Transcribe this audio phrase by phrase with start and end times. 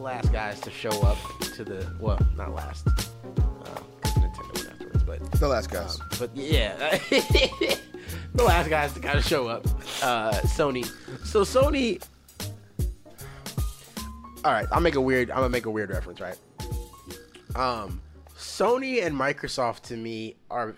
[0.00, 1.18] the last guys to show up
[1.54, 6.00] to the well, not last, because Nintendo went afterwards, but The last guys.
[6.00, 6.76] um, but yeah,
[7.10, 9.66] the last guys to kind of show up,
[10.02, 10.86] uh, Sony.
[11.26, 12.02] So Sony.
[14.42, 15.30] All right, I'll make a weird.
[15.30, 16.38] I'm gonna make a weird reference, right?
[17.54, 18.00] Um,
[18.38, 20.76] Sony and Microsoft to me are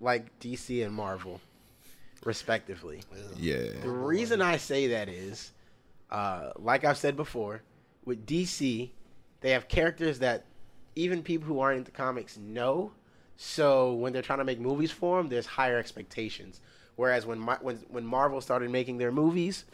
[0.00, 1.40] like DC and Marvel,
[2.24, 3.02] respectively.
[3.36, 3.58] yeah.
[3.82, 5.52] The reason I say that is,
[6.10, 7.62] uh, like I've said before,
[8.04, 8.90] with DC,
[9.40, 10.44] they have characters that
[10.96, 12.92] even people who aren't into comics know.
[13.36, 16.60] So when they're trying to make movies for them, there's higher expectations.
[16.96, 19.64] Whereas when when when Marvel started making their movies,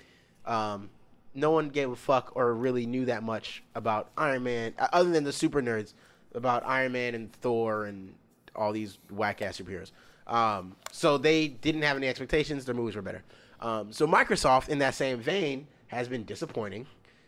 [0.46, 0.88] um,
[1.34, 5.10] no one gave a fuck or really knew that much about Iron Man, uh, other
[5.10, 5.92] than the super nerds,
[6.34, 8.14] about Iron Man and Thor and
[8.56, 9.92] all these whack ass superheroes.
[10.26, 12.64] Um, so they didn't have any expectations.
[12.64, 13.22] Their movies were better.
[13.60, 16.86] Um, so Microsoft, in that same vein, has been disappointing.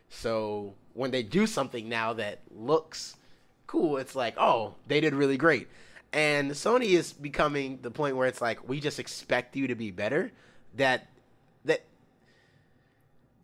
[0.08, 3.16] So when they do something now that looks
[3.66, 5.68] cool, it's like, oh, they did really great.
[6.12, 9.90] And Sony is becoming the point where it's like, we just expect you to be
[9.90, 10.30] better.
[10.76, 11.08] That
[11.64, 11.82] that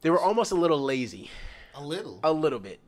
[0.00, 1.30] they were almost a little lazy,
[1.74, 2.20] A little.
[2.22, 2.78] a little bit,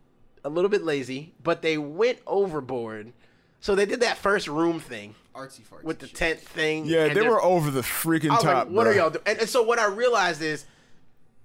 [0.44, 3.12] a little bit lazy, but they went overboard.
[3.60, 5.82] So they did that first room thing Artsy fartsy.
[5.84, 6.16] with the shit.
[6.16, 6.86] tent thing.
[6.86, 8.66] Yeah, and they were over the freaking I was top.
[8.66, 8.90] like, what bruh.
[8.90, 9.22] are y'all doing?
[9.26, 10.64] And, and so what I realized is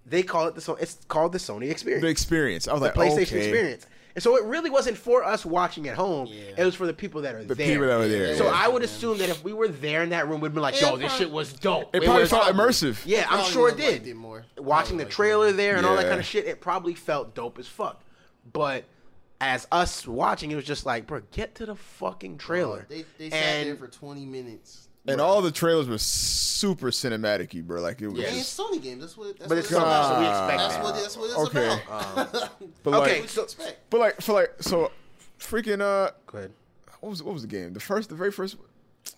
[0.05, 2.01] they call it the so it's called the Sony experience.
[2.03, 2.67] The experience.
[2.67, 3.37] I was the like, PlayStation okay.
[3.37, 3.87] experience.
[4.15, 6.27] And so it really wasn't for us watching at home.
[6.27, 6.43] Yeah.
[6.57, 7.47] It was for the people that are there.
[7.47, 7.67] The there.
[7.67, 8.35] people that were there.
[8.37, 8.51] so yeah.
[8.53, 10.95] I would assume that if we were there in that room, we'd be like, "Yo,
[10.95, 13.01] It this prob- shit was dope." it probably was- felt immersive.
[13.05, 14.07] Yeah, I'm sure it did.
[14.07, 14.45] it more.
[14.57, 15.53] Watching the trailer more.
[15.53, 18.01] there and all that kind of shit, it probably felt dope as fuck.
[18.53, 18.85] But
[19.41, 22.85] as us watching, it was just like, bro, get to the fucking trailer.
[22.87, 24.84] They, they sat and there for 20 minutes.
[25.07, 27.81] And all the trailers were super cinematic bro.
[27.81, 28.19] Like it was.
[28.19, 28.27] Yeah.
[28.29, 29.01] I it's Sony games.
[29.01, 29.37] That's what.
[29.37, 30.07] That's But what it's it's Sony, about.
[30.07, 30.95] so we expect That's what.
[30.95, 31.81] That's what it's Okay.
[31.87, 32.51] about.
[32.83, 33.47] But Okay, like, so
[33.89, 34.91] but like for like so,
[35.39, 36.51] freaking uh, go ahead.
[37.01, 37.73] what was what was the game?
[37.73, 38.57] The first, the very first.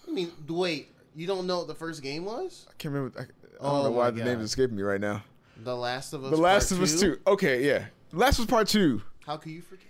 [0.07, 0.89] I mean, wait.
[1.15, 2.65] You don't know what the first game was?
[2.69, 3.19] I can't remember.
[3.19, 4.25] I, I don't Oh know why my the God.
[4.25, 5.23] name's escaping me right now.
[5.63, 6.29] The Last of Us.
[6.31, 7.17] The Last Part of Us Two.
[7.25, 7.85] Okay, yeah.
[8.11, 9.01] Last was Part Two.
[9.25, 9.86] How could you forget?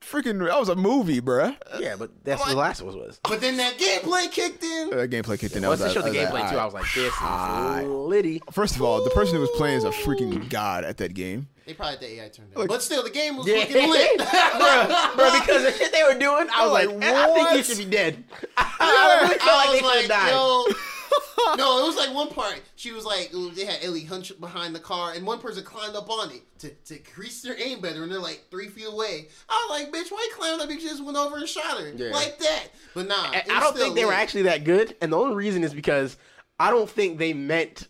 [0.00, 1.54] Freaking, that was a movie, bruh.
[1.78, 3.20] Yeah, but that's what the last one was.
[3.22, 4.90] But then that gameplay kicked in.
[4.90, 5.64] That gameplay kicked in.
[5.64, 7.80] I Once was they showed the gameplay like, too, I was like, "This Hot.
[7.82, 10.96] is litty." First of all, the person who was playing is a freaking god at
[10.98, 11.48] that game.
[11.66, 12.66] They probably had the AI turned Like- on.
[12.68, 14.16] But still, the game was Yeah, fucking lit.
[14.18, 17.56] bro, bro, because the shit they were doing, I was Like, like, I think you
[17.56, 17.66] what?
[17.66, 18.24] should be dead.
[18.56, 20.30] I really felt I like they was should have died.
[20.32, 20.64] yo.
[21.56, 22.60] no, it was like one part.
[22.76, 26.08] She was like, they had Ellie hunched behind the car, and one person climbed up
[26.10, 29.28] on it to, to increase their aim better, and they're like three feet away.
[29.48, 30.70] I was like, bitch, why you climbing up?
[30.70, 32.10] You just went over and shot her Yeah.
[32.12, 32.68] like that.
[32.94, 35.34] But nah, And I don't still think they were actually that good, and the only
[35.36, 36.16] reason is because
[36.58, 37.88] I don't think they meant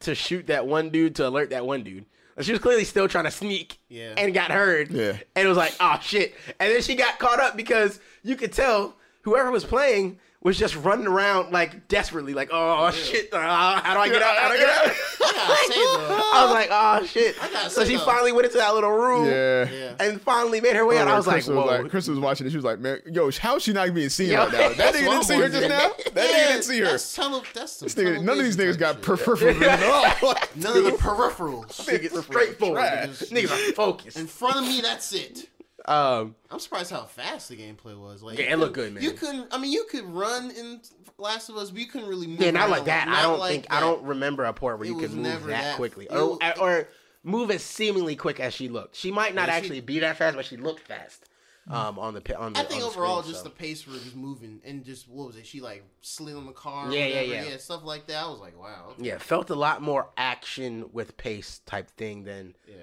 [0.00, 2.04] to shoot that one dude to alert that one dude.
[2.42, 4.12] She was clearly still trying to sneak, Yeah.
[4.18, 5.16] and got heard, Yeah.
[5.34, 8.52] and it was like, oh shit, and then she got caught up because you could
[8.52, 13.94] tell whoever was playing was just running around like desperately, like, oh shit, uh, how
[13.94, 14.36] do I get out?
[14.36, 14.86] How do I get out?
[15.20, 17.34] I gotta say though, I was like, oh shit.
[17.72, 19.68] So she though- finally went into that little room Yeah.
[19.68, 19.94] Yeah.
[19.98, 21.08] and finally made her way out.
[21.08, 21.62] I was like, Crystal whoa.
[21.66, 22.50] was like, Crystal was watching it.
[22.50, 24.68] She was like, man, yo, how's she not being seen Yo, right now?
[24.68, 25.78] That nigga didn't see her just now.
[25.88, 26.14] wondering.
[26.14, 26.84] That nigga didn't see her.
[26.86, 29.02] That's tunnel, that's This nigga, none of these niggas got shit.
[29.02, 29.82] peripheral vision at
[30.22, 30.34] all.
[30.54, 31.66] None of the peripherals.
[31.88, 32.78] Niggas straightforward.
[32.84, 34.16] Niggas, niggas are focused.
[34.16, 35.48] In front of me, that's it.
[35.86, 38.22] Um, I'm surprised how fast the gameplay was.
[38.22, 39.02] Like, Yeah, it looked good, man.
[39.02, 39.52] You couldn't.
[39.54, 40.80] I mean, you could run in
[41.18, 42.40] Last of Us, but you couldn't really move.
[42.40, 43.06] yeah, not like that.
[43.08, 45.46] I don't like think I don't remember a point where It you could move that,
[45.46, 46.88] that- quickly, or was- or
[47.22, 48.96] move as seemingly quick as she looked.
[48.96, 51.24] She might not Yeah, she- actually be that fast, but she looked fast.
[51.68, 52.60] Um, on the on the.
[52.60, 53.48] I think the overall, screen, just so.
[53.48, 55.44] the pace for was moving, and just what was it?
[55.48, 56.88] She like slid on the car.
[56.88, 57.56] or Yeah, yeah, yeah.
[57.56, 58.22] stuff like that.
[58.22, 58.90] I was like, wow.
[58.92, 59.02] okay.
[59.08, 62.74] yeah, felt a lot more action with pace type thing than Yeah.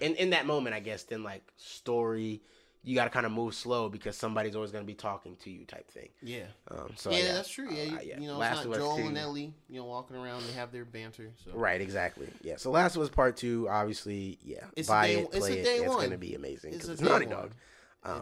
[0.00, 2.40] In in that moment, I guess, then like story.
[2.82, 5.50] You got to kind of move slow because somebody's always going to be talking to
[5.50, 6.08] you, type thing.
[6.22, 6.44] Yeah.
[6.70, 7.68] Um, so yeah, that's true.
[7.70, 8.18] Yeah, you, uh, yeah.
[8.20, 9.02] you know, Last it's not Joel 2.
[9.08, 10.44] and Ellie, you know, walking around.
[10.46, 11.30] They have their banter.
[11.44, 12.28] So Right, exactly.
[12.40, 12.56] Yeah.
[12.56, 14.64] So Last was Part Two, obviously, yeah.
[14.76, 15.64] It's a buy day- it, it's a play it.
[15.64, 16.72] day It's gonna be amazing.
[16.72, 17.36] It's 'cause a It's day Naughty one.
[17.36, 17.50] Dog.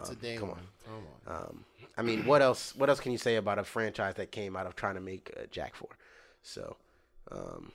[0.01, 0.57] it's a Um, day come one.
[0.59, 0.65] on.
[0.85, 1.41] Come on.
[1.43, 2.75] Um, I mean, what else?
[2.75, 5.31] What else can you say about a franchise that came out of trying to make
[5.37, 5.89] uh, Jak Four?
[6.43, 6.75] So,
[7.31, 7.71] um,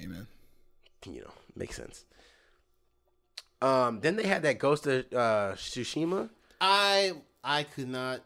[0.00, 0.28] Amen.
[1.06, 2.04] you know, makes sense.
[3.62, 6.30] Um, then they had that Ghost of uh, Tsushima.
[6.60, 7.12] I
[7.44, 8.20] I could not.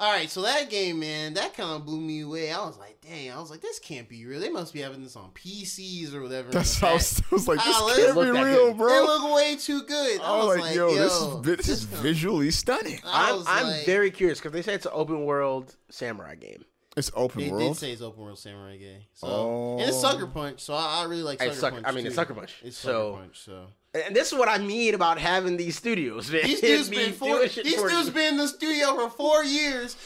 [0.00, 2.50] All right, so that game, man, that kind of blew me away.
[2.50, 4.40] I was like, dang, I was like, this can't be real.
[4.40, 6.50] They must be having this on PCs or whatever.
[6.50, 8.78] That's how I was, I was like, this Ah, can't be real, good.
[8.78, 8.88] bro.
[8.88, 10.20] It looked way too good.
[10.20, 12.98] I, I was like, yo, this is vi- this is kinda- visually stunning.
[13.04, 16.64] I I'm I'm like- very curious because they say it's an open world samurai game.
[16.96, 17.76] It's open They did world.
[17.78, 19.02] say it's open world samurai game.
[19.14, 19.78] So Oh.
[19.78, 20.62] and it's Sucker Punch.
[20.62, 21.86] So I, I really like Hey, Sucker Sucker- Punch.
[21.86, 22.16] I mean, it's.
[22.16, 22.54] Sucker Punch.
[22.64, 23.38] It's So- Sucker Punch.
[23.44, 26.42] So And this is what I mean about having these studios, man.
[26.44, 29.96] These dudes been four, these dudes been in the studio for four years,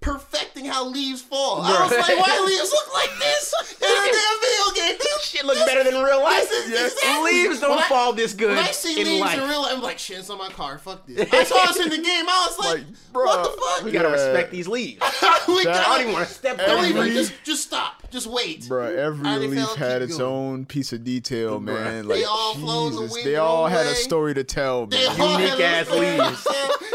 [0.00, 1.60] perfecting how leaves fall.
[1.62, 1.82] I Bruh.
[1.82, 4.98] was like, why leaves look like this in a damn video game?
[4.98, 6.48] This shit looks better than real life.
[6.48, 6.92] This is- Yes.
[6.92, 7.32] exactly.
[7.32, 9.38] Leaves don't When I- fall this good When I see in leaves life.
[9.40, 10.78] in real life, I'm like, shit, it's on my car.
[10.78, 11.28] Fuck this.
[11.32, 12.24] I saw this in the game.
[12.28, 13.84] I was like, Like, what the fuck?
[13.84, 14.14] we gotta Yeah.
[14.14, 15.02] respect these leaves.
[15.02, 17.62] we That- I gotta- don't even want to step don't on even- Every- just, just
[17.64, 18.01] stop.
[18.12, 18.60] Just wait.
[18.62, 20.30] Bruh, every How they leaf felt, had its going.
[20.32, 22.06] own piece of detail, man.
[22.06, 25.20] Like They all flow the Jesus, they all own had a story to tell, man.
[25.20, 26.46] all Unique had a ass leaves.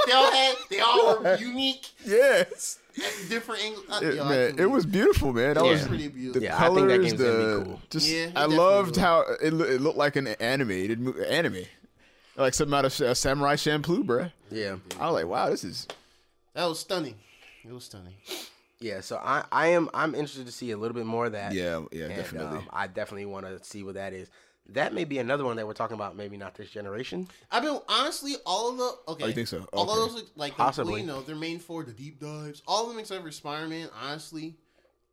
[0.06, 0.56] They all had.
[0.70, 2.78] They all were unique, yes,
[3.30, 3.86] different angles.
[3.90, 5.56] Uh, It- yo, man, it was beautiful, man.
[5.56, 5.72] That Yeah.
[5.72, 6.40] was pretty beautiful.
[6.42, 6.92] the Yeah, I think colors.
[6.92, 7.82] that game's gonna be the cool.
[7.90, 9.02] just Yeah, I loved will.
[9.04, 11.64] how it, loo- it looked like an animated mo- anime,
[12.38, 14.32] like something out of uh, Samurai Champloo, bruh.
[14.52, 15.88] Yeah, I was like, wow, this is
[16.54, 17.16] That was stunning.
[17.68, 18.14] It was stunning.
[18.80, 19.02] Yeah.
[19.02, 21.54] So I, I am, I'm interested to see a little bit more of that.
[21.54, 22.58] yeah, yeah, and, definitely.
[22.60, 24.30] um, I definitely want to see what that is.
[24.72, 26.18] That may be another one that we're talking about.
[26.18, 27.28] Maybe not this generation.
[27.52, 29.24] I've been honestly all of the okay.
[29.24, 29.66] Oh, you think so?
[29.72, 29.92] All Okay.
[30.04, 31.00] of those like Possibly.
[31.02, 32.62] you know they're main for the deep dives.
[32.68, 33.88] All of them except for Spider Man.
[34.04, 34.56] Honestly,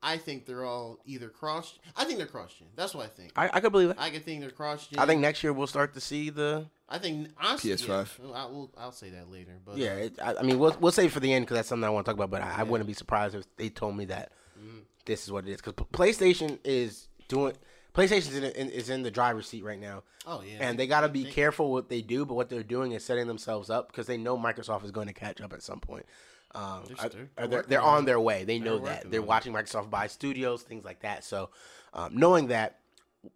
[0.03, 1.79] I think they're all either cross.
[1.97, 2.67] I think they're cross gen.
[2.75, 3.31] That's what I think.
[3.37, 3.97] I, I could believe it.
[3.99, 4.99] I could think they're cross gen.
[4.99, 6.67] I think next year we'll start to see the.
[6.89, 8.09] I think honestly PS5.
[8.23, 8.71] Yeah, I will.
[8.77, 9.53] I'll say that later.
[9.65, 11.69] But Yeah, it, I, I mean, we'll we'll save it for the end because that's
[11.69, 12.31] something I want to talk about.
[12.31, 14.79] But I, I wouldn't be surprised if they told me that Mm-hmm.
[15.05, 17.55] this is what it is because PlayStation is doing.
[17.95, 20.59] PlayStation is in, is in the driver's seat right now, oh yeah.
[20.61, 22.25] and they got to be careful what they do.
[22.25, 25.13] But what they're doing is setting themselves up because they know Microsoft is going to
[25.13, 26.07] catch up at some point.
[26.55, 28.45] Um, They're- they're- they're they're, on their way.
[28.45, 29.11] They know that.
[29.11, 31.25] They're watching Microsoft buy studios, things like that.
[31.25, 31.51] So,
[31.95, 32.79] um, knowing that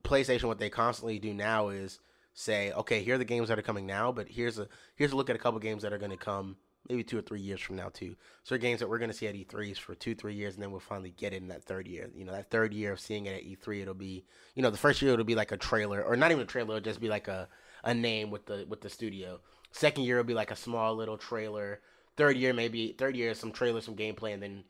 [0.05, 1.99] PlayStation, what they constantly do now is
[2.39, 5.17] say, okay, here are the games that are coming now, but here's a here's a
[5.17, 6.57] look at a couple games that are going to come
[6.89, 8.15] maybe two or three years from now too.
[8.45, 10.71] So games that we're going to see at E3s for two three years, and then
[10.71, 12.09] we'll finally get it in that third year.
[12.15, 14.25] You know, that third year of seeing it at E3, it'll be
[14.55, 16.77] you know the first year it'll be like a trailer or not even a trailer,
[16.77, 17.49] it'll just be like a
[17.83, 19.41] a name with the with the studio.
[19.73, 21.81] Second year will be like a small little trailer.
[22.17, 24.65] Third year maybe third year some trailer, some gameplay, and then.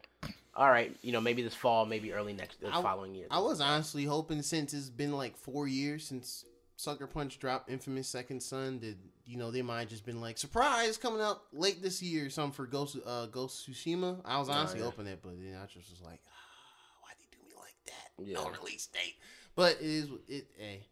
[0.54, 3.28] All right, you know, maybe this fall, maybe early next the I- following year.
[3.30, 6.44] I was honestly hoping since it's been like four years since
[6.78, 10.38] Sucker Punch dropped Infamous Second Son did you know they might have just been like
[10.38, 14.20] surprise coming out late this year or something for Ghost uh, Ghost Tsushima.
[14.24, 14.84] I was honestly yeah.
[14.84, 18.24] hoping that, but then I just was like, ah, why they do me like that?
[18.24, 18.44] Yeah.
[18.44, 19.16] No release date.
[19.56, 20.46] But it is it.
[20.56, 20.86] Hey,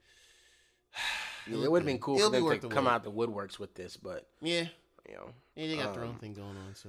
[1.49, 2.91] Yeah, it would have been cool It'll for them worth to the come wait.
[2.91, 4.65] out the woodworks with this, but yeah,
[5.09, 6.75] you know, yeah, they got their own Um, thing going on.
[6.75, 6.89] So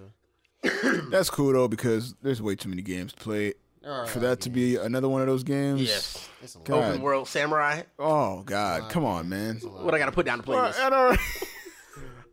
[1.11, 3.53] That's cool though because there's way too many games to play
[3.87, 5.81] There for that to be another one of those games.
[5.81, 7.83] yes, It's a open world samurai.
[7.97, 9.55] Oh God, lot come on, man.
[9.55, 9.85] It's a lot.
[9.85, 10.79] What I got to put down the Well, playlist?
[10.79, 11.19] I don't-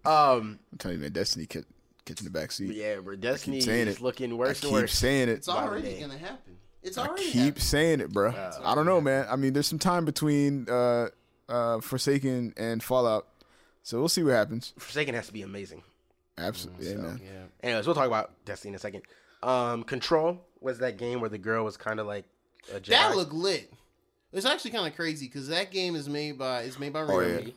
[0.06, 1.66] Um, I'm telling you, man, Destiny kept
[2.04, 2.74] catching the back seat.
[2.74, 4.00] yeah, bro, Destiny is it.
[4.00, 4.92] looking worse keep and worse.
[4.92, 5.32] saying it.
[5.32, 6.00] It's already day.
[6.00, 6.58] gonna happen.
[6.82, 7.60] It's I already keep happening.
[7.60, 8.30] saying it, bro.
[8.30, 9.26] Uh, I don't know, man.
[9.30, 11.08] I mean, there's some time between uh,
[11.48, 13.26] uh, Forsaken and Fallout,
[13.82, 14.74] so we'll see what happens.
[14.78, 15.82] Forsaken has to be amazing.
[16.36, 17.20] Absolutely, yeah, man.
[17.24, 17.30] Yeah.
[17.62, 19.02] Anyways, we'll talk about Destiny in a second.
[19.42, 22.24] Um, Control was that game where the girl was kind of like
[22.74, 22.86] a Jedi.
[22.88, 23.72] That looked lit.
[24.32, 27.20] It's actually kind of crazy because that game is made by it's made by Oh,
[27.20, 27.26] yeah.
[27.28, 27.54] Remedy.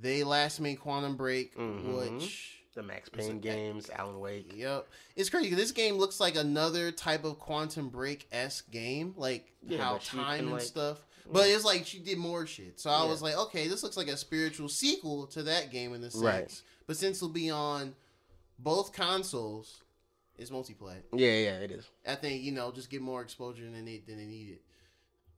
[0.00, 1.96] They last made Quantum Break, Mhm.
[2.18, 4.52] which the Max Payne games, Alan Wake.
[4.54, 4.86] yep,
[5.16, 5.48] it's crazy.
[5.48, 9.98] 'cause this game looks like another type of Quantum Break esque game, like Yeah, how
[9.98, 10.98] time and like- stuff.
[11.28, 12.78] But it's like she did more shit.
[12.78, 13.10] So I Yeah.
[13.10, 16.22] was like, okay, this looks like a spiritual sequel to that game in the sense.
[16.22, 16.62] Right.
[16.86, 17.96] But since it'll be on
[18.60, 19.82] both consoles,
[20.38, 21.02] it's multiplayer.
[21.12, 21.88] Yeah, yeah, it is.
[22.06, 24.58] I think you know just get more exposure than they than they needed.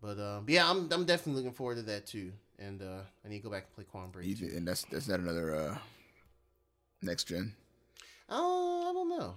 [0.00, 2.32] But um, yeah, I'm I'm definitely looking forward to that too.
[2.58, 4.40] And uh, I need to go back and play Quantum Break.
[4.40, 5.78] And that's that's not another uh,
[7.02, 7.54] next gen.
[8.28, 9.34] Oh, I don't know.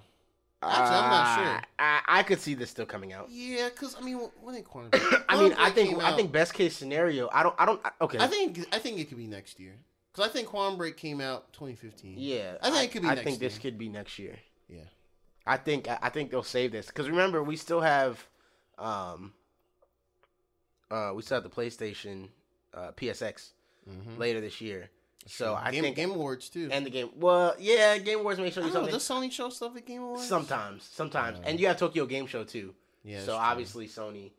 [0.64, 1.46] Actually, I'm not sure.
[1.46, 3.30] Uh, I, I could see this still coming out.
[3.32, 5.04] Yeah, because I mean, wh- when did Quantum Break?
[5.28, 7.30] I Quantum mean, I think I think best case scenario.
[7.34, 7.56] I don't.
[7.58, 7.82] I don't.
[8.02, 8.20] Okay.
[8.20, 9.74] I think I think it could be next year.
[10.14, 12.16] Because I think Quantum Break came out 2015.
[12.18, 14.36] Yeah, I think it could be I next think this could be next year.
[15.46, 18.28] I think I I think they'll save this because remember we still have,
[18.78, 19.34] um,
[20.90, 22.30] uh, we still have the PlayStation,
[22.74, 23.52] uh, PSX
[23.90, 24.18] Mhm.
[24.18, 24.90] later this year.
[25.28, 26.70] So I Game, think Game Awards too.
[26.72, 27.12] and the game.
[27.16, 28.92] Well, yeah, Game Awards may show you know, something.
[28.94, 30.28] does Sony show stuff at Game Awards?
[30.28, 31.50] Sometimes, sometimes, Yeah.
[31.50, 32.74] and you have Tokyo Game Show too.
[33.04, 33.20] Yeah.
[33.22, 33.36] so that's true.
[33.36, 34.32] obviously Sony,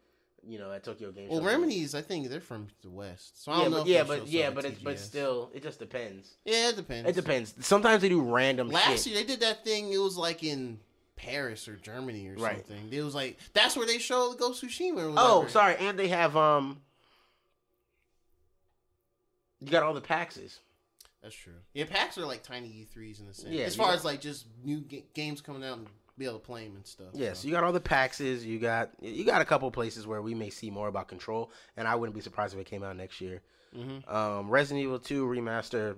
[0.46, 1.44] you know, at Tokyo Game Well, Show.
[1.44, 3.78] Well, Remedies, I think they're from the West, so I Yeah, don't know.
[3.78, 6.34] but if yeah, but yeah, but it's but still, it just depends.
[6.44, 7.08] Yeah, it depends.
[7.10, 7.54] It depends.
[7.64, 9.06] Sometimes they do random Last shit.
[9.12, 9.92] year they did that thing.
[9.92, 10.80] It was like in
[11.22, 12.56] Paris or Germany or Right.
[12.66, 12.88] something.
[12.92, 15.14] It was like that's where they showed Ghost of Tsushima.
[15.16, 16.82] Oh, sorry, and they have um.
[19.60, 20.58] You got all the PAXs.
[21.22, 21.52] That's true.
[21.72, 23.54] Yeah, PAX are like tiny E3s in the sense.
[23.54, 25.86] Yeah, as far got- as like just new ga- games coming out and
[26.18, 27.06] be able to play them and stuff.
[27.14, 27.42] Yeah, so.
[27.42, 30.34] so you got all the PAXs, you got you got a couple places where we
[30.34, 33.20] may see more about Control, and I wouldn't be surprised if it came out next
[33.20, 33.40] year.
[33.76, 34.12] Mm-hmm.
[34.14, 35.96] Um, Resident Evil 2 remaster,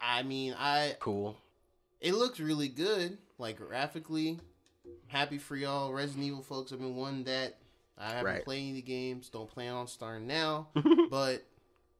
[0.00, 1.36] I mean, I cool.
[2.00, 4.38] it looks really good, like graphically.
[5.08, 6.72] Happy for y'all, Resident Evil folks.
[6.72, 7.56] I've been one that.
[7.96, 8.44] I haven't Right.
[8.44, 9.28] played any of the games.
[9.28, 10.68] Don't plan on starting now.
[11.10, 11.44] but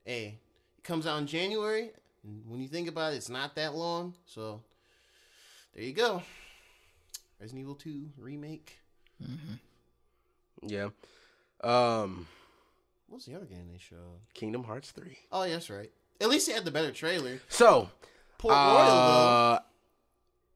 [0.05, 0.39] hey,
[0.79, 1.91] it comes out in January.
[2.25, 4.15] and When you think about it, it's not that long.
[4.27, 4.61] So
[5.75, 6.23] there you go.
[7.41, 8.79] Resident Evil 2 remake.
[10.63, 10.89] Yeah.
[11.63, 12.27] Um,
[13.09, 14.21] What's the other game they showed?
[14.35, 15.17] Kingdom Hearts 3.
[15.31, 15.91] Oh, yeah, that's right.
[16.21, 17.41] At least they had the better trailer.
[17.49, 17.89] So,
[18.39, 19.59] Port Royal, though.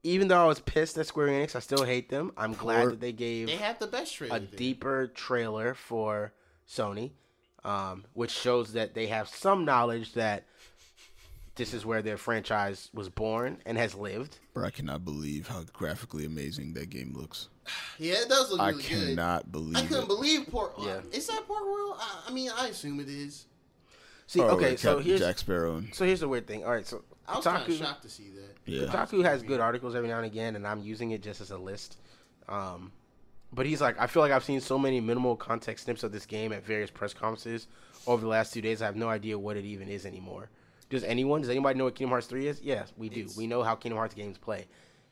[0.02, 2.32] Even though I was pissed at Square Enix, I still hate them.
[2.36, 4.36] I'm glad that they gave They have the best trailer.
[4.36, 4.48] a there.
[4.56, 6.32] deeper trailer for
[6.68, 7.12] Sony,
[7.64, 10.44] um, which shows that they have some knowledge that
[11.56, 14.38] this is where their franchise was born and has lived.
[14.54, 17.48] Bro, I cannot believe how graphically amazing that game looks.
[17.98, 19.02] Yeah, it does look I really good.
[19.02, 20.06] I cannot believe I couldn't it.
[20.06, 20.74] believe Port.
[20.78, 21.00] Yeah.
[21.12, 21.96] Is that Port Royal?
[21.98, 23.46] I, I mean, I assume it is.
[24.28, 25.76] See, Oh, okay, with so Captain here's Jack Sparrow.
[25.78, 26.64] And, so here's the weird thing.
[26.64, 28.56] All right, so I was kind of shocked to see that.
[28.64, 28.86] yeah.
[28.86, 31.58] Kotaku has good articles every now and again, and I'm using it just as a
[31.58, 31.98] list.
[32.48, 32.90] Um,
[33.52, 36.26] but he's like, I feel like I've seen so many minimal context snips of this
[36.26, 37.66] game at various press conferences
[38.06, 38.80] over the last two days.
[38.82, 40.48] I have no idea what it even is anymore.
[40.90, 41.42] Does anyone?
[41.42, 42.62] Does anybody know what Kingdom Hearts three is?
[42.62, 43.20] Yes, we do.
[43.20, 44.66] It's- we know how Kingdom Hearts games play.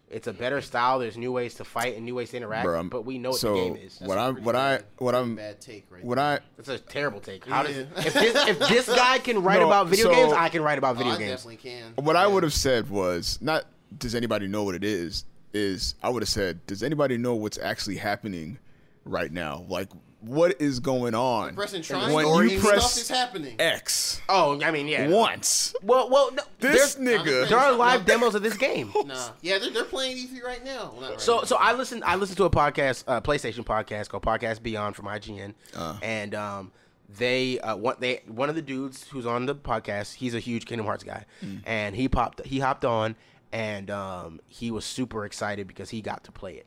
[0.08, 1.00] It's a better style.
[1.00, 2.64] There's new ways to fight and new ways to interact.
[2.64, 3.98] Bro, but we know what so the game is.
[4.00, 6.24] what I'm, what I, what I'm, bad take right what there.
[6.24, 7.44] I, It's a terrible take.
[7.44, 7.84] How does Yeah.
[7.96, 10.78] if this if this guy can write No, about video so- games, I can write
[10.78, 11.30] about Oh, video I games.
[11.42, 11.92] definitely can.
[12.04, 13.64] what I would have said was not.
[13.98, 15.24] Does anybody know what it is?
[15.52, 18.58] Is I would have said, does anybody know what's actually happening
[19.04, 19.64] right now?
[19.68, 19.88] Like,
[20.20, 21.54] what is going on?
[21.54, 21.82] Pressing
[22.12, 23.54] When you press- stuff is happening.
[23.58, 25.08] X Oh, I mean, yeah.
[25.08, 25.74] once.
[25.82, 27.48] Well, well, no, This there's- nigga.
[27.48, 28.06] There are live No.
[28.06, 28.92] demos of this game.
[29.06, 30.90] Nah, yeah, they're, they're playing E3 right now.
[30.92, 31.44] Well, not right So, now.
[31.44, 32.02] so I listened.
[32.04, 35.96] I listened to a podcast, uh, PlayStation podcast called Podcast Beyond from IGN, Uh.
[36.02, 36.72] and um,
[37.18, 40.14] they uh, one they one of the dudes who's on the podcast.
[40.14, 41.60] He's a huge Kingdom Hearts guy, Mm.
[41.66, 42.44] and he popped.
[42.44, 43.14] He hopped on,
[43.52, 46.66] and um, he was super excited because he got to play it.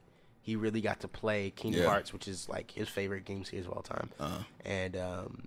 [0.49, 1.89] He really got to play Kingdom Yeah.
[1.89, 4.09] Hearts, which is like his favorite game series of all time.
[4.19, 4.39] Uh-huh.
[4.65, 5.43] And um,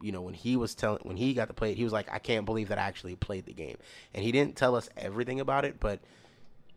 [0.00, 2.08] you know, when he was telling, when he got to play it, he was like,
[2.12, 3.76] "I can't believe that I actually played the game."
[4.14, 5.98] And he didn't tell us everything about it, but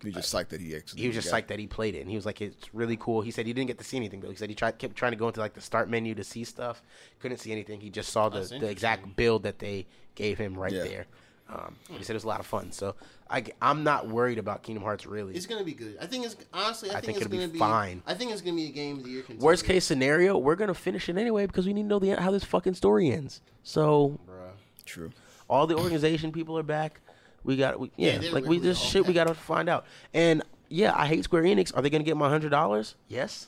[0.04, 1.02] He just psyched that he actually.
[1.02, 2.98] he was just got- psyched that he played it, and he was like, "It's really
[2.98, 4.32] cool." He said he didn't get to see anything though.
[4.32, 6.44] He said he tried kept trying to go into like the start menu to see
[6.44, 6.82] stuff,
[7.20, 7.80] couldn't see anything.
[7.80, 10.84] He just saw the, the exact build that they gave him right Yeah.
[10.86, 11.06] there.
[11.54, 12.72] Um, he said it was a lot of fun.
[12.72, 12.96] So
[13.30, 15.36] I, am not worried about Kingdom Hearts really.
[15.36, 15.98] it's gonna be good.
[16.02, 16.90] I think it's honestly.
[16.90, 18.02] I, I think, think it's it'll be gonna be fine.
[18.08, 19.22] I think it's gonna be a game of the year.
[19.22, 19.46] Contender.
[19.46, 22.32] Worst case scenario, we're gonna finish it anyway because we need to know the how
[22.32, 23.42] this fucking story ends.
[23.64, 24.52] So Bruh.
[24.86, 25.12] True.
[25.50, 27.02] all the organization people are back.
[27.44, 29.08] We got we, Yeah, yeah, like we really just all shit.
[29.08, 29.86] We got to find out.
[30.14, 31.76] And yeah, I hate Square Enix.
[31.76, 32.96] Are they gonna get my hundred dollars?
[33.08, 33.48] Yes.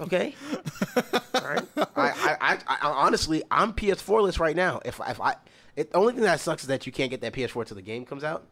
[0.00, 0.34] Okay.
[1.34, 1.64] All right.
[1.76, 4.80] I, I, I, I honestly, I'm PS4 list right now.
[4.84, 5.34] If if I,
[5.76, 7.82] it, the only thing that sucks is that you can't get that PS4 till the
[7.82, 8.46] game comes out.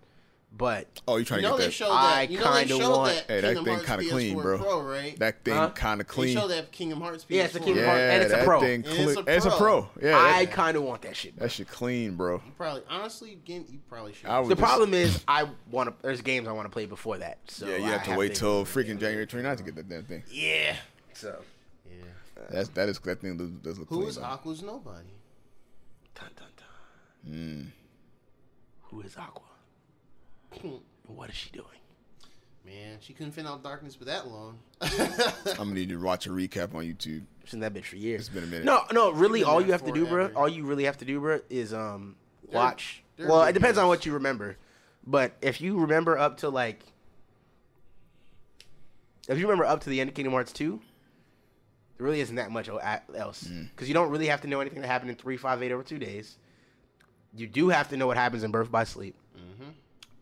[0.53, 1.73] But Oh, you trying You know to get that?
[1.73, 2.31] showed I that.
[2.33, 3.27] You know kinda want- that.
[3.29, 4.59] Hey, that thing kinda clean, bro.
[4.59, 5.17] Pro, right?
[5.21, 5.71] That thing Huh?
[5.71, 6.37] kind of They clean.
[6.37, 7.37] showed that Kingdom Hearts PS4.
[7.37, 8.61] Yeah, it's a Kingdom Yeah, Hearts- and it's a that pro.
[8.61, 9.09] thing And clean.
[9.11, 9.83] it's a It's a pro.
[9.83, 9.91] pro.
[10.03, 11.39] Yeah, I kind of want that shit.
[11.39, 12.43] that shit clean, bro.
[12.45, 14.27] You probably, honestly, game, you probably should.
[14.29, 15.95] The just- problem is, I want to.
[16.03, 17.39] There's games I want to play before that.
[17.47, 20.03] So yeah, you I have to wait till freaking January 29th to get that damn
[20.03, 20.25] thing.
[20.33, 20.75] yeah.
[21.15, 21.41] So
[21.89, 21.95] Yeah.
[22.51, 24.09] That's that is that thing does, does look Who clean.
[24.09, 24.19] is.
[24.19, 25.07] Aqua's nobody?
[26.17, 26.47] dun dun
[27.25, 27.33] dun.
[27.33, 28.95] Hmm.
[28.95, 29.43] Who is Aqua?
[30.63, 31.67] And what is she doing?
[32.67, 34.59] Man, she couldn't fin out darkness for that long.
[34.83, 37.23] I'm gonna need to watch a recap on YouTube.
[37.45, 38.21] She's in that bitch for years.
[38.23, 38.65] It's been a minute.
[38.65, 40.27] No, no, really, all you have to do, bro.
[40.27, 40.33] forever.
[40.37, 42.17] All you really have to do, bro, is um
[42.49, 43.03] They're- watch.
[43.17, 44.57] they're well, good it depends on what you remember,
[45.07, 46.81] but if you remember up to like,
[49.29, 50.81] if you remember up to the end of Kingdom Hearts two,
[51.97, 54.61] there really isn't that much o- a- else because you don't really have to know
[54.61, 56.37] anything that happened in three, five, eight over two days.
[57.35, 59.71] You do have to know what happens in Birth by Sleep, mm-hmm.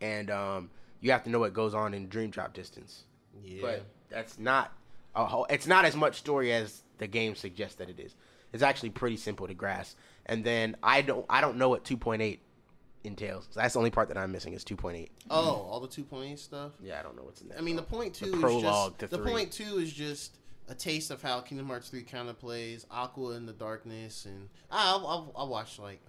[0.01, 0.69] and um,
[1.01, 3.03] you have to know what goes on in Dream Drop Distance.
[3.43, 3.61] Yeah.
[3.61, 4.73] But that's not
[5.15, 8.15] a whole, it's not as much story as the game suggests that it is.
[8.53, 9.97] It's actually pretty simple to grasp.
[10.25, 12.39] And then I don't I don't know what 2.8
[13.03, 13.47] entails.
[13.51, 15.09] So that's the only part that I'm missing is 2.8.
[15.29, 16.71] oh, all the 2.8 stuff.
[16.81, 17.57] Yeah, I don't know what's in there.
[17.57, 19.31] I mean, the point two The is prologue just to the three.
[19.31, 20.37] point two is just
[20.67, 22.85] a taste of how Kingdom Hearts three kind of plays.
[22.91, 26.01] Aqua in the darkness, and I I, I watched like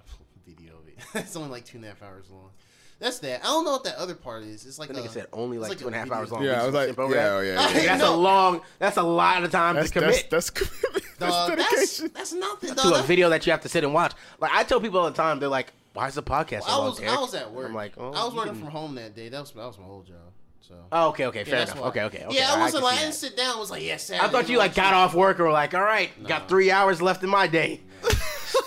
[0.54, 0.98] video of it.
[1.14, 2.50] it's only like two and a half hours long.
[2.98, 3.40] That's that.
[3.42, 4.66] I don't know what that other part is.
[4.66, 6.32] It's like the nigga said only it's like, two a and a half video hours
[6.32, 6.44] long.
[6.44, 7.68] Yeah, I was like, skip over yeah, oh, yeah, yeah.
[7.68, 8.60] Nigga, that's a long.
[8.78, 11.04] That's a lot of time That's to commit that's commitment.
[11.18, 12.10] That's Dog, that's, dedication.
[12.14, 12.74] that's nothing.
[12.74, 14.12] to a video that you have to sit and watch.
[14.38, 16.78] Like I tell people all the time, they're like, "Why is the podcast so I
[16.84, 17.68] was Derek?" I was at work.
[17.68, 19.30] I'm like, oh, I was working can- from home that day.
[19.30, 20.16] That was that was my whole job.
[20.60, 20.74] So.
[20.92, 21.82] Oh, okay, okay, Yeah, fair that's enough.
[21.84, 21.88] why.
[21.88, 22.36] Okay, okay, okay.
[22.36, 23.56] Yeah, I wasn't can like I didn't sit down.
[23.56, 25.82] I was like, yes, I thought you like got off work or were like, all
[25.82, 27.80] right, got three hours left in my day.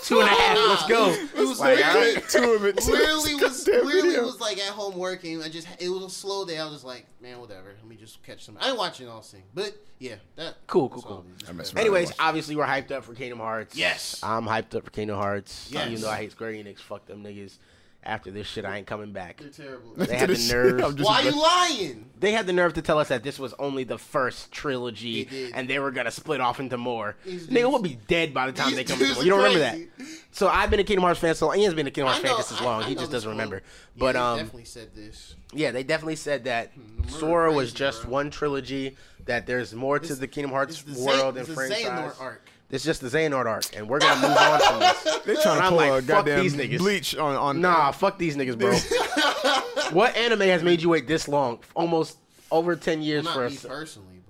[0.04, 0.56] Two and a half.
[0.56, 1.10] Let's go.
[1.10, 2.28] It was Like, all literally, right.
[2.28, 2.76] Two of it.
[2.86, 5.42] literally was Goddamn literally was like at home working.
[5.42, 6.58] I just it was a slow day.
[6.58, 7.68] I was just like, man, whatever.
[7.76, 8.58] Let me just catch some.
[8.60, 11.24] I ain't watching all thing, but yeah, that Cool, cool, that's cool.
[11.38, 11.48] it is.
[11.48, 11.80] I messed Just around.
[11.86, 13.74] Anyways, obviously we're hyped up for Kingdom Hearts.
[13.76, 14.20] Yes.
[14.22, 15.68] I'm hyped up for Kingdom Hearts.
[15.72, 15.88] Yes.
[15.88, 17.56] Even though I hate Square Enix, fuck them niggas.
[18.06, 19.38] After this shit, I ain't coming back.
[19.40, 19.94] They're terrible.
[19.96, 20.84] They had the nerve.
[20.84, 22.10] I'm just- Why you lying?
[22.20, 25.52] They had the nerve to tell us that this was only the first trilogy, They
[25.52, 27.16] and they were gonna split off into more.
[27.24, 29.24] These Nigga dudes- will be dead by the time they come into more.
[29.24, 30.06] You don't are remember that?
[30.32, 31.58] So I've been a Kingdom Hearts fan so long.
[31.58, 32.82] Ian's been a Kingdom Hearts I fan know- just as long.
[32.82, 33.36] I he just doesn't one.
[33.38, 33.56] remember.
[33.56, 33.60] Yeah,
[33.96, 35.34] But they um, definitely said this.
[35.54, 38.10] yeah, they definitely said that murder Sora was just bro.
[38.10, 38.96] one trilogy.
[39.26, 41.54] That there's more to It's- the Kingdom Hearts It's the world Xehanort- and it's the
[41.54, 42.12] franchise.
[42.74, 42.76] Xehanort arc.
[42.76, 45.18] It's just the Xehanort arc, and we're gonna move on from this.
[45.24, 46.78] They And trying to I'm pull like, a goddamn these niggas.
[46.78, 47.60] bleach on on.
[47.62, 48.72] Nah, fuck these niggas, bro.
[49.92, 51.60] what anime has made you wait this long?
[51.74, 52.18] Almost
[52.50, 53.64] over ten Well, years not for me us.
[53.64, 54.20] personally,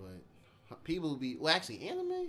[0.69, 1.55] but people be well.
[1.55, 2.29] Actually, anime.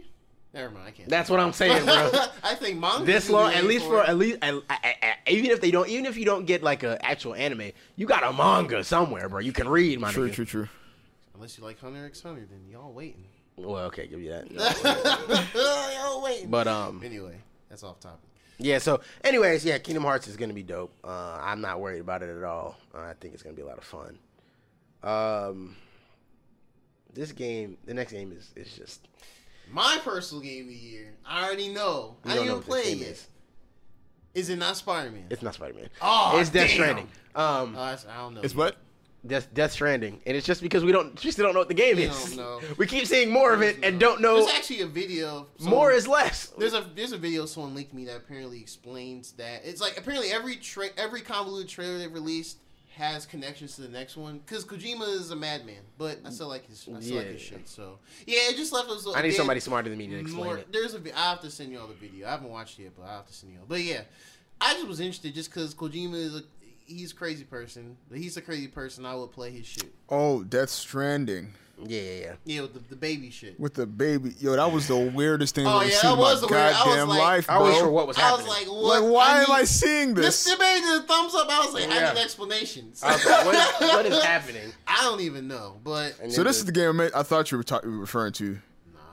[0.53, 0.87] Never mind.
[0.87, 1.09] I can't.
[1.09, 2.11] That's what I'm saying, bro.
[2.43, 3.05] I think manga.
[3.05, 6.05] this long, at least for at least, at, at- at- even if they don't, even
[6.05, 9.39] if you don't get like an actual anime, you got a manga somewhere, bro.
[9.41, 10.33] You can read, my True, nigga.
[10.33, 10.69] true, true.
[11.35, 13.25] Unless you like Hunter x Hunter, then y'all waiting.
[13.57, 14.51] Well, okay, give you that.
[15.95, 16.49] y'all waiting.
[16.49, 17.37] But um, anyway,
[17.69, 18.19] that's off topic.
[18.57, 18.79] yeah.
[18.79, 20.93] So, anyways, yeah, Kingdom Hearts is gonna be dope.
[21.03, 22.77] Uh, I'm not worried about it at all.
[22.93, 24.17] Uh, I think it's gonna be a lot of fun.
[25.03, 25.75] Um,
[27.13, 29.07] this game, the next game is is just
[29.71, 31.13] My personal game of the year.
[31.25, 32.17] I already know.
[32.25, 33.11] we I don't didn't know even what this play game it yet.
[33.11, 33.27] is.
[34.33, 35.27] Is it not Spider Man?
[35.29, 35.89] It's not Spider Man.
[36.01, 36.75] Oh, it's Death damn.
[36.75, 37.07] Stranding.
[37.35, 38.41] Um, I don't know.
[38.41, 38.75] It's what?
[39.27, 41.73] Death, Death Stranding, and it's just because we don't, we still don't know what the
[41.73, 42.35] game We is.
[42.35, 42.61] don't know.
[42.77, 45.47] We keep seeing more of it and don't know There's actually a video.
[45.57, 46.47] someone- more is less.
[46.57, 50.31] There's a there's a video someone linked me that apparently explains that it's like apparently
[50.31, 52.57] every tra- every convoluted trailer they've released
[52.95, 56.65] has connections to the next one because Kojima is a madman, but I still like
[56.65, 57.57] his I still like his Yeah.
[57.57, 57.67] shit.
[57.67, 59.05] So yeah, it just left us.
[59.13, 60.71] I need somebody smarter than me to explain more, it.
[60.71, 62.27] There's a I have to send you all the video.
[62.27, 63.65] I haven't watched it yet, but I have to send you all.
[63.67, 64.01] But yeah,
[64.61, 66.43] I just was interested just because Kojima is a
[66.85, 67.97] he's a crazy person.
[68.09, 69.05] But he's a crazy person.
[69.05, 69.93] I would play his shit.
[70.09, 72.33] Oh, Death Stranding Yeah, yeah, yeah.
[72.45, 73.59] Yeah, with the, the baby shit.
[73.59, 74.33] with the baby.
[74.39, 76.41] Yo, that was the weirdest thing Oh, I've ever yeah, seen that in my was
[76.41, 77.83] the weird- I was goddamn like- life, I was bro.
[77.85, 78.47] for what was happening.
[78.47, 79.01] I was like, what?
[79.03, 80.53] Like, why am need- I seeing This this?
[80.53, 81.49] the baby did a thumbs up.
[81.49, 83.03] I was like, I need explanations.
[83.03, 84.71] I was like, what, is, what is happening?
[84.87, 87.57] I don't even know, but So then this is the game I, I thought you
[87.57, 88.59] were, ta- you were referring to.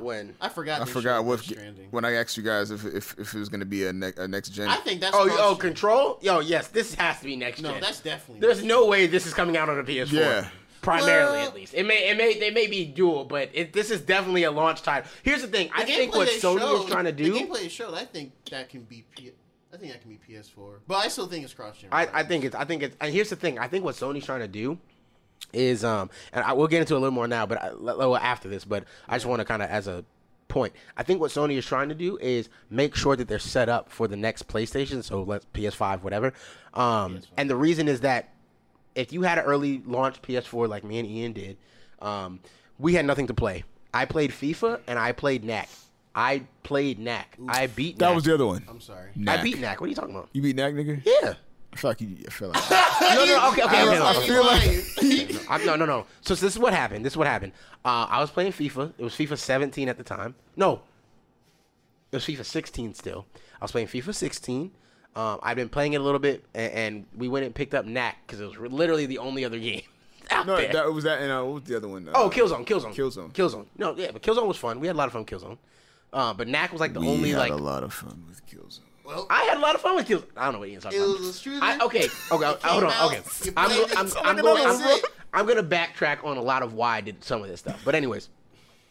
[0.03, 0.35] When.
[0.41, 0.81] I forgot.
[0.83, 1.89] I forgot what Stranding.
[1.91, 4.13] when I asked you guys if if, if it was going to be a, ne-
[4.17, 4.69] a next gen.
[4.69, 5.61] I think that's Oh, oh, gen.
[5.61, 6.19] control.
[6.23, 7.81] Yo, yes, this has to be next No, gen.
[7.81, 8.41] No, that's definitely.
[8.41, 10.13] There's no way this is coming out on a PS4.
[10.13, 10.49] Yeah.
[10.81, 11.75] Primarily, Well- at least.
[11.75, 14.83] It may, it may, they may be dual, but it, this is definitely a launch
[14.83, 15.09] title.
[15.23, 15.71] Here's the thing.
[15.75, 17.33] I think what Sony showed- is trying to do.
[17.33, 17.47] The do.
[17.47, 17.95] gameplay is showed.
[17.95, 19.05] I think that can be.
[19.17, 19.33] P-
[19.73, 21.89] I think that can be PS4, but I still think it's cross gen.
[21.93, 22.55] I, I think it's.
[22.55, 22.95] I think it's.
[23.01, 23.59] And here's the thing.
[23.59, 24.77] I think what Sony's trying to do
[25.53, 28.17] is, um, and I we'll get into a little more now, but I, a little
[28.17, 28.65] after this.
[28.65, 30.05] But I just want to kind of as a
[30.49, 30.75] point.
[30.97, 33.91] I think what Sony is trying to do is make sure that they're set up
[33.91, 35.03] for the next PlayStation.
[35.03, 36.33] So let's PS5, whatever.
[36.75, 38.31] Um, and the reason is that
[38.95, 41.57] if you had an early launch PS4 like me and Ian did,
[42.01, 42.41] um,
[42.79, 43.65] we had nothing to play.
[43.95, 45.69] I played FIFA and I played Knack.
[46.15, 47.37] I played Knack.
[47.49, 47.99] I beat.
[47.99, 48.15] that Knack.
[48.15, 48.65] was the other one.
[48.69, 49.11] I'm sorry.
[49.27, 49.81] I beat Knack.
[49.81, 50.29] What are you talking about?
[50.33, 51.03] You beat Knack, nigga?
[51.05, 51.35] Yeah.
[51.73, 52.17] I feel like you.
[52.27, 52.63] I feel like.
[53.03, 54.01] No, no, okay, okay, I okay.
[54.01, 54.19] was okay.
[54.19, 55.47] like, feel like- lying.
[55.51, 56.07] I'm, no, no, no.
[56.23, 57.05] So this is what happened.
[57.05, 57.53] This is what happened.
[57.85, 58.93] Uh, I was playing FIFA.
[58.97, 60.35] It was FIFA 17 at the time.
[60.57, 60.83] No,
[62.11, 63.27] it was FIFA 16 still.
[63.61, 64.71] I was playing FIFA 16.
[65.15, 67.85] Um, I've been playing it a little bit, and, and we went and picked up
[67.85, 69.83] Knack because it was re- literally the only other game
[70.31, 70.73] out no, there.
[70.73, 71.21] that was that.
[71.21, 72.09] And uh, what was the other one?
[72.09, 73.33] Uh, oh, Killzone, Killzone, Killzone.
[73.33, 73.67] Killzone.
[73.77, 74.81] No, yeah, but Killzone was fun.
[74.81, 75.59] We had a lot of fun with Killzone.
[76.13, 78.47] Uh, but Knack was like the we only had like a lot of fun with
[78.47, 78.81] Killzone.
[79.05, 80.25] Well, I had a lot of fun with Killzone.
[80.37, 81.19] I don't know what Ian's talking it about.
[81.19, 81.59] was a shooter.
[81.63, 82.93] I, okay, okay, It hold on.
[82.93, 83.21] out, Okay,
[83.57, 84.65] I'm, I'm, I'm, going.
[84.67, 85.01] I'm.
[85.35, 87.81] I'm going to backtrack on a lot of why I did some of this stuff.
[87.85, 88.29] But anyways,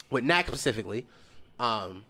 [0.09, 1.05] with Knack specifically,
[1.59, 2.03] um,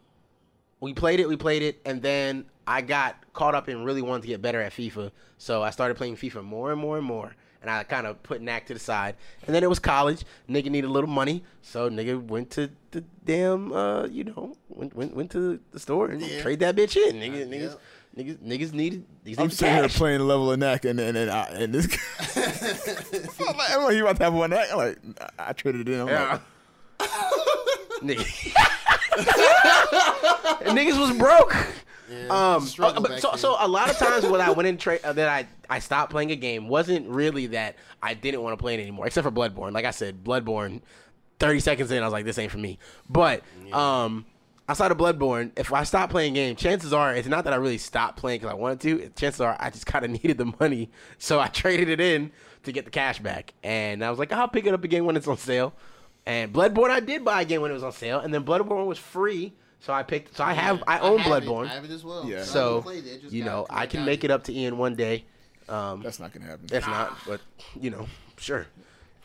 [0.79, 4.21] we played it, we played it, and then I got caught up in really wanting
[4.21, 5.11] to get better at FIFA.
[5.37, 7.35] So I started playing FIFA more and more and more.
[7.61, 9.15] And I kind of put Knack to the side.
[9.45, 10.25] And then it was college.
[10.49, 11.43] Nigga needed a little money.
[11.61, 16.07] So nigga went to the damn, uh, you know, went, went, went to the store
[16.07, 16.41] and Yeah.
[16.41, 17.17] trade that bitch in.
[17.17, 17.45] Nigga, Yeah.
[17.45, 17.77] niggas,
[18.17, 21.15] niggas, niggas needed, niggas I'm needed sitting here playing a level of Knack, and and
[21.15, 21.85] and, I, and this.
[23.47, 24.67] I'm like, I'm like, you about to have one Knack?
[24.71, 25.99] I'm like, I, I traded it in.
[26.01, 26.39] I'm Yeah.
[26.99, 27.09] like,
[28.01, 28.25] Nigga.
[30.65, 31.55] Niggas was broke.
[32.11, 35.13] Yeah, Um, uh, so, so a lot of times when I went in trade uh,
[35.13, 38.75] that I I stopped playing a game wasn't really that I didn't want to play
[38.75, 39.71] it anymore, except for Bloodborne.
[39.73, 40.81] Like I said, Bloodborne.
[41.39, 42.77] Thirty seconds in, I was like, "This ain't for me."
[43.09, 43.41] But
[43.73, 44.25] um,
[44.69, 47.55] outside of Bloodborne, if I stop playing a game, chances are it's not that I
[47.55, 49.09] really stopped playing because I wanted to.
[49.15, 52.31] Chances are I just kind of needed the money, so I traded it in
[52.63, 53.53] to get the cash back.
[53.63, 55.73] And I was like, I'll pick it up again when it's on sale.
[56.27, 58.99] And Bloodborne, I did buy again when it was on sale, and then Bloodborne was
[58.99, 60.37] free, so I picked.
[60.37, 61.45] So I have, I own have it.
[61.45, 61.65] Bloodborne.
[61.65, 62.25] I have it as well.
[62.25, 62.39] Yeah.
[62.39, 64.77] I So haven't played it, just you know, I can make it up to Ian
[64.77, 65.25] one day.
[65.67, 66.65] Um, That's not gonna happen.
[66.71, 67.41] if not, but
[67.79, 68.67] you know, sure.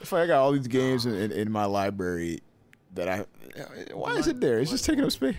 [0.01, 2.40] It's like I got all these games in, in, in my library
[2.95, 3.25] that I.
[3.95, 4.59] Why is it there?
[4.59, 5.37] It's just taking up space.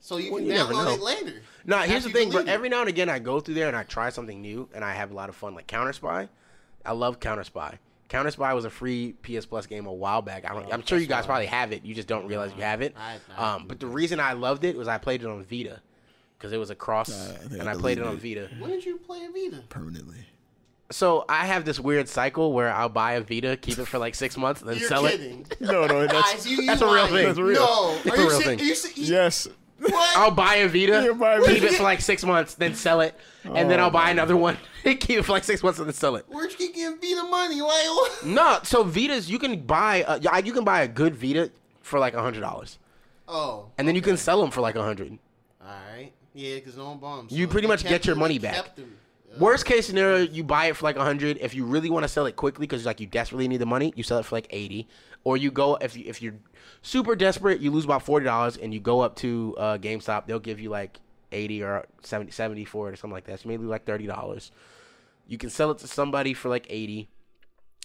[0.00, 0.94] So you Well, can you never download know.
[0.94, 1.42] it later.
[1.66, 3.82] No, here's the thing, but every now and again I go through there and I
[3.82, 5.54] try something new and I have a lot of fun.
[5.54, 6.28] Like Counter Spy,
[6.86, 7.78] I love Counter Spy.
[8.10, 10.44] Counter Spy was a free PS Plus game a while back.
[10.44, 11.84] I don't, I'm sure you guys probably have it.
[11.84, 12.94] You just don't realize you have it.
[12.98, 15.80] I- I Um, but the reason I loved it was I played it on Vita
[16.36, 18.50] because it was a cross, Uh, I and I I played it on Vita.
[18.58, 19.62] When did you play a Vita?
[19.70, 20.26] Permanently.
[20.92, 24.16] So I have this weird cycle where I'll buy a Vita, keep it for like
[24.16, 25.46] six months, and then You're sell kidding.
[25.60, 27.12] No, no, that's Guys, you, you that's a real lying.
[27.14, 27.26] thing.
[27.26, 27.60] That's real.
[27.64, 28.60] No, It's are a you real se- thing.
[28.60, 29.48] Are you se- you- yes.
[29.80, 30.16] What?
[30.16, 31.66] I'll buy a Vita, buy a keep Vita.
[31.66, 33.14] it for like six months, then sell it,
[33.44, 35.94] and then Oh, I'll buy another one, keep it for like six months, and then
[35.94, 36.26] sell it.
[36.28, 37.60] Where'd you get getting Vita money?
[37.62, 38.24] Like what?
[38.26, 41.50] No, so Vitas, you can buy, a, you can buy a good Vita
[41.82, 42.78] for like a hundred dollars,
[43.26, 45.18] Oh, and then you can sell them for like a hundred.
[45.62, 46.12] all right.
[46.34, 47.32] Yeah, because no one bombs.
[47.32, 48.78] You pretty much get your money back.
[49.38, 51.38] Worst case scenario, you buy it for like a hundred.
[51.40, 53.92] If you really want to sell it quickly, because like you desperately need the money,
[53.96, 54.88] you sell it for like eighty.
[55.24, 56.34] Or you go if you if you're
[56.82, 60.26] super desperate, you lose about forty dollars, and you go up to uh, GameStop.
[60.26, 60.98] They'll give you like
[61.32, 63.40] eighty or 70, 70 for it or something like that.
[63.40, 64.50] So maybe like thirty dollars.
[65.26, 67.08] You can sell it to somebody for like eighty.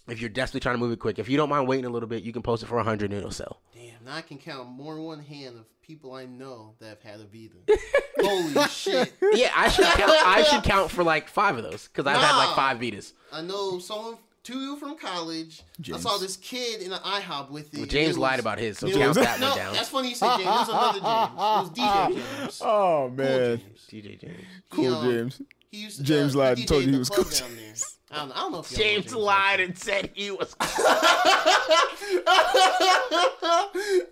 [0.08, 2.08] If you're desperately trying to move it quick, if you don't mind waiting a little
[2.08, 3.62] bit, you can post it for a hundred and it'll sell.
[3.73, 7.01] Damn, now I can count more than one hand of people I know that have
[7.01, 7.55] had a Vita.
[8.19, 9.13] Holy shit!
[9.34, 10.12] Yeah, I should count.
[10.12, 13.13] I should count for like five of those because I've had like five Vitas.
[13.31, 15.63] I know someone, two from college.
[15.93, 17.77] I saw this kid in an IHOP with it.
[17.77, 19.73] Well, James it lied about his, so it count that no, one down.
[19.73, 20.41] that's funny you said James.
[20.41, 21.31] It was another James.
[21.31, 22.62] It was DJ James.
[22.63, 23.88] Oh Cool man, James.
[23.89, 24.43] TJ James.
[24.69, 25.41] cool um, James.
[25.71, 27.73] He used to, James uh, lied and told you he was cool down there.
[28.12, 30.55] I don't, I don't know if y'all know James James lied and said he was.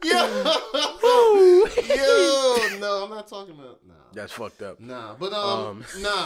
[0.04, 0.20] Yo,
[1.88, 3.94] yo, no, I'm not talking about no.
[4.14, 4.80] That's fucked up.
[4.80, 5.86] Nah, but um, Um.
[6.02, 6.26] nah.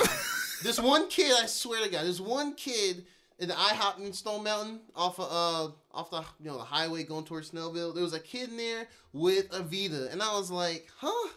[0.64, 3.06] This one kid, I swear to God, this one kid
[3.40, 7.04] in the IHOP in Stone Mountain off of uh off the you know the highway
[7.04, 7.94] going towards Snellville.
[7.94, 11.30] There was a kid in there with a Vita, and I was like, huh?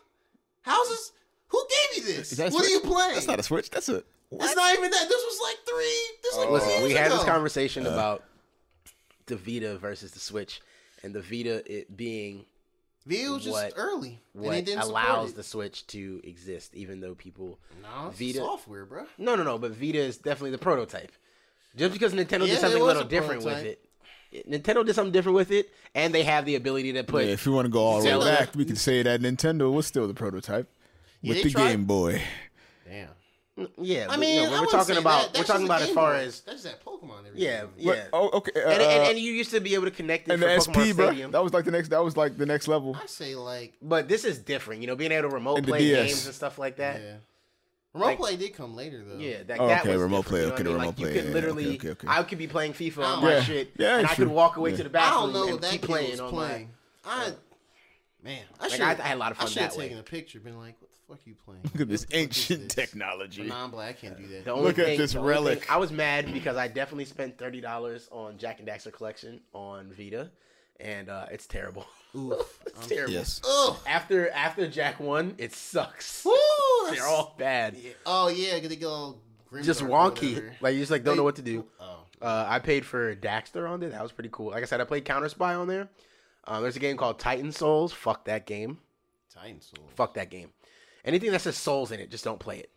[0.63, 1.13] How's this?
[1.49, 2.33] Who gave you this?
[2.33, 3.15] Is that a What are you playing?
[3.15, 3.71] That's not a switch.
[3.71, 4.03] That's a.
[4.33, 5.09] It's not even that.
[5.09, 6.03] This was like three.
[6.23, 7.31] This was like Listen, years we had this ago.
[7.33, 8.23] conversation about
[9.27, 10.61] the Vita versus the Switch,
[11.03, 12.45] and the Vita it being
[13.07, 16.75] Vita was just what- early, and they what didn't allows support the Switch to exist,
[16.75, 17.59] even though people.
[17.83, 19.07] No, it's Vita- software, bro.
[19.19, 19.59] No, no, no.
[19.59, 21.11] But Vita is definitely the prototype.
[21.77, 23.85] Just because Nintendo Yeah, did something a little a different with it.
[24.49, 27.25] Nintendo did something different with it, and they have the ability to put.
[27.27, 29.73] Yeah, if you want to go all the way back, we can say that Nintendo
[29.73, 30.69] was still the prototype
[31.21, 32.23] Yeah, with they the tried- Game Boy.
[32.89, 33.09] Damn.
[33.77, 35.29] yeah, I mean, you know, I we're talking say about that.
[35.29, 36.19] we're That's talking about as far Boy.
[36.21, 37.27] as that's that Pokemon.
[37.27, 37.43] Everything.
[37.43, 38.05] yeah, But, yeah.
[38.13, 38.53] oh, okay.
[38.57, 40.55] Uh, and, and, and you used to be able to connect it and for the
[40.79, 41.31] Pokemon SP, bro.
[41.31, 41.89] That was like the next.
[41.89, 42.97] That was like the next level.
[43.01, 45.81] I say like But this is different, you know, being able to remote And play
[45.81, 46.07] DS.
[46.09, 47.01] games and stuff like that.
[47.01, 47.15] yeah.
[47.93, 49.19] Remote Like- play did come later though.
[49.19, 50.73] Yeah, that, Oh, that okay, was remote play, you know okay, I mean?
[50.75, 52.07] remote like, play, You could yeah, literally, okay, okay, okay.
[52.09, 53.23] I could be playing FIFA on Oh.
[53.23, 54.27] my Yeah, shit, yeah, and I true.
[54.27, 54.77] could walk away Yeah.
[54.77, 55.03] to the back.
[55.03, 56.71] I bathroom don't know and what that keep playing was on playing.
[57.05, 57.33] I
[58.23, 58.81] man, I Like, should.
[58.83, 59.85] I- I had a lot of fun I should have that way.
[59.87, 62.11] taken a picture, been like, "What the fuck are you playing?" Look at this What
[62.11, 62.75] the fuck is ancient this?
[62.75, 63.43] technology.
[63.43, 64.45] Non-black, I can't do that.
[64.45, 65.73] The only Look at this the only thing- relic.
[65.73, 69.93] I was mad because I definitely spent thirty dollars on Jak and Daxter collection on
[69.93, 70.31] Vita,
[70.79, 71.87] and uh, it's terrible.
[72.17, 72.61] Oof.
[72.67, 73.13] it's terrible.
[73.13, 73.41] Yes.
[73.49, 73.77] Ugh.
[73.87, 76.25] After after Jak one, it sucks.
[76.25, 76.33] Woo,
[76.91, 77.93] They're all bad, Yeah.
[78.07, 79.19] Oh yeah, they go all
[79.49, 80.53] grim just wonky.
[80.61, 81.67] Like you just like don't know what to do.
[81.81, 82.05] Oh.
[82.23, 83.91] Uh, I paid for Daxter on there.
[83.91, 84.51] That was pretty cool.
[84.51, 85.89] Like I said, I played Counter Spy on there.
[86.45, 87.93] Um, there's a game called Titan Souls.
[87.93, 88.79] Fuck that game.
[89.33, 89.89] Titan Souls.
[89.95, 90.51] Fuck that game.
[91.05, 92.71] Anything that says souls in it, just don't play it.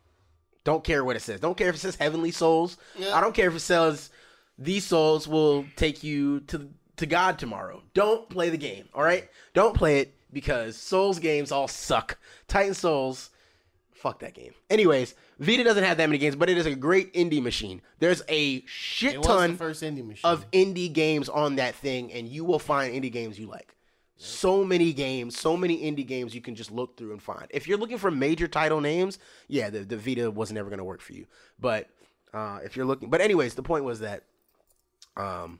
[0.63, 1.41] Don't care what it says.
[1.41, 2.77] Don't care if it says heavenly souls.
[2.97, 3.15] Yeah.
[3.15, 4.11] I don't care if it says
[4.57, 7.81] these souls will take you to to God tomorrow.
[7.93, 8.87] Don't play the game.
[8.93, 9.29] All right.
[9.53, 12.17] Don't play it because Souls games all suck.
[12.47, 13.29] Titan Souls.
[13.91, 14.53] Fuck that game.
[14.69, 17.81] Anyways, Vita doesn't have that many games, but it is a great indie machine.
[17.99, 22.59] There's a shit ton first indie of indie games on that thing, and you will
[22.59, 23.75] find indie games you like.
[24.17, 27.47] So many games, so many indie games you can just look through and find.
[27.49, 30.83] If you're looking for major title names, yeah, the, the Vita was never going to
[30.83, 31.25] work for you.
[31.59, 31.89] But
[32.33, 34.23] uh, if you're looking, but anyways, the point was that
[35.17, 35.59] um,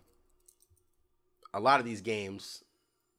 [1.53, 2.63] a lot of these games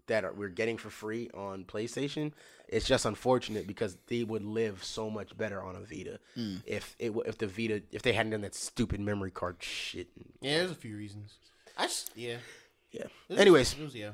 [0.07, 2.33] that are, we're getting for free on PlayStation,
[2.69, 6.19] it's just unfortunate because they would live so much better on a Vita
[6.67, 10.09] if it if the Vita if they hadn't done that stupid memory card shit.
[10.41, 11.35] yeah, there's a few reasons.
[11.79, 12.37] I just yeah.
[12.91, 13.07] Yeah.
[13.29, 14.11] Was- Anyways, was, yeah.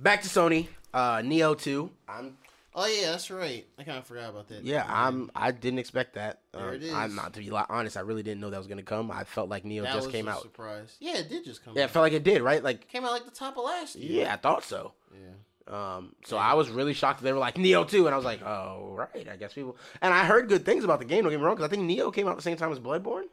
[0.00, 0.68] back to Sony.
[0.92, 1.90] Uh, Nioh Two.
[2.08, 2.36] I'm
[2.74, 3.66] Oh yeah, that's right.
[3.78, 4.64] I kind of forgot about that.
[4.64, 5.30] Yeah, I'm.
[5.34, 6.40] I didn't expect that.
[6.52, 6.92] There Um, it is.
[6.94, 7.96] I'm not to be honest.
[7.96, 9.10] I really didn't know that was gonna come.
[9.10, 10.42] I felt like Nioh that just came out.
[10.42, 10.96] Surprise.
[10.98, 11.74] Yeah, it did just come.
[11.76, 12.62] Yeah, it felt like it did, right?
[12.62, 14.22] Like, came out like the top of last year.
[14.24, 14.92] yeah, I thought so.
[15.12, 15.28] Yeah.
[15.68, 18.24] Um, so I was really shocked that they were like Nioh too, and I was
[18.24, 19.76] like, oh right, I guess people.
[20.00, 21.22] And I heard good things about the game.
[21.24, 22.78] Don't get me wrong, because I think Nioh came out at the same time as
[22.80, 23.24] Bloodborne.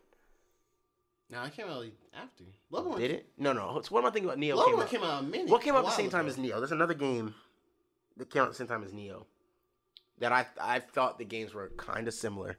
[1.32, 2.44] No, I came out like after.
[2.72, 3.30] Bloodborne Did it?
[3.38, 3.82] No, no.
[3.84, 4.40] So what am I thinking about?
[4.40, 4.90] Nioh Bloodborne came out.
[4.90, 5.50] came out a minute.
[5.50, 6.58] What came out at the same time as Nioh?
[6.58, 7.34] There's another game
[8.20, 9.26] that came out at the same time as Nioh
[10.20, 12.58] that I I thought the games were kind of similar.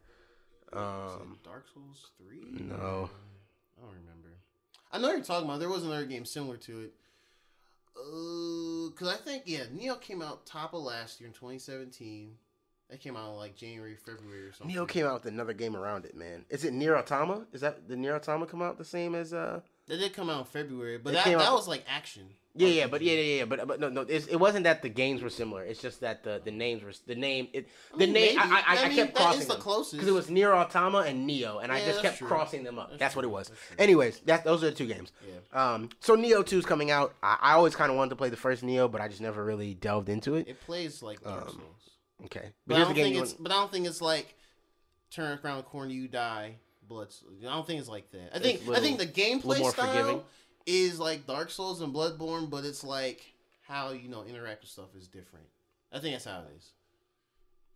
[0.72, 2.44] Um, Dark Souls three?
[2.50, 3.10] No.
[3.78, 4.36] I don't remember.
[4.92, 5.60] I know you're talking about.
[5.60, 6.92] There was another game similar to it.
[7.96, 12.32] Uh, cause I think yeah, Nioh came out top of last year in 2017.
[12.88, 14.74] That came out in like January, February or something.
[14.74, 16.44] Nioh came out with another game around it, man.
[16.48, 17.46] Is it Nier Automata?
[17.52, 19.60] Is that the Nier Automata come out the same as uh?
[19.86, 22.28] That did come out in February, but that, that was like action.
[22.56, 24.88] Yeah, yeah, but yeah, yeah, yeah, but but no, no, it's, it wasn't that the
[24.88, 25.62] games were similar.
[25.62, 27.46] It's just that the the names were the name.
[27.52, 28.36] It I the mean, name.
[28.36, 28.38] maybe.
[28.38, 29.92] I, I, I, I mean, kept crossing the them closest.
[29.92, 32.26] because it was Nier Automata and Nioh, and I just kept true.
[32.26, 32.88] crossing them up.
[32.90, 33.48] That's That's, what it was.
[33.50, 33.60] That's.
[33.80, 35.12] Anyways, that those are the two games.
[35.54, 35.74] Yeah.
[35.74, 37.14] Um, so Nioh 2 is coming out.
[37.22, 39.44] I, I always kind of wanted to play the first Nioh, but I just never
[39.44, 40.48] really delved into it.
[40.48, 41.90] It plays like Dark Um, Souls,
[42.24, 43.30] Okay, but but I don't think it's.
[43.34, 44.34] want, But I don't think it's like
[45.12, 46.56] turn around the corner, you die.
[46.82, 47.14] Blood.
[47.42, 48.30] I don't think it's like that.
[48.34, 48.62] I think.
[48.66, 50.22] It's I think the gameplay more style forgiving.
[50.66, 53.22] Is like Dark Souls and Bloodborne, but it's like
[53.66, 55.46] how you know interact with stuff is different.
[55.92, 56.70] I think that's how it is.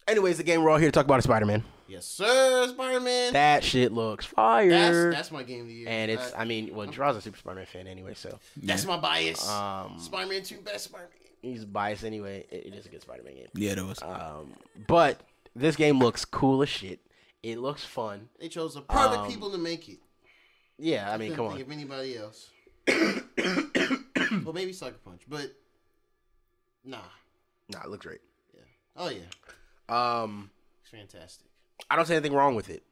[0.06, 1.64] anyways, the game we're all here to talk about is Spider Man.
[1.88, 3.32] Yes, sir, Spider Man.
[3.32, 4.68] That shit looks fire.
[4.70, 5.88] That's that's my game of the year.
[5.88, 6.32] and it's.
[6.34, 9.46] I- I mean, well, Draw's a Super Spider Man fan anyway, so that's my bias.
[9.48, 11.52] um, Spider Man Two, best Spider Man.
[11.52, 12.46] he's biased anyway.
[12.50, 13.48] It, it is a good Spider Man game.
[13.54, 14.02] Yeah, that was.
[14.02, 14.54] Um,
[14.86, 15.20] but
[15.56, 17.00] this game looks cool as shit.
[17.42, 18.28] It looks fun.
[18.40, 19.98] They chose the perfect Um, people to make it.
[20.78, 21.72] Yeah, I mean, Couldn't come think on.
[21.72, 22.48] of anybody else.
[24.44, 25.52] well, maybe Sucker Punch, but
[26.84, 26.98] nah.
[27.70, 28.20] Nah, it looks great.
[28.54, 28.60] Yeah.
[28.96, 29.22] Oh yeah,
[30.22, 30.50] Um,
[30.82, 31.46] it's fantastic.
[31.90, 32.82] I don't see anything wrong with it.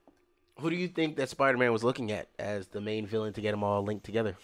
[0.61, 3.41] Who do you think that Spider Man was looking at as the main villain to
[3.41, 4.37] get them all linked together?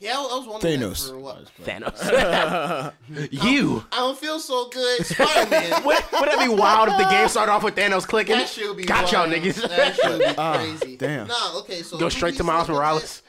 [0.00, 1.06] Yeah, I, I was wondering Thanos.
[1.06, 1.44] that for a while.
[1.64, 2.92] Thanos.
[3.44, 3.84] you.
[3.90, 5.70] I don't feel so good, Spider Man.
[5.84, 8.36] Would, would that be wild if the game started off with Thanos clicking?
[8.36, 9.42] That should be Got y'all wild.
[9.42, 9.68] niggas.
[9.68, 10.96] That should be Ah, crazy.
[10.96, 11.26] damn.
[11.26, 13.22] Nah, okay, so Go straight to Miles stuck with Morales.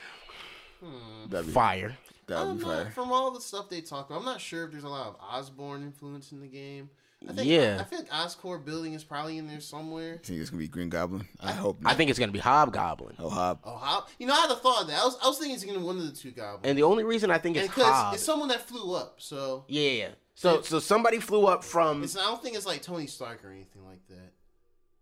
[1.29, 1.97] That'd be, Fire.
[2.27, 4.71] that'd I'm be not, from all the stuff they talk about, I'm not sure if
[4.71, 6.89] there's a lot of Osborn influence in the game.
[7.27, 7.77] I think, Yeah.
[7.81, 10.13] I, feel like Oscorp building is probably in there somewhere.
[10.13, 11.27] You think it's gonna be Green Goblin?
[11.41, 11.79] I hope.
[11.83, 13.15] I think it's gonna be Hobgoblin.
[13.19, 13.59] Oh, Hob.
[13.65, 14.05] Oh, how?
[14.19, 15.01] You know, I had a thought of that.
[15.01, 16.61] I was, I was thinking it's gonna be one of the two goblins.
[16.63, 18.13] And the only reason I think it's because Hob.
[18.13, 20.07] it's someone that flew up, so yeah, yeah.
[20.33, 22.03] So so somebody flew up from.
[22.05, 22.15] it's.
[22.15, 24.31] I don't think it's like Tony Stark or anything like that.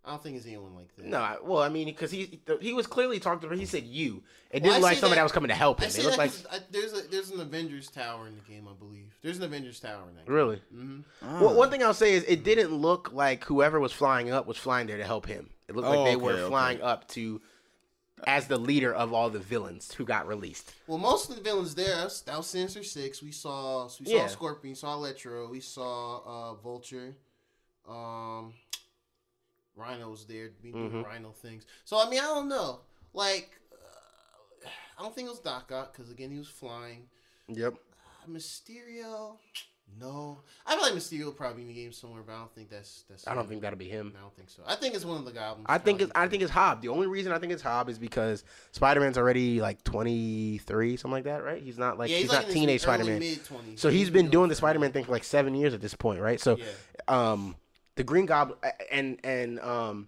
[0.08, 1.06] I don't think it's anyone like that.
[1.06, 3.56] No, I- well, I mean, because he he was clearly talking to her.
[3.56, 4.24] He said you.
[4.50, 5.92] It Well, didn't I like say somebody that- that was coming to help I him.
[5.92, 8.42] say It looked that like 'cause I, there's a there's an Avengers tower in the
[8.42, 9.14] game, I believe.
[9.22, 10.26] There's an Avengers tower in that.
[10.26, 10.34] Game.
[10.34, 10.62] really.
[10.72, 14.48] hmm Well, one thing I'll say is it didn't look like whoever was flying up
[14.48, 15.50] was flying there to help him.
[15.68, 16.48] It looked like Oh, they okay, were okay.
[16.48, 17.42] flying up to
[18.26, 20.74] as the leader of all the villains who got released.
[20.88, 23.22] Well, most of the villains there, that was, that was Sinister Six.
[23.22, 24.28] We saw we saw Yeah.
[24.28, 27.16] Scorpion, saw Electro, we saw uh, Vulture,
[27.88, 28.54] um,
[29.78, 31.04] Rhino was there, we doing.
[31.04, 31.66] Rhino things.
[31.86, 32.82] So I mean, I don't know.
[33.14, 34.68] Like, uh,
[35.00, 37.04] I don't think it was Doc Ock because again he was flying.
[37.48, 37.76] Yep.
[37.76, 39.38] Uh, Mysterio,
[40.00, 40.40] no.
[40.66, 42.70] I feel like Mysterio will probably be in the game somewhere, but I don't think
[42.70, 43.26] that's that's.
[43.28, 43.50] I don't him.
[43.50, 44.14] think that'll be him.
[44.18, 44.64] I don't think so.
[44.68, 45.66] I think it's one of the goblins.
[45.70, 46.12] I think it's.
[46.14, 46.82] I think it's Hob.
[46.82, 50.98] The only reason I think it's Hob is because Spider Man's already like twenty three,
[50.98, 51.62] something like that, right?
[51.62, 53.22] He's not like yeah, he's, like not teenage Spider Man.
[53.76, 56.20] So he's been doing the Spider Man thing for like seven years at this point,
[56.20, 56.40] right?
[56.42, 56.66] So Yeah.
[57.08, 57.56] um
[57.98, 58.58] the Green Goblin
[58.92, 60.08] and and um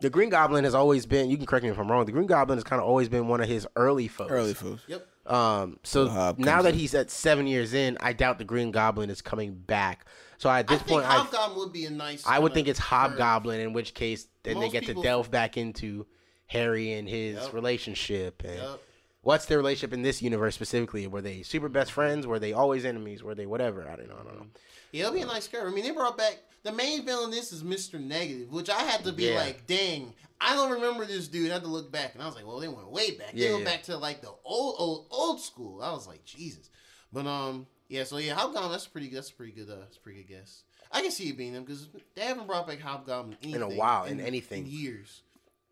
[0.00, 2.26] the Green Goblin has always been you can correct me if I'm wrong, the Green
[2.26, 4.30] Goblin has kind of always been one of his early foes.
[4.30, 4.80] Early food.
[4.86, 5.06] Yep.
[5.26, 6.78] Um so So Hob now that in.
[6.78, 10.06] he's at seven years in, I doubt the Green Goblin is coming back.
[10.38, 12.24] So at I this think point I would be a nice.
[12.26, 12.78] I would think it's.
[12.78, 16.06] Hobgoblin, in which case then they get people- to delve back into
[16.46, 17.52] Harry and his Yep.
[17.54, 18.80] relationship and Yep.
[19.22, 21.06] what's their relationship in this universe specifically?
[21.06, 22.26] Were they super best friends?
[22.26, 23.22] Were they always enemies?
[23.22, 23.88] Were they whatever?
[23.88, 24.18] I don't know.
[24.20, 24.46] I don't know.
[24.92, 25.66] Yeah, it'll be a nice curve.
[25.66, 27.30] I mean, they brought back the main villain.
[27.30, 29.36] This is Mister Negative, which I had to be Yeah.
[29.36, 31.50] like, dang, I don't remember this dude.
[31.50, 33.30] I had to look back, and I was like, well, they went way back.
[33.34, 33.70] Yeah, they went yeah.
[33.70, 35.82] back to like the old, old, old school.
[35.82, 36.70] I was like, Jesus.
[37.12, 38.04] But um, yeah.
[38.04, 38.70] So yeah, Hobgoblin.
[38.72, 39.08] That's pretty.
[39.10, 39.70] That's a pretty good.
[39.70, 40.62] Uh, that's a pretty good guess.
[40.92, 44.04] I can see it being them because they haven't brought back Hobgoblin In a while,
[44.04, 44.64] in anything.
[44.66, 45.22] in years.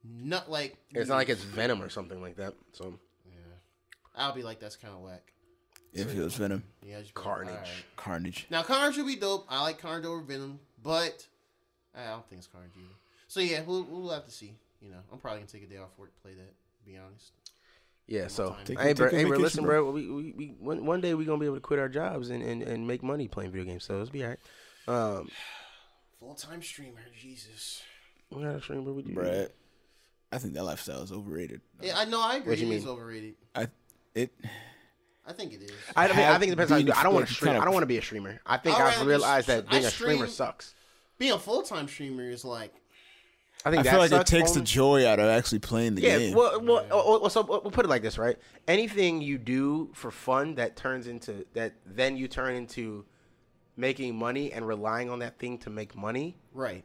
[0.05, 2.53] Not like It's not like it's Venom or something like that.
[2.73, 3.33] So Yeah,
[4.16, 5.33] I'll be like, that's kind of whack.
[5.92, 7.85] If it was Venom, Yeah, just be like, Carnage.
[7.97, 8.47] Carnage.
[8.51, 9.47] Now Carnage would be dope.
[9.49, 11.27] I like Carnage over Venom, but
[11.97, 12.94] I don't think it's Carnage either.
[13.27, 14.55] So yeah, we'll, we'll have to see.
[14.81, 16.55] You know, I'm probably gonna take a day off work to play that.
[16.79, 17.33] To be honest.
[18.07, 18.29] yeah.
[18.29, 18.64] So time.
[18.64, 19.83] Take- hey, bro, hey, bro, listen, bro.
[19.85, 19.90] bro.
[19.92, 22.42] We, we, we one, one day we're gonna be able to quit our jobs and,
[22.42, 23.85] and, and make money playing video games.
[23.85, 24.38] So let's be alright.
[24.87, 25.29] Um,
[26.20, 27.83] Full time streamer, Jesus.
[28.31, 29.14] What kind of streamer would you?
[29.14, 29.49] Bruh,
[30.33, 31.61] I think that lifestyle is overrated.
[31.81, 32.20] Yeah, I know.
[32.20, 32.51] I agree.
[32.51, 32.92] What you It is mean?
[32.92, 33.35] overrated.
[33.55, 33.68] I
[34.14, 34.33] it
[35.26, 35.70] I think it is.
[35.96, 36.92] I, think, I think it depends on you do.
[36.92, 37.46] Being I don't want to stream.
[37.48, 38.40] kind of- I don't want to be a streamer.
[38.44, 40.74] I think I'd I've rather realized that being I a streamer stream- sucks.
[41.18, 42.74] Being a full time streamer is like
[43.64, 46.02] I think I feel like it sucks takes the joy out of actually playing the
[46.02, 46.34] Yeah, game.
[46.34, 48.37] well, well, well, well, so we'll put it like this, right?
[48.68, 53.06] Anything you do for fun that turns into that, then you turn into
[53.76, 56.84] making money and relying on that thing to make money right.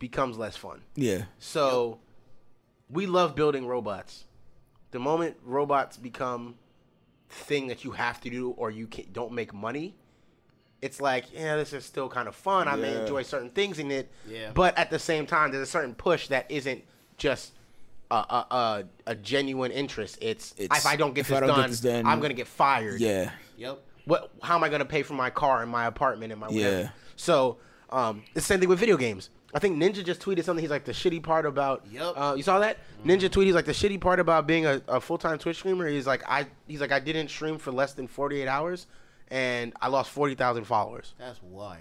[0.00, 0.80] becomes less fun.
[0.96, 2.00] yeah, So
[2.90, 4.24] we love building robots.
[4.90, 6.56] The moment robots become
[7.30, 9.94] thing that you have to do or you can, don't make money,
[10.82, 12.66] it's like, yeah, this is still kind of fun.
[12.68, 14.50] I may enjoy certain things in it, Yeah.
[14.54, 16.82] but at the same time, there's a certain push that isn't
[17.18, 17.52] just
[18.10, 20.18] a a, a, a genuine interest.
[20.20, 22.18] It's, It's- if I don't get if this, I don't get done, this done- I'm
[22.20, 23.78] gonna get fired yeah, Yep.
[24.06, 26.48] what how am I going to pay for my car and my apartment and my
[26.48, 26.80] whatever?
[26.80, 26.88] Yeah.
[27.16, 27.58] So
[27.90, 29.28] um, it's the same thing with video games.
[29.52, 30.62] I think Ninja just tweeted something.
[30.62, 31.84] He's like the shitty part about.
[31.90, 32.12] Yep.
[32.16, 33.46] Uh, you saw that Ninja tweet.
[33.46, 35.88] He's like the shitty part about being a, a full time Twitch streamer.
[35.88, 36.46] He's like I.
[36.68, 38.86] He's like I didn't stream for less than 48 hours,
[39.28, 41.14] and I lost 40,000 followers.
[41.18, 41.78] That's wild.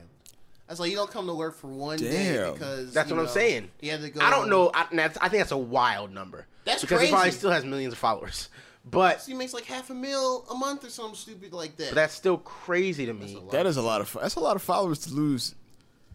[0.68, 2.54] That's like you don't come to work for one day Damn.
[2.54, 3.72] because That's you what I'm saying.
[3.82, 4.22] You had to go.
[4.22, 4.70] I don't know.
[4.72, 6.46] I, that's, I think that's a wild number.
[6.64, 8.50] That's because he probably still has millions of followers,
[8.86, 11.90] but, He makes like half a mil a month or something stupid like that.
[11.90, 13.34] but that's still crazy to me.
[13.34, 13.52] a lot.
[13.52, 15.56] that is a lot of that's a lot of followers to lose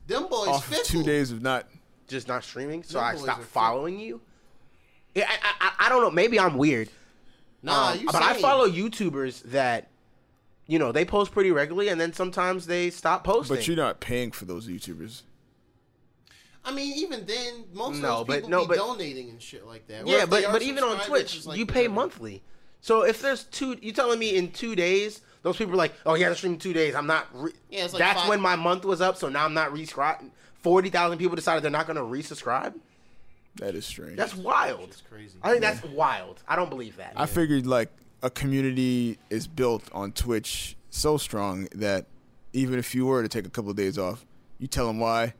[0.06, 0.84] Them boys off fickle.
[0.84, 1.66] two days of not.
[2.08, 3.50] just not streaming, so Them I boys stopped are fit.
[3.52, 4.20] following you.
[5.14, 6.10] Yeah, I, I, I don't know.
[6.10, 6.88] Maybe I'm weird.
[7.62, 8.06] Nah, Um, you.
[8.06, 8.42] but I sane.
[8.42, 9.88] follow YouTubers that,
[10.66, 13.56] you know, they post pretty regularly, and then sometimes they stop posting.
[13.56, 15.22] But you're not paying for those YouTubers.
[16.64, 19.40] I mean, even then, most No, of but- those people no, be but- donating and
[19.40, 20.04] shit like that.
[20.04, 21.88] Or yeah, if they but are but even on subscribers, Twitch, it's like you pay
[21.88, 21.94] whatever.
[21.94, 22.42] monthly.
[22.80, 26.14] So if there's two, you telling me in two days, those people are like, oh,
[26.14, 26.96] he hasn't streamed in two days.
[26.96, 27.28] I'm not.
[27.32, 27.52] Re-.
[27.70, 29.16] Yeah, it's like that's five- when my month was up.
[29.16, 30.30] So now I'm not resubscribing.
[30.60, 32.74] Forty thousand people decided they're not going to resubscribe.
[33.56, 34.16] That is strange.
[34.16, 34.88] That's wild.
[34.88, 35.38] It's crazy.
[35.42, 36.42] I think that's wild.
[36.48, 37.12] I don't believe that.
[37.14, 37.90] I figured like
[38.22, 42.06] a community is built on Twitch so strong that
[42.52, 44.24] even if you were to take a couple of days off,
[44.58, 45.34] you tell them why.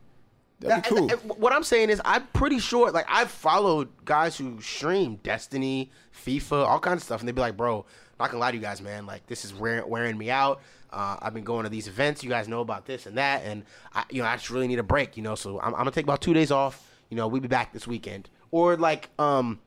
[0.61, 0.97] That'd be cool.
[0.99, 2.89] and- and what I'm saying is, I'm pretty sure.
[2.91, 5.91] Like, I've followed guys who stream Destiny,
[6.25, 7.85] FIFA, all kinds of stuff, and they'd be like, "Bro,
[8.19, 9.05] not gonna lie to you guys, man.
[9.05, 10.61] Like, this is wearing, wearing me out.
[10.91, 12.23] Uh, I've been going to these events.
[12.23, 14.79] You guys know about this and that, and I, you know, I just really need
[14.79, 15.17] a break.
[15.17, 16.87] You know, so I'm, I'm gonna take about two days off.
[17.09, 18.29] You know, we'll be back this weekend.
[18.51, 19.59] Or like, um,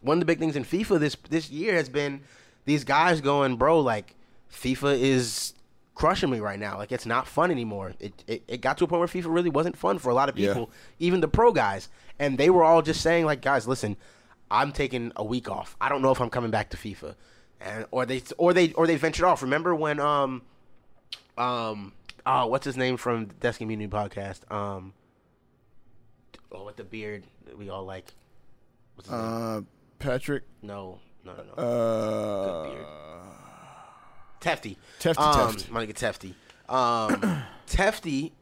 [0.00, 2.22] one of the big things in FIFA this this year has been
[2.64, 4.14] these guys going, bro, like
[4.50, 5.52] FIFA is
[5.94, 6.78] crushing me right now.
[6.78, 7.92] Like it's not fun anymore.
[8.00, 10.28] It, it it got to a point where FIFA really wasn't fun for a lot
[10.28, 10.48] of Yeah.
[10.48, 11.88] people, even the pro guys.
[12.18, 13.96] And they were all just saying like, guys, listen,
[14.50, 15.76] I'm taking a week off.
[15.80, 17.14] I don't know if I'm coming back to FIFA.
[17.60, 19.42] And or they or they or they ventured off.
[19.42, 20.42] Remember when um
[21.38, 21.92] um
[22.24, 24.50] oh what's his name from the Desk Community Podcast?
[24.52, 24.92] Um
[26.52, 28.12] oh with the beard that we all like.
[28.94, 29.30] What's his name?
[29.32, 29.60] Uh,
[29.98, 30.44] Patrick.
[30.62, 31.62] No, no, no, no.
[31.62, 32.86] Uh, beard.
[34.40, 34.76] Tefty.
[35.00, 35.70] Tefty, um, Tefty.
[35.70, 36.34] My nigga Tefty.
[36.68, 38.32] Um, Tefty.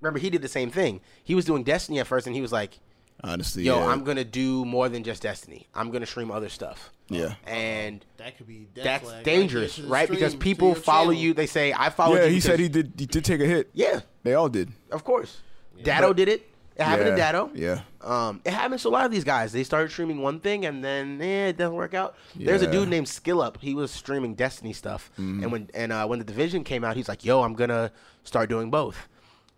[0.00, 1.00] Remember, he did the same thing.
[1.22, 2.78] He was doing Destiny at first, and he was like,
[3.24, 3.86] honestly, "Yo, yeah.
[3.86, 5.66] I'm gonna do more than just Destiny.
[5.74, 7.34] I'm gonna stream other stuff." Yeah.
[7.46, 10.08] And That could be that's flag dangerous, there right?
[10.08, 11.22] Because stream, to people follow channel.
[11.22, 11.34] you.
[11.34, 12.92] They say, "I follow yeah, you." he said he did.
[12.98, 13.70] He did take a hit.
[13.74, 14.70] Yeah, They all did.
[14.90, 15.38] of course.
[15.82, 16.50] Datto But- did it.
[16.76, 17.10] It happened yeah.
[17.14, 17.50] to Datto.
[17.54, 17.80] Yeah.
[18.00, 19.52] Um, it happens to a lot of these guys.
[19.52, 22.16] They started streaming one thing and then eh, it doesn't work out.
[22.34, 23.60] There's a dude named Skillup.
[23.60, 27.08] He was streaming Destiny stuff, and when and uh, when the division came out, he's
[27.08, 27.92] like, "Yo, I'm gonna
[28.24, 29.06] start doing both."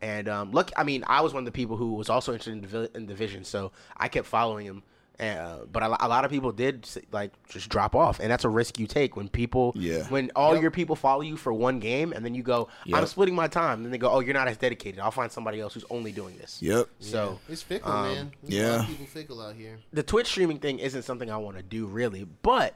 [0.02, 2.52] And um, look, I mean, I was one of the people who was also interested
[2.52, 4.82] in, divi- in division, so I kept following him.
[5.18, 8.50] Uh, but a, a lot of people did like just drop off, and that's a
[8.50, 10.02] risk you take when people, Yeah.
[10.08, 10.60] when all Yep.
[10.60, 13.86] your people follow you for one game, and then you go, "I'm splitting my time,"
[13.86, 15.00] and they go, "Oh, you're not as dedicated.
[15.00, 16.88] I'll find somebody else who's only doing this." Yep.
[17.00, 18.32] So it's fickle, um, man.
[18.42, 18.86] There's a lot of yeah.
[18.90, 19.78] people fickle out here.
[19.94, 22.74] the Twitch streaming thing isn't something I want to do really, but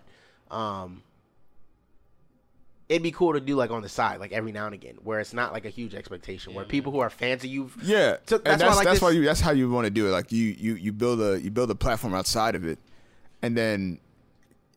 [0.51, 1.03] um,
[2.91, 5.21] it'd be cool to do like on the side, like every now and again, where
[5.21, 8.37] it's not like a huge expectation, where people who are fans of you, Yeah, So
[8.37, 10.07] and that's that's why like that's this- why you that's how you want to do
[10.09, 10.11] it.
[10.11, 12.79] Like you you you build a you build a platform outside of it,
[13.43, 14.01] and then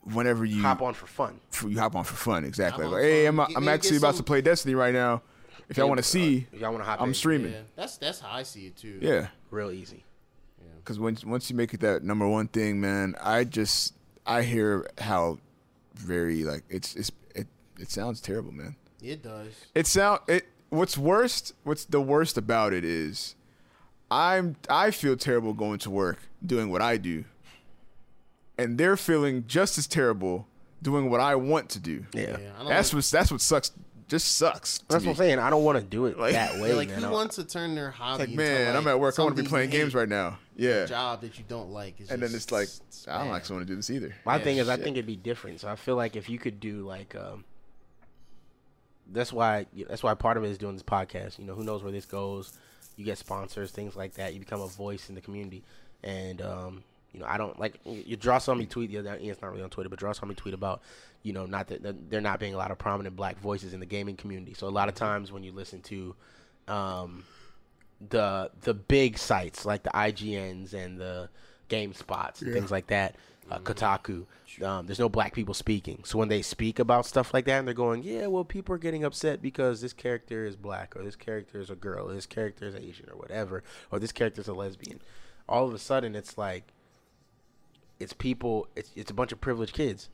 [0.03, 1.39] whenever you hop on for fun.
[1.51, 2.43] f- you hop on for fun.
[2.45, 2.83] Exactly.
[2.83, 3.39] Hop on Like, hey, fun.
[3.39, 5.21] I'm Get- I'm actually about some- to play Destiny right now.
[5.69, 7.53] If y'all want to uh, see, If y'all want to hop I'm in, streaming.
[7.53, 8.99] Yeah, that's that's how I see it too.
[9.01, 10.03] Yeah, real easy.
[10.77, 13.93] because once once you make it that number one thing, man, I just
[14.25, 15.39] I hear how
[15.95, 17.47] very like it's it's it
[17.79, 18.75] it sounds terrible, man.
[19.01, 19.53] it does.
[19.75, 20.45] It sound it.
[20.69, 21.53] What's worst?
[21.63, 23.35] What's the worst about it is,
[24.09, 27.25] I'm I feel terrible going to work doing what I do,
[28.57, 30.47] and they're feeling just as terrible
[30.81, 32.05] doing what I want to do.
[32.13, 32.37] Yeah.
[32.39, 33.71] Yeah, That's like- what that's what sucks
[34.09, 34.79] just sucks.
[34.79, 35.11] to That's what.
[35.11, 35.39] I'm saying.
[35.39, 37.01] I don't want to do it Like- that way, like man.
[37.03, 39.17] who wants to turn their hobby Like into, man, I'm at work.
[39.17, 40.37] I want to be playing games right now.
[40.55, 40.85] Yeah.
[40.85, 43.35] Job that you don't like, is And then it's like it's I don't bad.
[43.37, 44.13] actually want to do this either.
[44.25, 45.61] My Yeah, thing is, I think it'd be different.
[45.61, 47.43] So I feel like if you could do like, um,
[49.11, 51.39] that's why that's why part of it is doing this podcast.
[51.39, 52.53] You know, who knows where this goes?
[52.95, 54.33] You get sponsors, things like that.
[54.33, 55.63] You become a voice in the community,
[56.03, 59.17] and um, you know, I don't like you draw somebody tweet the other.
[59.19, 60.81] It's not really on Twitter, but draw somebody tweet about
[61.21, 63.85] you know not that there not being a lot of prominent black voices in the
[63.85, 64.53] gaming community.
[64.53, 66.15] So a lot of times when you listen to
[66.67, 67.23] um,
[68.09, 71.29] the the big sites like the IGNs and the
[71.69, 73.15] GameSpots and things like that,
[73.49, 74.25] uh, Kotaku.
[74.63, 77.67] Um, there's no black people speaking, so when they speak about stuff like that, and
[77.67, 81.15] they're going, "Yeah, well, people are getting upset because this character is black, or this
[81.15, 84.47] character is a girl, or this character is Asian, or whatever, or this character is
[84.47, 85.01] a lesbian."
[85.49, 86.71] All of a sudden, it's like
[87.99, 88.67] it's people.
[88.75, 90.09] It's it's a bunch of privileged kids.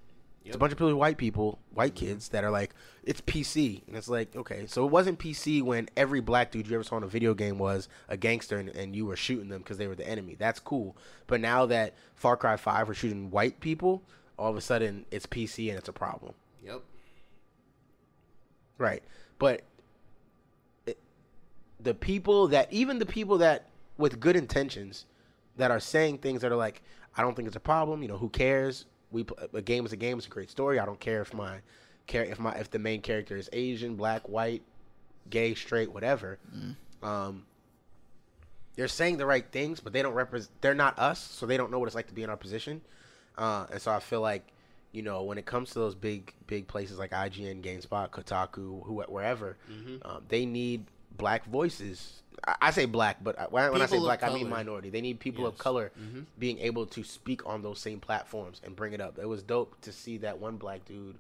[0.46, 2.08] It's a bunch of privileged white people, white mm-hmm.
[2.08, 2.74] kids that are like,
[3.04, 6.76] it's PC, and it's like, okay, so it wasn't PC when every black dude you
[6.76, 9.60] ever saw in a video game was a gangster, and, and you were shooting them
[9.60, 10.36] because they were the enemy.
[10.40, 10.98] That's cool.
[11.28, 14.04] But now that Far Cry Five are shooting white people,
[14.40, 16.34] all of a sudden it's PC and it's a problem.
[16.64, 16.82] Yep.
[18.78, 19.04] Right.
[19.38, 19.62] But
[20.86, 20.98] it,
[21.80, 23.68] the people that even the people that
[23.98, 25.06] with good intentions
[25.58, 26.82] that are saying things that are like,
[27.16, 28.02] I don't think it's a problem.
[28.02, 28.86] You know, who cares?
[29.12, 30.18] We pl- a game is a game.
[30.18, 30.80] It's a great story.
[30.80, 31.58] I don't care if my
[32.08, 34.62] care if my if the main character is Asian, black, white,
[35.30, 36.38] gay, straight, whatever.
[37.02, 37.46] Um,
[38.76, 40.52] they're saying the right things, but they don't represent.
[40.62, 42.82] They're not us, so they don't know what it's like to be in our position.
[43.38, 44.46] Uh, and so I feel like,
[44.92, 49.02] you know, when it comes to those big, big places like IGN, GameSpot, Kotaku, who,
[49.08, 49.58] wherever,
[50.04, 50.86] um, they need
[51.20, 52.24] black voices.
[52.48, 54.90] I, I say black, but when, when I say of black, I mean minority.
[54.90, 55.62] They need people of Yes.
[55.62, 55.92] color
[56.40, 59.20] being able to speak on those same platforms and bring it up.
[59.20, 61.18] It was dope to see that one black dude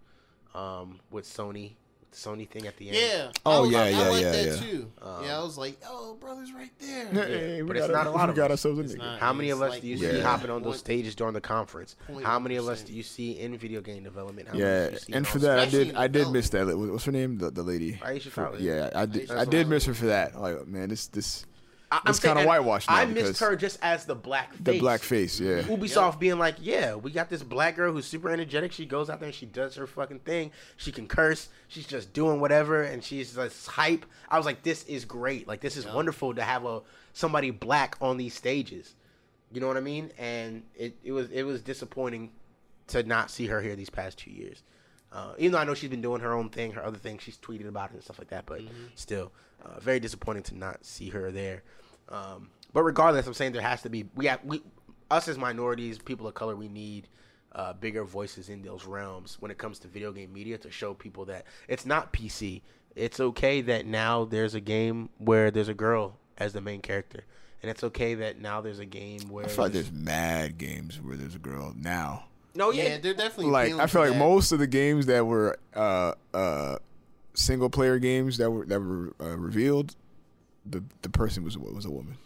[0.56, 1.74] um, with Sony,
[2.12, 2.98] Sony thing at the end.
[2.98, 3.32] Yeah.
[3.46, 4.56] Oh, I was- yeah, I, yeah, I like yeah, that yeah.
[4.72, 4.92] too.
[5.02, 7.06] Um, yeah, I was like, oh, brother's right there.
[7.06, 8.66] Hey, but we it's got not a lot we of got us.
[8.66, 9.00] ourselves a nigga.
[9.00, 9.20] not.
[9.20, 10.24] How many of us like do you really see Yeah.
[10.24, 11.96] hopping on those one- stages during the conference?
[12.24, 14.48] How many of us do you see in video game development?
[14.48, 15.96] How many Yeah, you see and for that, I did.
[15.96, 16.66] I did miss that.
[16.78, 17.38] What's her name?
[17.38, 17.94] The the lady.
[18.04, 18.58] Aisha For- Tyler.
[18.60, 19.32] Yeah, I did.
[19.32, 20.40] I did miss her for that.
[20.40, 21.46] Like, man, this this
[21.92, 24.62] I- It's kinda whitewashed now I because- missed her just as the black face.
[24.64, 25.40] the black face.
[25.40, 25.62] Yeah.
[25.64, 28.72] Ubisoft being like, yeah, we got this black girl who's super energetic.
[28.72, 30.52] She goes out there and she does her fucking thing.
[30.78, 31.50] She can curse.
[31.68, 34.06] She's just doing whatever, and she's just hype.
[34.30, 35.48] I was like, this is great.
[35.48, 36.82] Like, this is wonderful to have a
[37.14, 38.94] somebody black on these stages.
[39.52, 40.12] You know what I mean?
[40.20, 42.30] And it, it was it was disappointing
[42.88, 44.62] to not see her here these past two years.
[45.12, 47.38] Uh, even though I know she's been doing her own thing, her other thing, she's
[47.38, 48.46] tweeted about it and stuff like that.
[48.46, 48.62] But
[48.96, 49.32] still,
[49.64, 51.64] uh, very disappointing to not see her there.
[52.10, 54.62] Um, but regardless, I'm saying there has to be we have we
[55.10, 57.08] us as minorities, people of color, we need
[57.54, 60.94] uh, bigger voices in those realms when it comes to video game media to show
[60.94, 62.62] people that it's not PC.
[62.96, 67.24] It's okay that now there's a game where there's a girl as the main character,
[67.62, 71.00] and it's okay that now there's a game where I feel like there's mad games
[71.02, 72.26] where there's a girl now.
[72.60, 74.20] No Yeah, yeah, they're definitely Like I feel like that.
[74.20, 76.76] most of the games that were uh uh
[77.34, 79.96] single player games that were that were uh, revealed,
[80.66, 82.18] the the person was was a woman.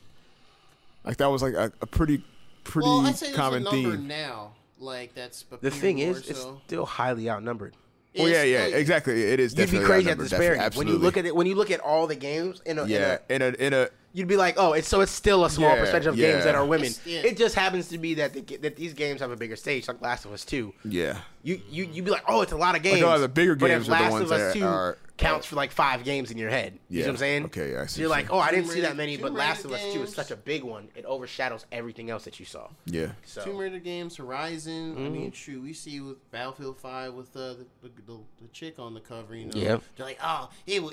[1.06, 2.24] Like that was like a, a pretty
[2.64, 4.08] pretty well, I'd say common a theme.
[4.08, 4.54] now.
[4.80, 7.76] Like that's the thing more is, it's still highly outnumbered.
[8.18, 9.24] Well, yeah, yeah, like- exactly.
[9.24, 9.54] It is.
[9.54, 11.36] You'd be definitely crazy at outnumbered, the disparity when you look at it.
[11.36, 13.74] When you look at all the games in a, in a yeah, in a in
[13.74, 16.32] a you'd be like, oh, it's so it's still a small Yeah, percentage of yeah.
[16.32, 16.92] games that are women.
[17.06, 17.22] Yeah.
[17.22, 20.02] It just happens to be that the, that these games have a bigger stage, like
[20.02, 20.74] Last of Us Two.
[20.86, 21.20] yeah.
[21.44, 23.02] You you you'd be like, oh, it's a lot of oh, games.
[23.02, 24.66] a lot of the bigger but games if are the ones of Us that Two
[24.66, 26.80] are- counts for like five games in your head.
[26.90, 27.06] You Yeah.
[27.06, 27.46] know what I'm saying?
[27.46, 29.32] Okay, yeah, I see So you're what like, oh, I didn't see that many, but
[29.34, 30.90] Last of Us Two is such a big one.
[30.96, 32.68] It overshadows everything else that you saw.
[32.86, 33.12] Yeah.
[33.24, 34.94] So Tomb Raider games, Horizon.
[34.98, 35.14] I Mm-hmm.
[35.14, 35.62] mean, true.
[35.62, 39.36] we see with Battlefield Five with uh, the, the, the the chick on the cover.
[39.36, 39.84] You know, Yep.
[39.96, 40.92] they're like, oh, it wa-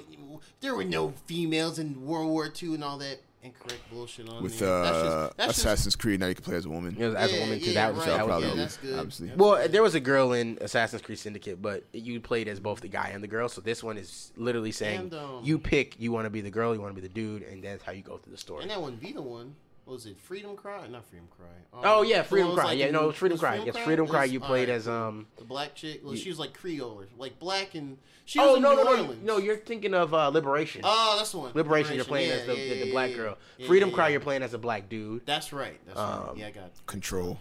[0.60, 4.58] there were no females in World War II and all that incorrect bullshit on With
[4.58, 4.68] there.
[4.82, 6.94] That's uh, just- that's just- Assassin's Creed, now you can play as a woman.
[6.94, 8.16] you know, as a woman too, yeah, that was right.
[8.16, 8.98] that was Yeah, that's good.
[8.98, 9.32] obviously.
[9.36, 12.88] Well, there was a girl in Assassin's Creed Syndicate, but you played as both the
[12.88, 13.48] guy and the girl.
[13.48, 16.50] So this one is literally saying And, um, you pick, you want to be the
[16.50, 18.62] girl, you want to be the dude, and that's how you go through the story.
[18.62, 19.54] And that one, the one,
[19.90, 20.86] what was it Freedom Cry?
[20.86, 21.46] Not Freedom Cry.
[21.74, 22.64] Um, Oh yeah, Freedom Cry.
[22.66, 23.56] like yeah, in- no, it was Freedom was Cry.
[23.56, 24.26] Yes, Freedom Cry.
[24.26, 25.26] It You played alright, as um.
[25.36, 26.00] the black chick.
[26.04, 28.76] Well, you- she was like Creole, like black and she was Oh in no, New
[28.76, 29.24] no, no, Orleans.
[29.24, 29.38] no!
[29.38, 30.82] You're thinking of uh, Liberation.
[30.84, 31.50] Oh, that's the one.
[31.54, 31.96] Liberation.
[31.96, 33.36] You're playing yeah, as the, yeah, the, the yeah, black girl.
[33.58, 34.04] yeah, Freedom yeah, Cry.
[34.06, 34.12] yeah.
[34.12, 35.26] You're playing as a black dude.
[35.26, 35.80] That's right.
[35.86, 36.28] That's right.
[36.30, 36.72] Um, Yeah, I got it.
[36.86, 37.40] Control.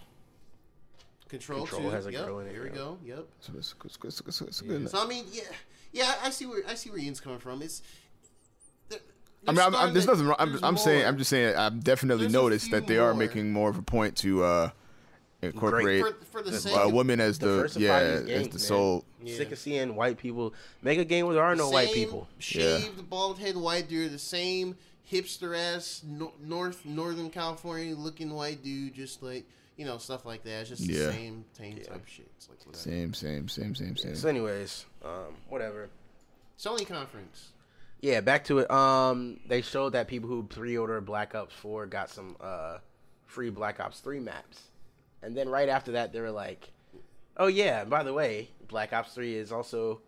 [1.28, 2.26] Control, Control has a yep.
[2.26, 2.98] girl in it, Here we go.
[3.06, 3.28] Yep.
[3.42, 4.90] So it's, it's, it's, it's, it's good.
[4.90, 5.44] So I mean, yeah,
[5.92, 6.16] yeah.
[6.24, 7.62] I see where I see where Ian's coming from.
[7.62, 7.84] It's.
[9.44, 10.36] They're- I mean, I'm, I'm, there's nothing wrong.
[10.40, 11.06] I'm, I'm saying.
[11.06, 13.20] I'm just saying, I've definitely There's noticed that they are more.
[13.20, 14.70] making more of a point to uh,
[15.42, 18.60] incorporate For, for the The- a woman as the Diversify yeah these as the man.
[18.60, 19.06] soul.
[19.24, 19.38] Yeah.
[19.38, 22.28] Sick of seeing white people make a game where there are no white same people.
[22.40, 24.76] Shaved, bald head white dude, the same
[25.12, 30.44] hipster ass no, North Northern California looking white dude, just like you know stuff like
[30.44, 30.62] that.
[30.62, 31.06] It's just Yeah.
[31.08, 32.30] the same same type shit.
[32.38, 32.78] It's like whatever.
[32.82, 34.16] Same, same, same, same, same.
[34.16, 35.90] So, anyways, um, whatever.
[36.58, 37.50] Sony conference.
[38.02, 38.72] Yeah, back to it.
[38.72, 42.78] Um, they showed that people who pre-ordered Black Ops Four got some uh
[43.26, 44.62] free Black Ops Three maps,
[45.22, 46.72] and then right after that, they were like,
[47.38, 50.00] "Oh yeah, by the way, Black Ops Three is also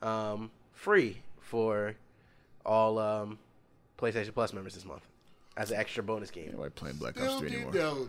[0.00, 1.94] um free for
[2.64, 3.38] all um
[3.98, 5.06] PlayStation Plus members this month
[5.56, 7.72] as an extra bonus game." Nobody playing Black Still Ops 3 anymore.
[7.74, 8.08] know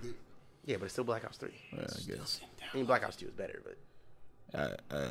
[0.66, 1.56] Yeah, but it's still Black Ops Three.
[1.74, 2.40] Yeah, I guess.
[2.74, 3.78] I mean, Black Ops Two is better, but
[4.56, 5.08] Uh, uh,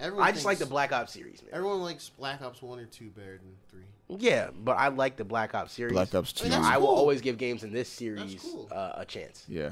[0.00, 1.50] Everyone I just like the Black Ops series, man.
[1.54, 3.82] Everyone likes Black Ops one or two better than three.
[4.16, 5.92] Yeah, but I like the Black Ops series.
[5.92, 6.44] Black Ops I 2.
[6.44, 8.68] mean, that's I will always give games in this series cool.
[8.70, 9.44] uh, a chance.
[9.48, 9.70] yeah.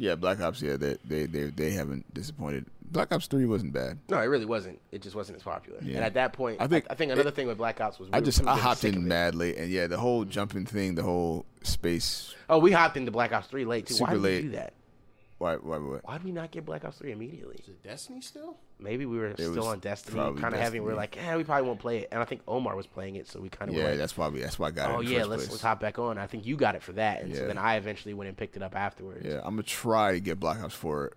[0.00, 2.66] Yeah, Black Ops, yeah, they, they, they, they haven't disappointed.
[2.92, 3.98] Black Ops 3 wasn't bad.
[4.08, 4.78] No, it really wasn't.
[4.92, 5.80] It just wasn't as popular.
[5.82, 5.96] Yeah.
[5.96, 7.98] And at that point, I I think think I, think another thing with Black Ops
[7.98, 9.06] was we I were- just, we were I hopped in of it.
[9.06, 9.56] mad late.
[9.56, 12.32] And yeah, the whole jumping thing, the whole space.
[12.48, 13.94] Oh, we hopped into Black Ops Three late too.
[13.94, 14.44] Super Why did late.
[14.44, 14.72] we do that?
[15.38, 15.98] Why, why, why?
[16.02, 17.56] Why did we not get Black Ops Three immediately?
[17.62, 18.56] Is it Destiny still?
[18.80, 20.82] Maybe we were was still on Destiny, kind of having.
[20.82, 22.08] We are like, yeah, we probably won't play it.
[22.10, 24.12] And I think Omar was playing it, so we kind of Yeah, were like, that's
[24.12, 25.50] probably, that's why I got it oh yeah, let's place.
[25.52, 26.18] let's hop back on.
[26.18, 28.56] I think you got it for that, and so then I eventually went and picked
[28.56, 29.24] it up afterwards.
[29.24, 31.12] Yeah, I'm gonna try to get Black Ops 4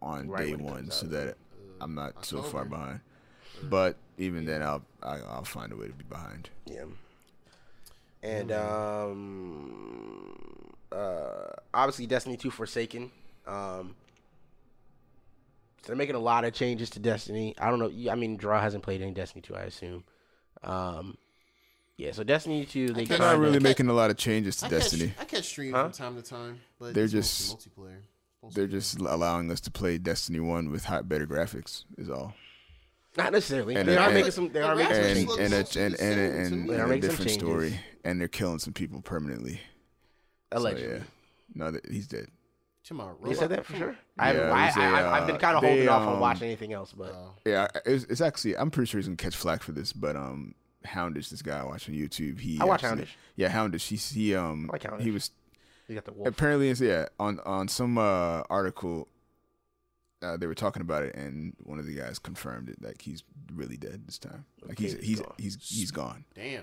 [0.00, 1.12] on Right day one so out.
[1.12, 1.36] that
[1.80, 2.76] I'm not so far October.
[2.76, 3.00] behind.
[3.64, 6.48] But even then, I'll I, I'll find a way to be behind.
[6.66, 6.84] Yeah.
[8.22, 13.10] And um, uh, obviously Destiny 2 Forsaken.
[13.46, 13.94] Um,
[15.82, 17.54] so they're making a lot of changes to Destiny.
[17.58, 18.10] I don't know.
[18.10, 20.04] I mean, Draw hasn't played any Destiny 2, I assume.
[20.62, 21.16] Um,
[21.96, 22.12] yeah.
[22.12, 24.68] So Destiny 2, they they're not really catch- making a lot of changes to I
[24.68, 25.08] Destiny.
[25.08, 25.82] Catch, I catch streams Huh?
[25.84, 27.98] from time to time, but They're just- multiplayer.
[28.42, 31.84] Mostly They're just allowing us to play Destiny One with hot, better graphics.
[31.96, 32.34] Is all.
[33.16, 33.76] not necessarily.
[33.76, 34.48] And they a- are and- making some.
[34.48, 35.26] They are making some And changes.
[35.28, 36.70] look and a, mostly and and, and, and.
[36.70, 37.80] They are a making some different story.
[38.04, 39.60] And they're killing some people permanently.
[40.52, 40.96] So, Allegedly.
[40.96, 41.02] yeah.
[41.54, 42.26] No, that, he's dead.
[42.84, 43.16] Tomorrow.
[43.26, 43.96] You said that for sure.
[44.18, 45.68] I, Yeah, haven't, it I, was a, I, I, I've been uh, kind of they,
[45.68, 47.34] holding off on um, watching anything else, but Oh.
[47.46, 48.56] Yeah, it's, it's actually.
[48.56, 50.54] I'm pretty sure he's gonna catch flack for this, but um,
[50.84, 53.08] Houndish, this guy I watch on YouTube, he I watch actually- Houndish.
[53.36, 53.86] Yeah, Houndish.
[53.88, 55.00] He he um I like Houndish.
[55.02, 55.30] he was
[55.88, 56.26] you got the wolf.
[56.28, 59.06] apparently it's yeah on on some uh article.
[60.20, 62.80] Uh, they were talking about it, and one of the guys confirmed it.
[62.82, 63.24] Like he's
[63.54, 64.44] really dead this time.
[64.64, 65.34] Like he's Okay, he's gone.
[65.38, 66.24] he's he's gone.
[66.34, 66.62] Damn.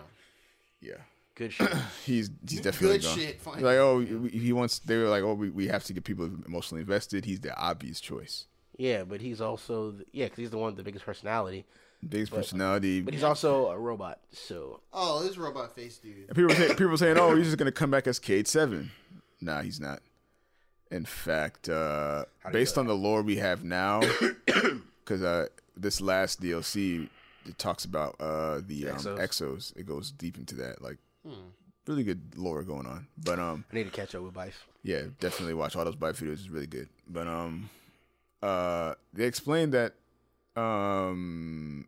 [0.81, 0.93] Yeah,
[1.39, 1.71] Good shit.
[2.05, 3.17] he's he's definitely Good gone.
[3.17, 3.41] shit.
[3.41, 3.61] Fine.
[3.61, 4.79] Like oh, he wants.
[4.79, 7.23] They were like oh, we, we have to get people emotionally invested.
[7.23, 8.45] He's the obvious choice.
[8.77, 11.65] yeah, but he's also the, yeah, because he's the one with the biggest personality.
[12.07, 12.99] Biggest personality.
[13.01, 16.27] But he's also a robot, so Oh, this robot face dude.
[16.27, 18.91] And people say, people saying, "Oh, he's just gonna come back as Cayde Seven.
[19.39, 20.01] Nah, he's not.
[20.91, 24.01] In fact, uh, How do you based know on the lore we have now,
[24.45, 27.07] because uh, this last DLC
[27.45, 29.17] it talks about uh, the um, Exos.
[29.19, 29.77] exos.
[29.77, 30.97] It goes deep into that, like
[31.87, 33.07] really good lore going on.
[33.23, 34.53] But um, I need to catch up with Byf.
[34.83, 36.33] yeah, definitely watch all those bite videos.
[36.33, 36.89] It's really good.
[37.07, 37.69] But um,
[38.41, 39.93] uh, they explained that
[40.59, 41.87] um,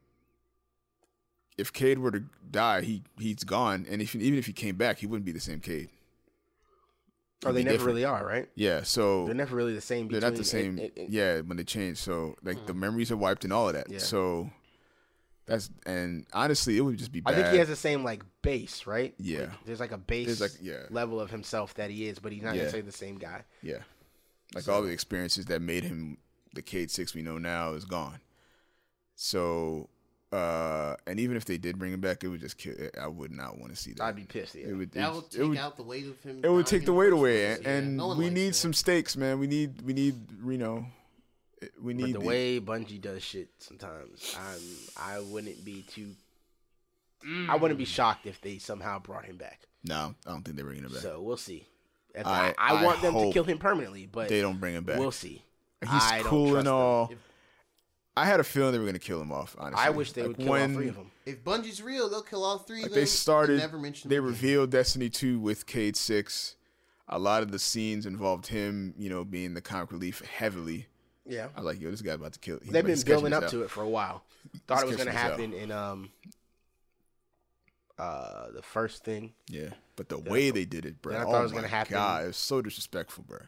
[1.57, 4.99] if Cayde were to die, he he's gone, and if even if he came back,
[4.99, 5.89] he wouldn't be the same Cayde.
[7.43, 7.87] Or It'd they never different.
[7.87, 8.47] really are, right?
[8.53, 10.07] Yeah, so They're never really the same.
[10.07, 10.77] they're not the same.
[10.77, 13.73] it- it- yeah, when they change, so like the memories are wiped and all of
[13.73, 13.89] that.
[13.89, 13.97] Yeah.
[13.97, 14.51] So
[15.51, 18.87] that's and honestly, it would just be I think he has the same like base,
[18.87, 19.13] right?
[19.19, 19.39] Yeah.
[19.41, 20.83] Like, there's like a base There's, like, yeah.
[20.89, 22.63] level of himself that he is, but he's not Yeah.
[22.63, 23.43] necessarily the same guy.
[23.61, 23.79] Yeah.
[24.55, 26.17] Like all the experiences that made him
[26.53, 28.19] the Cayde Six we know now is gone.
[29.15, 29.89] So,
[30.31, 32.73] uh, and even if they did bring him back, it would just kill.
[32.99, 34.03] I would not want to see that.
[34.03, 34.55] I'd be pissed.
[34.55, 34.67] Yeah.
[34.67, 34.91] It would.
[34.93, 36.41] That it, would it take would, out the weight of him.
[36.43, 38.53] it would take the weight away, and, Yeah, and no we need that.
[38.55, 39.39] some stakes, man.
[39.39, 40.57] We need, we need, you
[41.61, 44.61] know, we but the the- way Bungie does shit sometimes, I'm
[44.97, 46.11] I wouldn't be too.
[47.47, 47.87] I wouldn't be mm.
[47.87, 49.61] shocked if they somehow brought him back.
[49.83, 51.01] No, I don't think they're bringing him back.
[51.01, 51.67] So we'll see.
[52.15, 54.75] If I- I, I, I want them to kill him permanently, but they don't bring
[54.75, 54.99] him back.
[54.99, 55.43] we'll see.
[55.81, 57.09] He's I cool and all.
[57.11, 57.17] If-
[58.15, 59.55] I had a feeling they were gonna kill him off.
[59.57, 61.11] Honestly, I wish they Like, would kill when, all three of them.
[61.25, 62.81] If Bungie's real, they'll kill all three.
[62.81, 64.27] Like of they started, and never mention they again.
[64.27, 66.55] revealed Destiny 2 with Cayde 6.
[67.07, 70.87] A lot of the scenes involved him, you know, being the comic relief heavily.
[71.25, 72.59] Yeah, I was like, yo, this guy's about to kill.
[72.63, 74.23] they've been building up to it for a while.
[74.67, 75.31] Thought it was gonna this out.
[75.31, 76.09] happen in um
[77.99, 79.33] uh the first thing.
[79.49, 81.13] Yeah, but the way they did it, bro.
[81.13, 83.39] then I oh thought it was my gonna happen- God, it was so disrespectful, bro.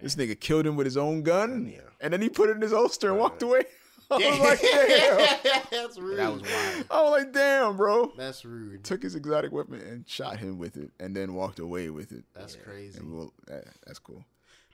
[0.00, 1.80] This nigga killed him with his own gun, Yeah.
[2.00, 3.64] and then he put it in his holster and walked away.
[4.10, 4.60] I was like,
[5.42, 5.62] damn.
[5.70, 6.18] That's rude.
[6.18, 6.84] That was wild.
[6.90, 8.12] I was like, damn, bro.
[8.16, 8.82] That's rude.
[8.84, 12.24] Took his exotic weapon and shot him with it, and then walked away with it.
[12.34, 12.98] That's crazy.
[12.98, 14.24] And we'll, that, that's cool.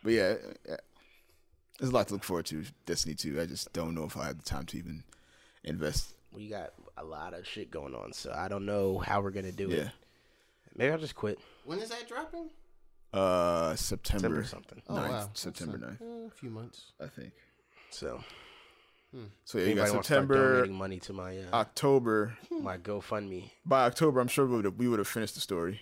[0.03, 0.35] but yeah,
[0.69, 0.77] yeah,
[1.79, 2.65] there's a lot to look forward to.
[2.87, 3.41] Destiny 2.
[3.41, 5.05] I just don't know if I have the time to even
[5.65, 6.15] invest.
[6.33, 9.53] We got a lot of shit going on, so I don't know how we're gonna
[9.53, 9.77] do Yeah.
[9.77, 9.91] it.
[10.77, 11.39] Maybe I'll just quit.
[11.65, 12.51] When is that dropping?
[13.13, 14.83] Uh, September, September or something.
[14.89, 15.31] Oh, wow.
[15.33, 16.93] September That's 9th, not- eh, a few months.
[17.01, 17.33] I think.
[17.91, 18.23] So
[19.45, 22.37] So yeah, if you got anybody wants to start September, money to my uh, October.
[22.51, 23.51] my GoFundMe.
[23.65, 25.81] By October, I'm sure we would have, we would have finished the story.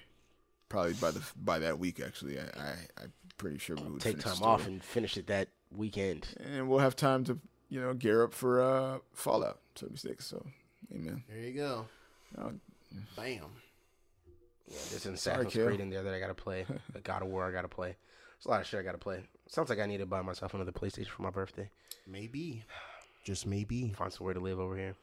[0.69, 2.39] Probably by the by that week, actually.
[2.39, 4.51] I, I I'm pretty sure we would Take finish the time story.
[4.53, 6.29] off and finish it that weekend.
[6.45, 7.39] and we'll have time to
[7.69, 10.25] you know gear up for uh Fallout 76.
[10.25, 10.45] So,
[10.95, 11.23] amen.
[11.29, 11.87] There you go.
[12.39, 12.51] Uh,
[13.17, 13.41] Bam.
[14.69, 15.67] Yeah, there's an Sorry, Assassin's Kale.
[15.69, 16.65] Creed in there that I gotta play.
[16.93, 17.89] The God of War I gotta play.
[18.37, 19.23] There's a lot of shit I gotta play.
[19.49, 21.71] Sounds like I need to buy myself another PlayStation for my birthday.
[22.07, 22.65] Maybe.
[23.25, 23.93] Just maybe.
[23.97, 24.95] Find somewhere to live over here.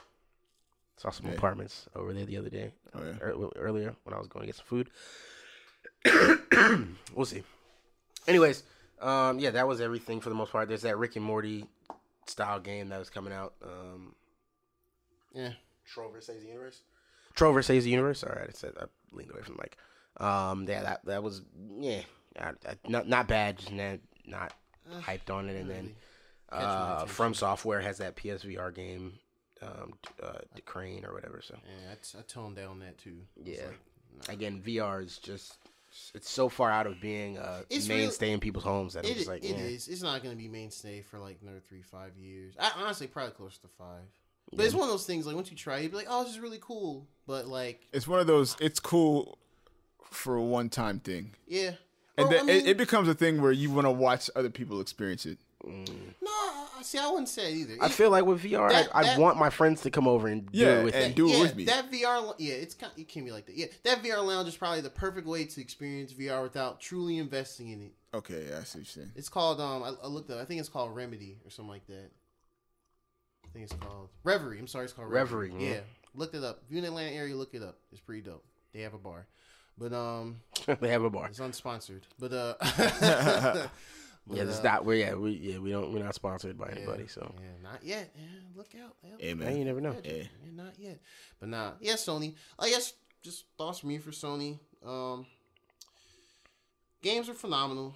[0.98, 1.34] Saw some Yeah.
[1.34, 2.72] apartments over there the other day.
[2.94, 3.14] Oh, yeah.
[3.22, 4.90] ear- earlier when I was going to get some food.
[7.16, 7.44] we'll see.
[8.28, 8.64] Anyways,
[9.04, 10.68] um, yeah, that was everything for the most part.
[10.68, 11.66] There's that Rick and Morty
[12.26, 13.54] style game that was coming out.
[13.64, 14.16] Um,
[15.34, 15.54] Yeah.
[15.86, 16.82] Trover saves the universe.
[17.36, 18.24] Trover saves the universe.
[18.24, 19.78] All right, I said I leaned away from the mic.
[20.18, 21.42] Um, yeah, that that was
[21.80, 22.02] yeah,
[22.40, 24.54] I, I, not not bad, just not not
[25.02, 25.60] hyped on it.
[25.60, 25.96] And then
[26.50, 27.06] uh.
[27.06, 29.14] From Software has that PSVR game,
[29.62, 31.42] um, uh, Crane or whatever.
[31.44, 33.18] So Yeah, I, t- I toned down that too.
[33.44, 33.66] Yeah.
[34.20, 35.58] like, again, VR is just
[36.16, 39.18] it's so far out of being a It's real- mainstay in people's homes that It,
[39.18, 39.64] it's like it yeah.
[39.64, 39.88] is.
[39.88, 42.54] It's not going to be mainstay for like another three, five years.
[42.60, 44.02] I honestly probably close to five.
[44.56, 46.24] But it's one of those things like once you try, it, you'd be like, "Oh,
[46.24, 48.56] this is really cool." But like, it's one of those.
[48.60, 49.38] It's cool
[50.04, 51.72] for a one time thing, yeah.
[52.18, 54.30] and Or, then I mean, it, it becomes a thing where you want to watch
[54.36, 55.40] other people experience it.
[55.66, 55.88] Mm.
[56.22, 56.43] no, I-
[56.86, 57.76] see, I wouldn't say either.
[57.82, 60.28] I feel like with VR, That- I, I that- want my friends to come over
[60.28, 61.14] and do it with and me.
[61.16, 61.66] do it yeah, with me.
[61.66, 62.92] That VR, yeah, it's kind.
[62.98, 63.56] It can be like that.
[63.56, 67.70] Yeah, that VR lounge is probably the perfect way to experience VR without truly investing
[67.72, 67.92] in it.
[68.14, 69.12] Okay, yeah, I see what you're saying.
[69.16, 69.84] It's called um.
[69.84, 70.40] I, I looked up.
[70.40, 72.12] I think it's called Remedy or something like that.
[73.46, 74.60] I think it's called Reverie.
[74.60, 75.50] I'm sorry, it's called Reverie.
[75.50, 75.80] Reverie, Yeah, yeah.
[76.16, 76.62] looked it up.
[76.66, 77.78] If you're in the Atlanta area, look it up.
[77.92, 78.44] It's pretty dope.
[78.74, 79.28] They have a bar,
[79.78, 80.38] but um,
[80.80, 81.28] they have a bar.
[81.28, 82.02] it's unsponsored.
[82.20, 82.56] But uh,
[84.28, 84.86] but, Yeah, it's uh, not.
[84.86, 85.92] We yeah, we yeah, we don't.
[85.94, 87.08] We're not sponsored by yeah, anybody.
[87.08, 88.12] So yeah, not yet.
[88.16, 88.24] Yeah,
[88.56, 88.96] look out.
[89.04, 89.58] Yeah, Hey, hey, man.
[89.58, 89.96] you never know.
[90.04, 90.24] yeah, Yeah.
[90.46, 91.00] yeah, not yet.
[91.40, 92.36] But nah, yeah, Sony.
[92.60, 92.94] I guess
[93.24, 94.60] just thoughts from me for Sony.
[94.86, 95.26] Um,
[97.02, 97.96] games are phenomenal.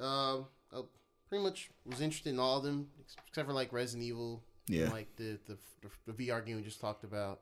[0.00, 0.80] Um, I
[1.28, 2.88] pretty much was interested in all of them
[3.28, 4.42] except for like Resident Evil.
[4.66, 4.84] Yeah.
[4.84, 5.58] and, like the, the
[6.06, 7.40] the the VR game we just talked about.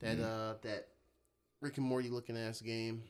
[0.00, 0.24] That Mm-hmm.
[0.24, 0.88] uh that
[1.60, 3.02] Rick and Morty looking ass game.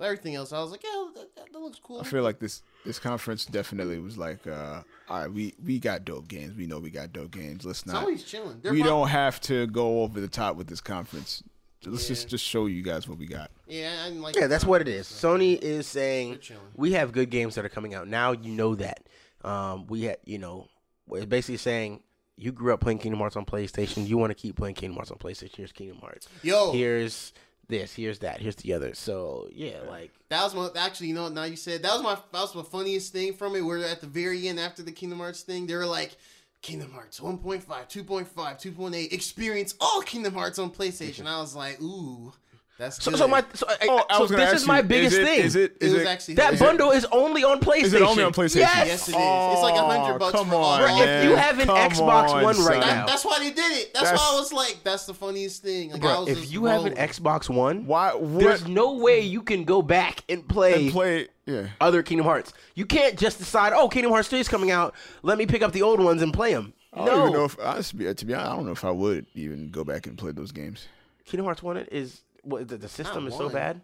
[0.00, 2.00] But everything else, I was like, yeah, that, that, that looks cool.
[2.00, 4.80] I feel like this this conference definitely was like, uh,
[5.10, 6.56] all right, we we got dope games.
[6.56, 7.66] We know we got dope games.
[7.66, 8.06] Let's not.
[8.06, 8.60] Sony's chilling.
[8.62, 11.42] They're we prob- don't have to go over the top with this conference.
[11.84, 12.08] Let's Yeah.
[12.08, 13.50] just just show you guys what we got.
[13.68, 14.36] Yeah, I didn't like.
[14.36, 15.06] Yeah, that's what it is.
[15.06, 16.38] so- Sony is saying
[16.74, 18.32] we have good games that are coming out now.
[18.32, 19.02] You know that.
[19.44, 20.68] Um, we had, you know,
[21.12, 22.00] it's basically saying
[22.38, 24.06] you grew up playing Kingdom Hearts on PlayStation.
[24.08, 25.56] You want to keep playing Kingdom Hearts on PlayStation.
[25.56, 26.26] Here's Kingdom Hearts.
[26.42, 27.34] Yo, Here's
[27.70, 27.94] this.
[27.94, 28.40] Here's that.
[28.40, 28.94] Here's the other.
[28.94, 32.14] So yeah, like That was my actually, you know, now you said that was my
[32.14, 33.62] that was my funniest thing from it.
[33.62, 36.16] Where at the very end, after the Kingdom Hearts thing, they were like,
[36.62, 41.26] Kingdom Hearts 1.5, 2.5, 2.8, experience all Kingdom Hearts on PlayStation.
[41.26, 42.32] I was like, ooh,
[42.80, 43.12] that's so.
[43.12, 45.18] So my so, I- Oh, I so was this ask is my you, biggest is
[45.18, 45.40] it, thing.
[45.44, 45.76] Is it?
[45.80, 46.06] it Is was it?
[46.08, 47.82] actually that is it- bundle is only on PlayStation.
[47.84, 48.56] Is it only on PlayStation?
[48.56, 48.86] Yes.
[48.88, 49.16] Yes, it is.
[49.16, 50.64] It's like a hundred Oh, bucks come for all.
[50.64, 52.80] on, Bro, if you have an Come Xbox on, One right son.
[52.80, 53.94] now- That, that's why they did it.
[53.94, 55.90] That's, That's- why I was like, that's the funniest thing.
[55.92, 56.94] Like, I Bro, was if just you have an.
[56.94, 58.14] Xbox One, Why?
[58.14, 58.40] What?
[58.40, 61.28] there's no way you can go back and play, and play.
[61.46, 61.66] Yeah.
[61.80, 62.52] other Kingdom Hearts.
[62.74, 64.94] You can't just decide, oh, Kingdom Hearts 3 is coming out.
[65.22, 66.72] Let me pick up the old ones and play them.
[66.92, 67.20] I don't No.
[67.22, 69.84] even know if honestly, to be honest, I don't know if I would even go
[69.84, 70.86] back and play those games.
[71.24, 73.52] Kingdom Hearts 1 is what the, the system is so one.
[73.52, 73.80] bad.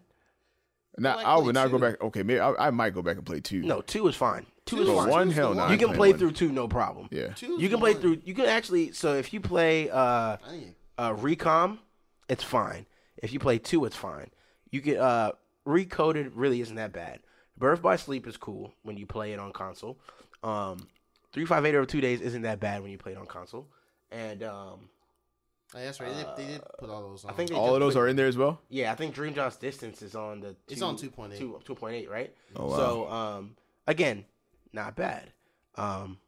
[0.99, 2.01] Not, like I would play not go back.
[2.01, 3.61] Okay, maybe I, I might go back and play two.
[3.61, 4.47] No, 2 is fine.
[4.65, 5.09] 2 is Two But fine.
[5.09, 5.69] one, hell no.
[5.69, 6.17] You can play one.
[6.19, 7.07] through 2 no problem.
[7.11, 7.27] Yeah.
[7.35, 8.01] Two's You can play one.
[8.01, 11.77] through you can actually so if you play uh I need- uh Recom,
[12.27, 12.87] it's fine.
[13.21, 14.31] If you play 2, it's fine.
[14.71, 15.33] You get uh
[15.67, 17.19] Recoded really isn't that bad.
[17.57, 19.99] Birth by Sleep is cool when you play it on console.
[20.43, 20.87] Um
[21.33, 23.67] 358 over 2 days isn't that bad when you play it on console.
[24.11, 24.89] And um
[25.75, 26.09] Oh, that's right.
[26.15, 27.31] They, did- they did put all those on.
[27.31, 28.61] I think All of those put- are in there as well.
[28.69, 30.55] Yeah, I think Dream Drop Distance is on the.
[30.69, 31.37] It's on 2.8.
[31.37, 32.33] two- 2.8, right?
[32.55, 32.75] Oh, wow.
[32.77, 33.55] So, um,
[33.85, 34.25] again,
[34.71, 35.31] not bad.
[35.75, 36.19] Um,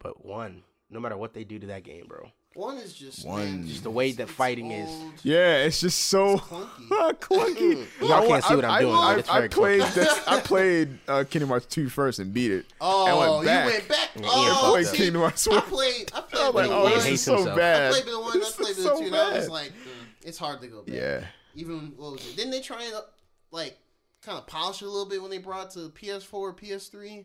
[0.00, 3.44] but one, no matter what they do to that game, bro, One is just One.
[3.44, 4.90] man, Just the way it's- that it's fighting is-
[5.22, 7.18] Yeah, it's just so it's clunky.
[7.20, 7.86] clunky.
[8.08, 9.80] Y'all can't see what I'm I, doing, I, but it's I played.
[9.82, 9.94] clunky.
[9.94, 12.66] This, I played uh, Kingdom Hearts 2 first and beat it.
[12.80, 13.64] Oh, and went back.
[13.66, 14.08] you went back.
[14.16, 15.62] Yeah, Oh, played see, Kingdom Hearts I 1.
[15.62, 16.10] played.
[16.12, 16.92] I I played like, with the oh, one.
[16.94, 17.58] this hates is so himself.
[17.58, 18.28] I played the one.
[18.28, 19.06] I played with the so two.
[19.06, 20.94] And I was like, mm, it's hard to go back.
[20.96, 21.24] Yeah.
[21.54, 22.36] Even what was it?
[22.36, 22.94] Didn't they try and
[23.52, 23.78] like
[24.22, 27.24] kind of polish it a little bit when they brought it to PS4, PS3?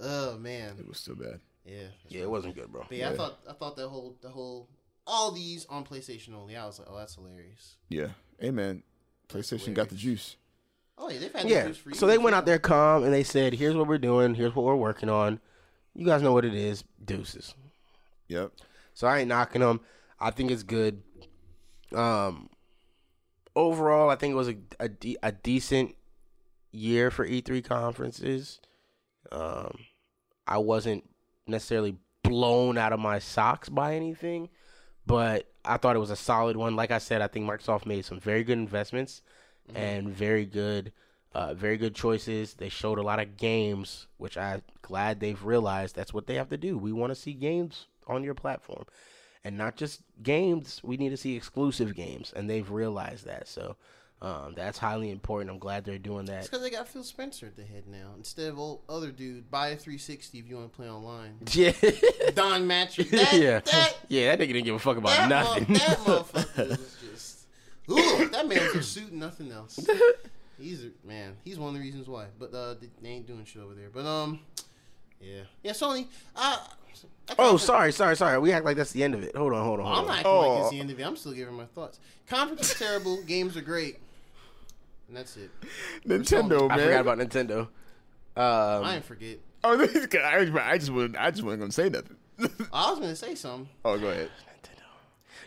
[0.00, 1.40] Oh man, It was still bad.
[1.66, 1.88] Yeah.
[2.08, 2.84] Yeah, it wasn't good, bro.
[2.88, 4.68] But yeah, I thought I thought that whole the whole
[5.06, 6.56] all these on PlayStation only.
[6.56, 7.76] I was like, oh, that's hilarious.
[7.88, 8.08] Yeah.
[8.38, 8.82] Hey man,
[9.28, 10.36] PlayStation got the juice.
[10.98, 11.66] Oh yeah, they've had Yeah.
[11.66, 14.34] these for So they went out there calm and they said, "Here's what we're doing.
[14.34, 15.40] Here's what we're working on.
[15.94, 16.84] You guys know what it is.
[17.04, 17.54] Deuces."
[18.28, 18.52] Yep.
[18.94, 19.80] So I ain't knocking them.
[20.18, 21.02] I think it's good.
[21.94, 22.48] Um,
[23.54, 25.94] overall, I think it was a a, de- a decent
[26.72, 28.60] year for E3 conferences.
[29.32, 29.78] Um,
[30.46, 31.08] I wasn't
[31.46, 34.48] necessarily blown out of my socks by anything,
[35.06, 36.76] but I thought it was a solid one.
[36.76, 39.22] Like I said, I think Microsoft made some very good investments
[39.74, 40.92] and very good,
[41.32, 42.54] uh, very good choices.
[42.54, 46.48] They showed a lot of games, which I'm glad they've realized that's what they have
[46.50, 46.78] to do.
[46.78, 48.84] We want to see games on your platform,
[49.44, 50.80] and not just games.
[50.84, 53.48] We need to see exclusive games, and they've realized that.
[53.48, 53.76] So.
[54.22, 55.50] Um, that's highly important.
[55.50, 56.38] I'm glad they're doing that.
[56.38, 59.50] It's because they got Phil Spencer at the head now instead of old other dude.
[59.50, 61.34] Buy a 360 if you want to play online.
[61.52, 61.72] Yeah,
[62.34, 63.10] Don Mattrick.
[63.10, 64.34] That, yeah, that, yeah.
[64.34, 65.66] That nigga didn't give a fuck about that, nothing.
[65.68, 67.46] mo- that motherfucker was just.
[67.90, 69.78] Ooh, that man's a suit and nothing else.
[70.58, 71.36] He's a man.
[71.44, 72.26] He's one of the reasons why.
[72.38, 73.90] But uh, they- they ain't doing shit over there.
[73.92, 74.40] But um,
[75.20, 75.72] yeah, yeah.
[75.72, 76.06] Sony.
[76.34, 76.56] Uh,
[77.38, 78.38] oh, sorry, sorry, sorry.
[78.38, 79.36] We act like that's the end of it.
[79.36, 80.06] Hold on, hold on, hold I'm on.
[80.08, 80.60] not acting like Oh.
[80.62, 81.02] it's the end of it.
[81.06, 82.00] I'm still giving my thoughts.
[82.26, 83.22] Conference is terrible.
[83.24, 83.98] Games are great.
[85.08, 85.50] And that's it.
[86.06, 86.86] Nintendo, I man.
[86.86, 87.60] forgot about Nintendo.
[88.36, 89.38] Um, I didn't forget.
[89.64, 91.16] Oh, this guy, I, I just wasn't.
[91.16, 92.16] I just wasn't gonna say nothing.
[92.72, 93.68] I was gonna say something.
[93.84, 94.30] oh, go ahead.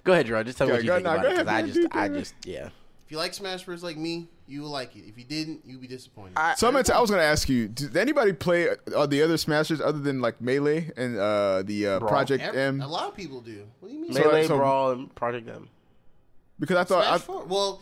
[0.05, 0.45] Go ahead, Gerard.
[0.45, 1.68] Just tell me Go- what you go- think no, about go it, because I man.
[1.68, 2.14] just, Do I it.
[2.20, 2.66] just, yeah.
[3.05, 3.84] If you like Smash Bros.
[3.84, 5.03] like me, you will like it.
[5.07, 6.38] If you didn't, you'll be disappointed.
[6.57, 9.36] So I meant to, I was gonna ask you, did anybody play uh, the other
[9.38, 12.10] Smashers other than like Melee and uh, the uh, Brawl.
[12.10, 12.82] Project Every- M?
[12.82, 13.66] a lot of people do.
[13.82, 14.14] What do you mean?
[14.14, 15.68] So- Melee, so- Brawl, and Project M.
[16.60, 17.45] Because I thought Smash I, Four.
[17.45, 17.82] Well,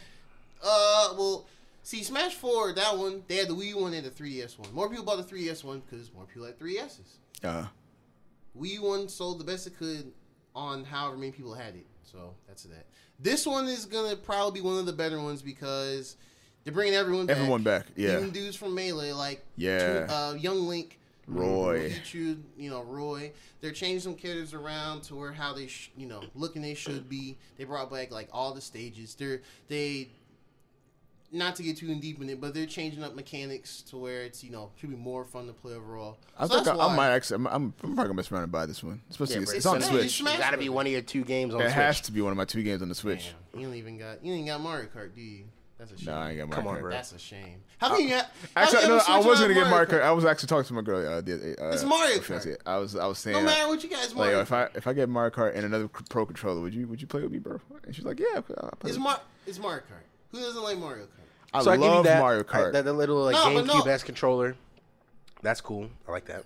[0.64, 1.46] uh, well,
[1.88, 2.74] see, Smash Four.
[2.74, 4.74] That one, they had the Wii U one and the 3DS one.
[4.74, 7.00] More people bought the 3DS one because more people had 3Ss.
[7.44, 7.68] uh,
[8.60, 10.12] Wii U one sold the best it could
[10.56, 11.86] on however many people had it.
[12.04, 12.86] So that's that.
[13.20, 16.18] This one is gonna probably be one of the better ones because
[16.64, 17.38] they're bringing everyone back.
[17.38, 17.86] everyone back.
[17.96, 20.06] Yeah, Even dudes from Melee, like Yeah.
[20.08, 21.90] two- uh, Young Link, Roy.
[21.92, 23.32] Pichu, you know Roy.
[23.62, 27.08] They're changing some characters around to where how they, sh- you know, looking they should
[27.10, 27.38] be.
[27.58, 29.14] They brought back like all the stages.
[29.16, 30.10] They're they,
[31.32, 34.22] not to get too in deep in it, but they're changing up mechanics to where
[34.24, 36.18] it's you know should be more fun to play overall.
[36.38, 37.36] I So think I, I might actually.
[37.36, 39.58] I'm, I'm, I'm probably gonna mess around and buy this one, especially Yeah, it's, bro,
[39.58, 40.18] it's on Switch.
[40.20, 41.72] Smash It's got to be one of your two games on It Switch.
[41.72, 43.34] It has to be one of my two games on the Switch.
[43.52, 45.46] Damn, you don't even got you ain't got Mario Kart, do you?
[45.78, 46.06] That's a shame.
[46.08, 46.82] Nah, I ain't got Mario Come on, Kart.
[46.82, 46.92] bro.
[46.92, 47.62] That's a shame.
[47.78, 48.16] How can you?
[48.16, 48.26] Have,
[48.56, 50.02] how Actually, can you no, I was on gonna get Mario Kart.
[50.02, 51.08] I was actually talking to my girl.
[51.08, 52.58] Uh, the, uh, It's Mario what should I Kart.
[52.66, 54.38] I was, I was saying, No uh, matter what you guys like, Mario.
[54.38, 57.00] yo, if I if I get Mario Kart and another Pro controller, would you would
[57.00, 57.60] you play with me, bro?
[57.86, 58.26] And she's like, yeah.
[58.36, 60.02] I'll play it's with Mar it's Mario Kart.
[60.32, 61.17] Who doesn't like Mario Kart?
[61.54, 62.20] I so I give love that.
[62.20, 62.74] Mario I- Kart.
[62.74, 63.92] that, that little like No, GameCube no.
[63.92, 64.56] S controller.
[65.42, 65.90] That's cool.
[66.08, 66.44] I like that.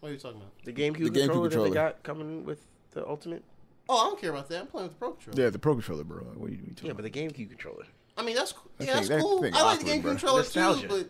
[0.00, 0.52] What are you talking about?
[0.64, 2.60] The GameCube, The GameCube controller, that they got coming with
[2.92, 3.42] the Ultimate.
[3.88, 4.60] Oh, I don't care about that.
[4.62, 5.42] I'm playing with the Pro Controller.
[5.42, 6.18] yeah, the Pro controller, bro.
[6.18, 7.02] What are you, what are you talking Yeah, about?
[7.02, 7.84] but the GameCube controller.
[8.16, 8.70] I mean, that's cool.
[8.78, 9.42] That Yeah, that's thing- that cool.
[9.42, 10.10] thing I like the awkward, GameCube bro.
[10.12, 10.82] controller Nostalgia.
[10.82, 11.08] too, but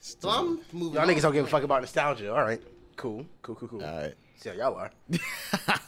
[0.00, 0.94] so I'm moving.
[0.94, 1.08] Y'all on.
[1.08, 2.34] niggas don't give a fuck about nostalgia.
[2.34, 2.60] All right,
[2.96, 3.84] cool, cool, cool, cool.
[3.84, 4.14] All right.
[4.36, 4.90] See how y'all are.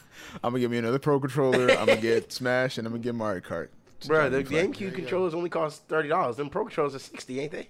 [0.43, 1.71] I'm gonna give me another Pro controller.
[1.71, 3.67] I'm gonna get Smash, and I'm gonna get Mario Kart.
[4.07, 4.95] Bro, the Just trying GameCube go.
[4.95, 6.37] controllers only cost thirty dollars.
[6.37, 7.69] Them Pro controllers are sixty, ain't they?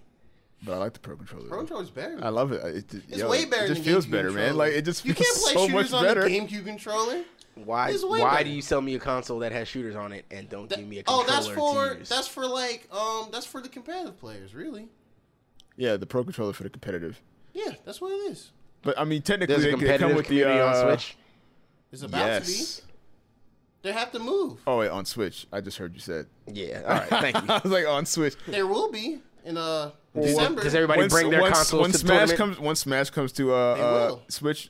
[0.64, 1.48] But I like the Pro controller.
[1.48, 2.20] Pro Controller's better.
[2.22, 2.64] I love it.
[2.66, 3.64] It, it, it's yo, way better.
[3.66, 4.58] It just than feels GameCube better, man.
[4.58, 5.70] Like it just you feels so much better.
[5.70, 6.22] You can't play so shooters much on better.
[6.24, 7.24] the GameCube controller.
[7.56, 7.94] Why?
[7.94, 8.44] Why better.
[8.46, 11.00] do you sell me a console that has shooters on it and don't give me
[11.00, 11.26] a controller?
[11.28, 12.10] oh, that's for to use?
[12.10, 14.88] that's for like um that's for the competitive players, really.
[15.78, 17.22] Yeah, the Pro controller for the competitive.
[17.54, 18.52] Yeah, that's what it is.
[18.82, 20.88] But I mean, technically, There's a they, they competitive come with the community uh, on
[20.98, 21.18] Switch.
[21.92, 22.76] It's about Yes.
[22.78, 22.89] to be.
[23.82, 24.60] They have to move.
[24.68, 25.48] Oh wait, on Switch.
[25.54, 26.28] I just heard you said.
[26.48, 26.82] Yeah.
[26.86, 27.08] All right.
[27.10, 27.44] Thank you.
[27.50, 28.36] I was like on Switch.
[28.48, 30.64] There will be in uh Well, December.
[30.64, 32.38] Does everybody Once- bring their once, consoles once to Smash tournament?
[32.38, 34.16] comes, once Smash comes to uh, uh.
[34.28, 34.70] Switch.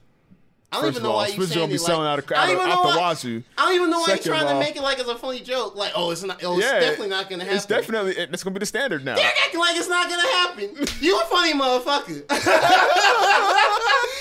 [0.71, 2.03] I don't First even of know all, why you Switch saying gonna be it selling
[2.03, 3.43] like, out of- I don't even out know the why- wazoo.
[3.57, 5.39] I don't even know why you're trying of to make it like it's a funny
[5.39, 5.75] joke.
[5.75, 6.43] Like, oh, it's not.
[6.43, 7.57] Oh, it's yeah, definitely not gonna happen.
[7.57, 9.15] It's definitely it's gonna be the standard now.
[9.15, 10.85] They're acting like it's not gonna happen.
[11.01, 12.23] You a funny motherfucker.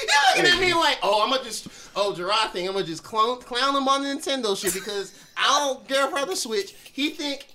[0.08, 3.02] You're looking at me like, oh, I'm gonna just, oh, Gerard thing, I'm gonna just
[3.02, 6.74] clown, clown him on the Nintendo shit because I don't care about the Switch.
[6.92, 7.46] He think,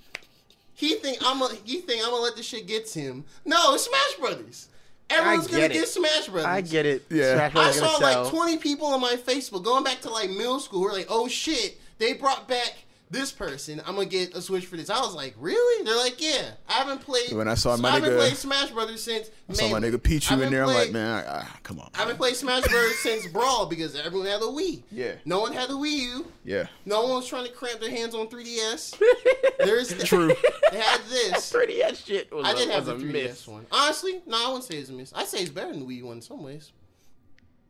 [0.74, 3.26] he think I'm gonna, he think I'm gonna let this shit get to him.
[3.46, 4.70] No, it's Smash Brothers.
[5.10, 5.74] Everyone's gonna get it.
[5.76, 6.46] get Smash Brothers.
[6.46, 7.06] I get it.
[7.10, 7.50] Yeah.
[7.50, 8.24] Smash I saw sell.
[8.24, 11.08] like 20 people on my Facebook going back to like middle school who were like,
[11.10, 12.76] oh shit, they brought back
[13.14, 13.82] this person.
[13.86, 14.90] I'm gonna get a Switch for this.
[14.90, 15.86] I was like, really?
[15.86, 16.52] They're like, yeah.
[16.68, 17.32] I haven't played.
[17.32, 19.30] When I saw my I haven't nigga- played Smash Brothers since.
[19.50, 20.64] I saw my nigga Pichu in there.
[20.66, 21.90] I'm like, man, I, ah, come on.
[21.96, 24.84] I haven't played Smash Brothers since Brawl because everyone had a Wii.
[24.92, 25.14] Yeah.
[25.26, 26.28] No one had a Wii U.
[26.46, 29.02] Yeah, No one was trying to cramp their hands on 3DS.
[29.60, 30.34] There's true.
[30.72, 31.54] They had this.
[31.54, 33.48] 3DS shit was I a, did have was the a 3DS miss.
[33.48, 33.66] one.
[33.72, 35.14] Honestly, no, I wouldn't say it's a miss.
[35.14, 36.72] I say it's better than the Wii U one in some ways.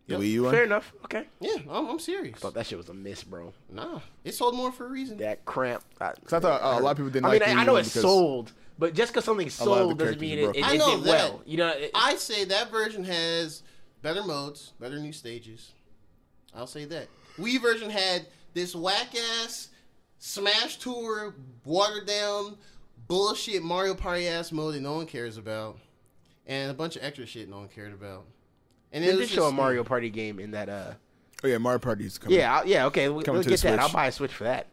[0.07, 0.21] The Yep.
[0.21, 0.51] Wii U one.
[0.53, 0.91] Fair enough.
[1.05, 1.27] Okay.
[1.39, 2.37] Yeah, I'm, I'm serious.
[2.39, 3.53] Thought that shit was a miss, bro.
[3.71, 5.17] Nah, it sold more for a reason.
[5.17, 5.83] That cramp.
[6.01, 7.61] I, 'Cause I thought uh, a lot of people didn't I like mean, the I,
[7.61, 10.41] I know one it sold, but just because something lot of the sold doesn't mean
[10.41, 10.65] were it, it.
[10.65, 11.41] I it know did well.
[11.45, 13.63] You know, it, I say that version has
[14.01, 15.71] better modes, better new stages.
[16.53, 17.07] I'll say that.
[17.39, 19.69] Wii version had this whack ass
[20.19, 21.33] Smash Tour,
[21.65, 22.57] watered down
[23.07, 25.77] bullshit Mario Party ass mode that no one cares about,
[26.45, 28.25] and a bunch of extra shit no one cared about.
[28.93, 30.69] And they it did was show a Mario Party game in that.
[30.69, 30.93] uh
[31.43, 32.37] Oh yeah, Mario Party is coming.
[32.39, 33.79] Yeah, I'll, yeah, okay, we'll, Coming we'll to the get that.
[33.79, 33.93] I'll Switch.
[33.93, 34.67] buy a Switch for that.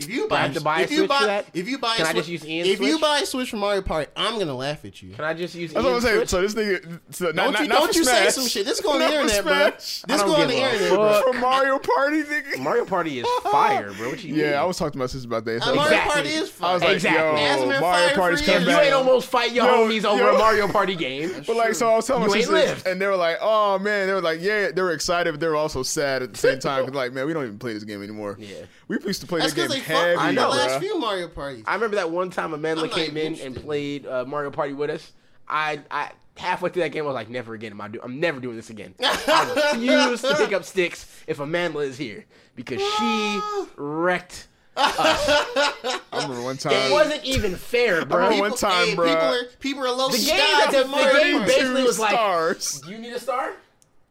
[0.00, 1.46] If you buy, have to buy a if you Switch buy, for that?
[1.54, 3.56] if you buy, Can a I just use Ian's If you buy a Switch for
[3.56, 5.14] Mario Party, I'm gonna laugh at you.
[5.14, 5.72] Can I just use?
[5.72, 6.16] That's what I'm Ian's saying.
[6.18, 6.28] Switch?
[6.30, 8.64] So this nigga, so not, Don't not, you not don't for you say some shit?
[8.66, 9.70] This go on the Not for internet, bro.
[9.70, 11.22] This I go on the give internet, bro.
[11.32, 12.58] From Mario Party, nigga.
[12.58, 14.10] Mario Party is fire, bro.
[14.10, 14.44] What you mean?
[14.44, 15.56] Yeah, I was talking to my sister about that.
[15.56, 16.70] It's Uh, like- Mario Party is fire.
[16.70, 16.88] I was fun.
[16.88, 17.42] like, Exactly.
[17.42, 18.74] yo, Mario fire Party's coming years.
[18.74, 21.30] You ain't almost fight your homies over a Mario Party game.
[21.46, 22.86] But like, so I was telling You my ain't sisters, lived.
[22.86, 25.48] and they were like, "Oh man," they were like, "Yeah," they were excited, but they
[25.48, 26.86] were also sad at the same time.
[26.92, 28.36] like, man, we don't even play this game anymore.
[28.38, 28.56] Yeah.
[28.88, 30.80] we used to play That's this game they fucked heavy, with I the know, last
[30.80, 31.64] few Mario parties.
[31.66, 34.72] I remember that one time Amanda I'm came in even and played uh, Mario Party
[34.72, 35.12] with us.
[35.48, 38.00] I, I halfway through that game, I was like, never again am I do.
[38.02, 38.94] I'm never doing this again.
[39.02, 42.24] I refuse to pick up sticks if Amanda is here
[42.54, 43.40] because she
[43.76, 44.46] wrecked.
[44.76, 46.72] I remember one time.
[46.72, 48.24] It wasn't even fair, bro.
[48.24, 49.06] remember one time, hey, bruh.
[49.08, 51.98] People are, people are low The game that the- the Mario game basically Two was
[51.98, 52.80] like- stars.
[52.80, 53.52] Do you need a star?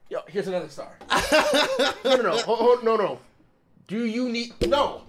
[0.09, 0.91] Yo, here's another star.
[2.03, 3.19] no, no, no, hold, hold, no, no.
[3.87, 5.03] Do you need no?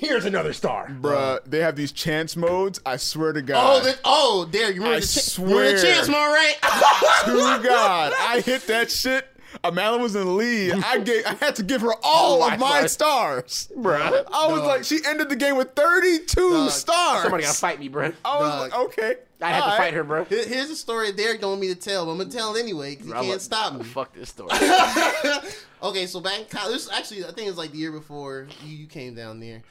[0.00, 0.86] Here's another star.
[0.88, 2.80] Bruh, they have these chance modes.
[2.86, 3.84] I swear to Oh, God.
[3.84, 5.94] the, oh, there you remember I the, ch- remember the swear.
[5.94, 6.54] chance, man, right?
[7.62, 9.26] to God, I hit that shit.
[9.64, 10.74] Amanda was in the lead.
[10.84, 12.90] I gave, I had to give her all Oh my of my God.
[12.90, 13.72] stars.
[13.76, 14.24] Bruh.
[14.32, 16.70] I was like, she ended the game with 32 Dog.
[16.70, 17.22] stars.
[17.22, 18.12] Somebody gotta fight me, bro.
[18.24, 18.60] I was Dog.
[18.60, 19.14] like, okay.
[19.40, 19.78] I had to alright.
[19.78, 20.24] fight her, bro.
[20.24, 22.60] Here- Here's a story Derek don't want me to tell, but I'm gonna tell it
[22.60, 23.84] anyway because he I'm can't like, stop me.
[23.84, 24.50] Fuck this story.
[25.82, 28.48] okay, so back in college, this actually I think it was like the year before
[28.64, 29.62] you, you came down there.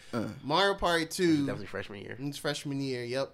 [0.44, 1.40] Mario Party Two.
[1.46, 2.16] Definitely freshman year.
[2.20, 3.04] It's freshman year.
[3.04, 3.32] Yep.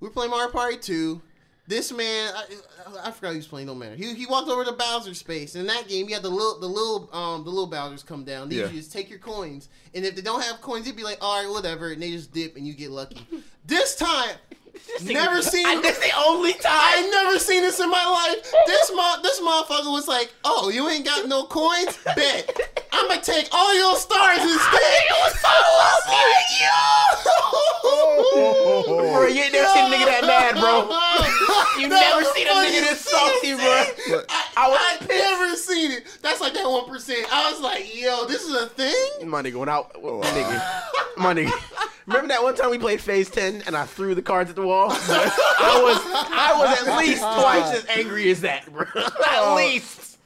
[0.00, 1.22] We were playing Mario Party 2.
[1.66, 3.68] This man, I, I forgot he was playing.
[3.68, 3.94] No matter.
[3.94, 5.54] He, he walked over to Bowser space.
[5.54, 8.22] And in that game, you had the little the little um the little Bowser's come
[8.24, 8.48] down.
[8.50, 8.62] They Yeah.
[8.62, 11.42] usually just take your coins, and if they don't have coins, they'd be like, all
[11.42, 13.26] right, whatever, and they just dip, and you get lucky.
[13.66, 14.36] this time,
[15.04, 15.66] never seen.
[15.66, 16.72] I, that's the only time.
[16.72, 18.52] I never seen this in my life.
[18.66, 21.98] This mo- this motherfucker was like, "Oh, you ain't got no coins?
[22.16, 22.50] Bet
[22.92, 25.48] I'm gonna take all your stars instead." It was so
[28.86, 30.82] Bro, you ain't never seen a nigga that mad, bro.
[31.80, 33.84] You That never seen a nigga as this salty, bro.
[34.16, 35.10] Look, I, I was I pissed.
[35.10, 36.18] never seen it.
[36.22, 37.26] That's like that one percent.
[37.32, 39.92] I was like, "Yo, this is a thing." My nigga went out.
[40.02, 40.82] My nigga.
[41.16, 41.90] My nigga.
[42.06, 44.66] Remember that one time we played Phase 10 and I threw the cards at the
[44.66, 44.88] wall?
[44.92, 45.98] I was
[46.30, 48.82] I was at least oh, twice as angry as that, bro.
[48.96, 49.54] at oh.
[49.56, 50.18] least.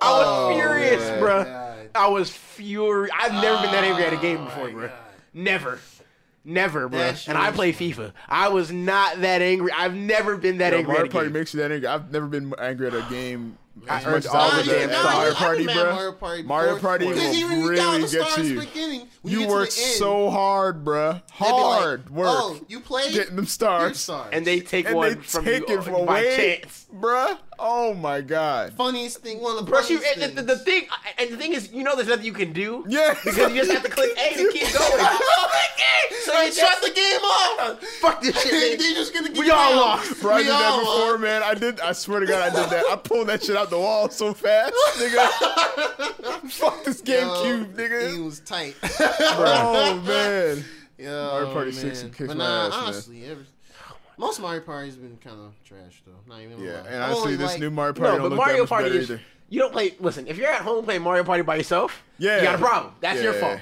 [0.00, 1.18] I was Oh, furious, man.
[1.20, 1.44] bro.
[1.44, 1.90] God.
[1.94, 3.10] I was furious.
[3.18, 4.88] I've never been that angry at a game oh, before, bro.
[4.88, 4.96] God.
[5.34, 5.78] Never.
[6.44, 6.98] Never, bro.
[6.98, 8.12] That shit And I was play FIFA.
[8.28, 9.70] I was not that angry.
[9.72, 11.32] I've never been that Yo, angry Mario at a Party game.
[11.34, 11.86] makes you that angry.
[11.86, 14.56] I've never been angry at a game I as earned much as all I the
[14.58, 15.04] was damn at.
[15.04, 15.84] Mario Party, been bro.
[15.94, 16.78] Mario Party, Mario.
[16.78, 18.60] Party even will got really get to at you.
[18.60, 21.12] beginning, when You get to work so hard, bruh.
[21.14, 22.28] they'd like, Hard work.
[22.30, 23.98] Oh, you played getting them stars.
[24.00, 24.28] stars.
[24.32, 26.86] And they take And one they from take you it uh, by away, chance.
[26.94, 27.38] bruh.
[27.64, 28.72] Oh my god.
[28.72, 30.46] funniest thing, one of the Brush you, funniest and the, things.
[30.48, 30.86] the, the thing,
[31.16, 32.84] and the thing is, you know, there's nothing you can do.
[32.88, 33.14] Yeah.
[33.24, 35.06] Because you just have to click A to keep going.
[36.24, 37.80] so they shut the game off.
[38.00, 38.50] Fuck this shit.
[38.80, 39.76] they, just gonna get We all down.
[39.76, 40.20] lost.
[40.20, 41.20] Bro, I We did that before, lost.
[41.20, 41.42] man.
[41.44, 41.80] I did.
[41.80, 42.84] I swear to God, I did that.
[42.90, 46.50] I pulled that shit out the wall so fast, nigga.
[46.50, 48.12] Fuck this GameCube, nigga.
[48.12, 48.74] He was tight.
[48.80, 48.88] Bro,
[49.46, 50.64] Oh man.
[50.98, 51.80] Yo, Mario Party man.
[51.80, 52.80] 6 kicks but my nah, ass, man.
[52.84, 53.44] honestly, every,
[54.18, 56.12] most Mario Party's been kind of trash though.
[56.32, 56.62] Not even.
[56.62, 56.88] Yeah, lie.
[56.88, 58.60] and I see honestly, this like- new Mario Party No, don't but look Mario that
[58.62, 59.10] much Party is.
[59.10, 59.20] either.
[59.48, 59.94] You don't play.
[60.00, 62.36] Listen, if you're at home playing Mario Party by yourself, Yeah.
[62.38, 62.94] you got a problem.
[63.00, 63.58] That's your fault.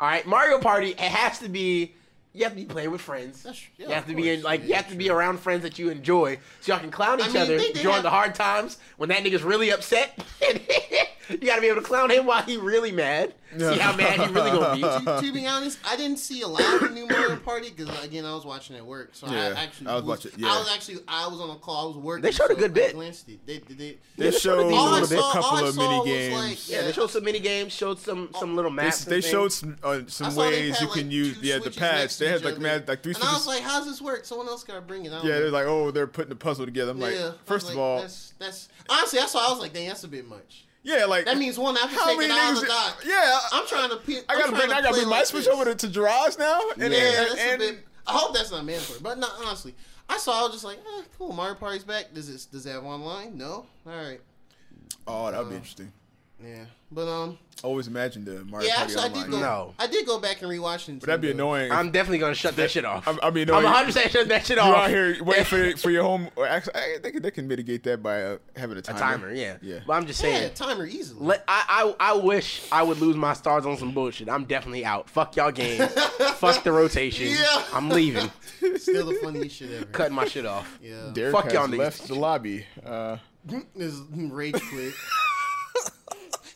[0.00, 0.90] All right, Mario Party.
[0.90, 1.94] It has to be.
[2.36, 3.44] You have to be playing with friends.
[3.44, 5.38] That's- yeah, you have of to be in like Yeah, you have to be around
[5.38, 7.94] friends that you enjoy, so y'all can clown I each mean, other they- they during
[7.94, 10.18] have- the hard times when that nigga's really upset.
[11.30, 13.34] you got to be able to clown him while he really mad.
[13.58, 14.82] See how mad he really gonna be.
[15.04, 18.04] to, to be honest, I didn't see a lot of the new Mario Party because
[18.04, 20.52] again, I was watching at work, so Yeah, I actually I was watching- yeah.
[20.52, 21.84] I was actually I was on a call.
[21.84, 22.22] I was working.
[22.22, 22.94] They showed a so good I bit.
[22.94, 23.46] glanced it.
[23.46, 25.18] They, they, they, They they showed showed a all I little bit.
[25.18, 26.34] saw, couple all I of saw mini was games.
[26.34, 29.04] Like, Yeah, they showed some mini games, showed some some little They, maps.
[29.04, 29.54] they and showed things.
[29.54, 31.78] some, uh, some saw they ways had, you like, can use two yeah the switches
[31.78, 32.00] pads.
[32.02, 32.62] next They had each like other.
[32.62, 33.62] man, like three And I was switches.
[33.62, 35.24] like, "How's this work?" Someone else got to bring it out.
[35.24, 36.90] Yeah, they're like, oh, they're putting the puzzle together.
[36.90, 39.60] I'm like, Yeah, I was first of all, that's that's honestly that's why I was
[39.60, 42.30] like, "Dang, that's a bit much." Yeah, like That means one, I how take it
[42.30, 43.04] out of?
[43.04, 43.96] Yeah, I'm trying to.
[43.96, 46.60] Pe- I gotta bring, I gotta bring my switch over to, to Jiraj now.
[46.78, 47.78] And, yeah, and, that's and, bit.
[48.06, 49.74] I hope that's not mandatory, but not honestly.
[50.08, 50.40] I saw.
[50.40, 51.32] I was just like, eh, cool.
[51.32, 52.12] Mario Party's back.
[52.12, 52.46] Does it?
[52.52, 53.36] Does it have online?
[53.38, 53.66] No.
[53.86, 54.20] All right.
[55.06, 55.92] Oh, that would be Uh, interesting.
[56.42, 59.40] Yeah, but um, Always imagine the Mario yeah, Party actually, I did go.
[59.40, 59.74] No.
[59.78, 61.00] I did go back and rewatch it.
[61.00, 61.70] But that'd be annoying.
[61.72, 63.06] I'm definitely gonna shut that shit off.
[63.08, 64.66] I, I mean, I'm no, 100 percent shut that shit off.
[64.66, 66.28] You're out here waiting for for your home.
[66.36, 68.98] or Actually, I- they can they can mitigate that by uh, having a timer.
[68.98, 69.26] a timer.
[69.28, 69.56] timer, yeah.
[69.62, 69.78] Yeah.
[69.86, 70.54] But I'm just saying, Yeah, saying.
[70.54, 71.24] timer easily.
[71.24, 74.28] Let, I, I I wish I would lose my stars on some bullshit.
[74.28, 75.08] I'm definitely out.
[75.08, 75.86] Fuck y'all game.
[75.88, 77.28] Fuck the rotation.
[77.28, 77.64] Yeah.
[77.72, 78.30] I'm leaving.
[78.76, 79.84] Still the funniest shit ever.
[79.86, 80.78] Cutting my shit off.
[80.82, 81.10] Yeah.
[81.14, 81.78] Derek Fuck has y'all niggas.
[81.78, 82.66] left the lobby.
[82.84, 83.16] Uh,
[83.76, 84.94] This rage quit.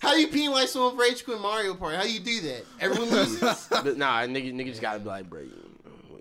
[0.08, 1.96] How you penalize someone for rage quit Mario Party?
[1.96, 2.64] How you do that?
[2.80, 3.66] Everyone loses.
[3.70, 5.42] But nah, nigga, nigga just gotta be like, bro.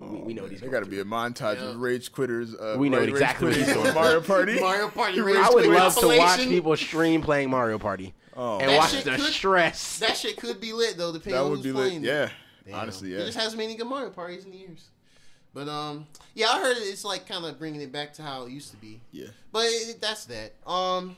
[0.00, 0.60] We, we know these.
[0.60, 1.70] there got to be a montage Yeah.
[1.70, 2.54] of rage quitters.
[2.54, 3.94] Uh, We know rage exactly what quitters he's on doing.
[3.94, 4.60] Mario Party.
[4.60, 5.20] Mario Party.
[5.20, 8.68] Rage Rage I would quit love to watch people stream playing Mario Party Oh, and
[8.70, 9.98] That watch the could- stress.
[9.98, 11.88] That shit could be lit though, depending that on would who's be lit.
[11.88, 12.04] playing.
[12.04, 12.06] it.
[12.06, 12.28] Yeah,
[12.66, 12.74] Damn.
[12.76, 13.18] honestly, yeah.
[13.22, 14.88] It just hasn't many good Mario parties in years.
[15.52, 18.50] But um, yeah, I heard it's like kind of bringing it back to how it
[18.52, 19.00] used to be.
[19.10, 19.26] Yeah.
[19.50, 20.52] But it, that's that.
[20.64, 21.16] Um,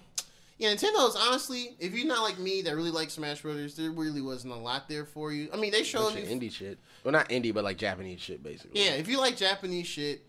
[0.61, 4.21] yeah, Nintendo's honestly, if you're not like me that really likes Smash Brothers, there really
[4.21, 5.49] wasn't a lot there for you.
[5.55, 6.23] I mean, they showed you.
[6.23, 6.79] indie shit.
[7.03, 8.85] Well, not indie, but like Japanese shit, basically.
[8.85, 10.27] Yeah, if you like Japanese shit,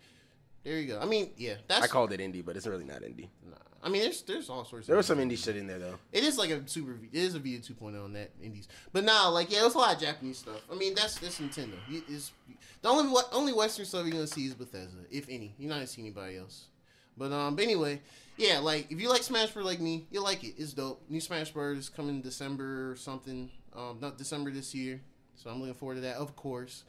[0.64, 0.98] there you go.
[0.98, 1.82] I mean, yeah, that's.
[1.82, 3.28] I called it indie, but it's really not indie.
[3.46, 3.56] Nah.
[3.82, 4.86] I mean, there's there's all sorts.
[4.86, 5.98] There of was some indie shit in there though.
[6.12, 6.92] It is like a super.
[6.92, 8.68] It is a Vita 2.0 on that indies.
[8.90, 10.62] But now, like, yeah, it was a lot of Japanese stuff.
[10.72, 11.74] I mean, that's that's Nintendo.
[11.90, 12.32] It's,
[12.80, 15.54] the only what only Western stuff you're gonna see is Bethesda, if any.
[15.58, 16.68] You're not gonna see anybody else.
[17.16, 18.00] But um, but anyway,
[18.36, 19.64] yeah, like if you like Smash Bros.
[19.64, 20.54] like me, you'll like it.
[20.58, 21.02] It's dope.
[21.08, 21.78] New Smash Bros.
[21.78, 23.50] is coming December or something.
[23.74, 25.00] Um, not December this year.
[25.36, 26.16] So I'm looking forward to that.
[26.16, 26.84] Of course.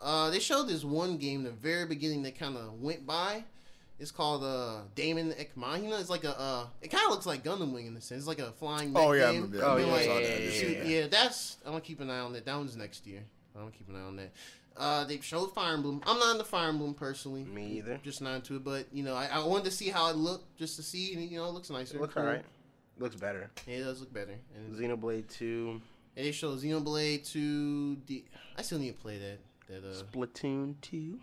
[0.00, 3.44] Uh, they showed this one game in the very beginning that kind of went by.
[4.00, 5.96] It's called uh Daemon X Machina.
[6.00, 8.20] It's like a uh, it kind of looks like Gundam Wing in a sense.
[8.20, 8.92] It's like a flying.
[8.96, 9.54] Oh yeah, game.
[9.62, 10.82] Oh, yeah, saw yeah, yeah, yeah.
[10.84, 12.44] yeah, that's I'm gonna keep an eye on that.
[12.44, 13.22] That one's next year.
[13.54, 14.32] I'm gonna keep an eye on that.
[14.76, 16.02] Uh, they showed Fire Emblem.
[16.06, 17.44] I'm not into Fire Emblem personally.
[17.44, 18.00] Me either.
[18.02, 20.56] Just not into it, but you know, I, I wanted to see how it looked,
[20.58, 21.96] just to see, and you know, it looks nicer.
[21.96, 22.22] It looks cool.
[22.22, 22.44] alright.
[22.98, 23.50] Looks better.
[23.66, 24.34] Yeah, it does look better.
[24.56, 25.80] And, Xenoblade Two,
[26.16, 27.96] and they showed Xenoblade 2.
[27.96, 28.24] D-
[28.56, 29.38] I still need to play that.
[29.68, 31.18] That uh, Splatoon Two.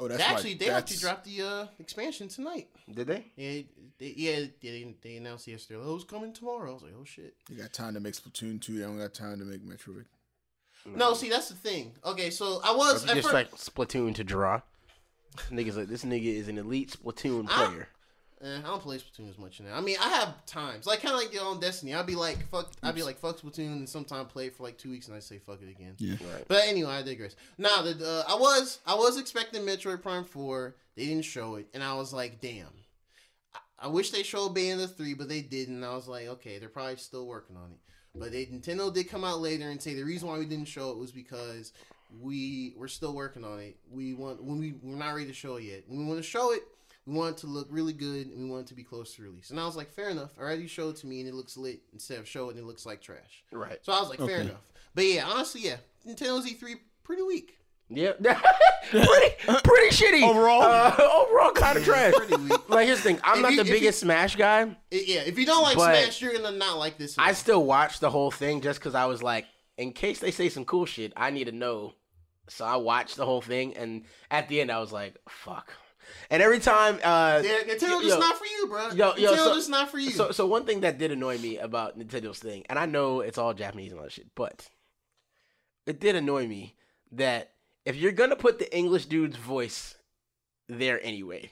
[0.00, 2.68] Oh, that's actually like, they that's, actually dropped the uh expansion tonight.
[2.90, 3.26] Did they?
[3.36, 3.62] Yeah,
[3.98, 5.80] they, yeah, they, they announced yesterday.
[5.82, 6.70] Oh, it's coming tomorrow.
[6.70, 7.34] I was like, oh shit.
[7.50, 8.78] You got time to make Splatoon two.
[8.78, 10.04] They don't got time to make Metroid.
[10.86, 11.92] No, see, that's the thing.
[12.04, 14.60] Okay, so I was at just first, like Splatoon to draw.
[15.50, 17.88] Niggas like this nigga is an elite Splatoon player.
[18.42, 19.76] Eh, I don't play Splatoon as much now.
[19.76, 21.94] I mean, I have times, like kind of like your own Destiny.
[21.94, 24.78] I'd be like, fuck, I'd be like, fuck Splatoon, and sometime play it for like
[24.78, 25.94] two weeks, and I say fuck it again.
[25.98, 26.14] Yeah.
[26.14, 26.44] Right.
[26.48, 27.36] But anyway, I digress.
[27.56, 30.74] Now, the uh, I was I was expecting Metroid Prime Four.
[30.96, 32.66] They didn't show it, and I was like, damn.
[33.54, 35.84] I, I wish they showed Bayonetta three, but they didn't.
[35.84, 37.78] I was like, okay, they're probably still working on it.
[38.14, 40.90] But they Nintendo did come out later and say the reason why we didn't show
[40.90, 41.72] it was because
[42.20, 43.76] we we're still working on it.
[43.90, 45.84] We want when we we're not ready to show it yet.
[45.88, 46.62] When we want to show it,
[47.06, 49.22] we want it to look really good and we want it to be close to
[49.22, 49.48] release.
[49.50, 50.38] And I was like, fair enough.
[50.38, 52.66] Already show it to me and it looks lit instead of show it and it
[52.66, 53.44] looks like trash.
[53.50, 53.78] Right.
[53.82, 54.40] So I was like, fair Okay.
[54.42, 54.60] enough.
[54.94, 57.58] But yeah, honestly, yeah, Nintendo's E3 pretty weak.
[57.94, 58.22] Yep.
[58.90, 59.34] pretty
[59.64, 60.22] pretty shitty.
[60.28, 60.62] Overall?
[60.62, 60.94] Uh,
[61.26, 62.14] overall kind of trash.
[62.68, 63.20] Like here's the thing.
[63.24, 64.64] I'm If not you- the if you- biggest Smash guy.
[64.90, 67.16] Yeah, if you don't like But Smash, you're gonna not like this.
[67.18, 70.48] I still watched the whole thing just because I was like, in case they say
[70.48, 71.94] some cool shit, I need to know.
[72.48, 75.72] So I watched the whole thing, and at the end, I was like, "Fuck."
[76.28, 78.88] And every time, uh, yeah, Nintendo yo, just not for you, bro.
[78.90, 80.10] yo, yo, Nintendo so- just not for you.
[80.10, 83.38] So, so one thing that did annoy me about Nintendo's thing, and I know it's
[83.38, 84.68] all Japanese and all that shit, but
[85.86, 86.74] it did annoy me
[87.12, 87.51] that
[87.84, 89.96] if you're gonna put the English dude's voice
[90.68, 91.50] there anyway,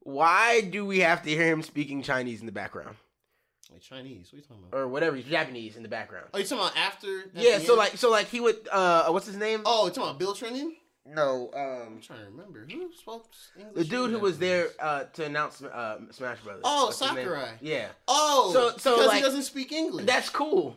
[0.00, 2.96] why do we have to hear him speaking Chinese in the background
[3.72, 4.78] like Chinese, what are you talking about?
[4.78, 6.26] or whatever, Japanese in the background?
[6.34, 7.24] Oh, you talking about after?
[7.34, 7.78] Yeah, so end?
[7.78, 9.62] like, so like he would, uh, what's his name?
[9.64, 10.72] oh, you talking about Bill Trinen?
[11.04, 13.26] no, I'm um, trying to remember who spoke
[13.58, 13.74] English.
[13.74, 16.62] the dude who was there uh to announce uh, Smash Brothers.
[16.64, 16.98] Oh, What's?
[16.98, 17.54] Sakurai.
[17.60, 20.06] Yeah, Oh, So- so, because like, he doesn't speak English.
[20.06, 20.76] That's cool.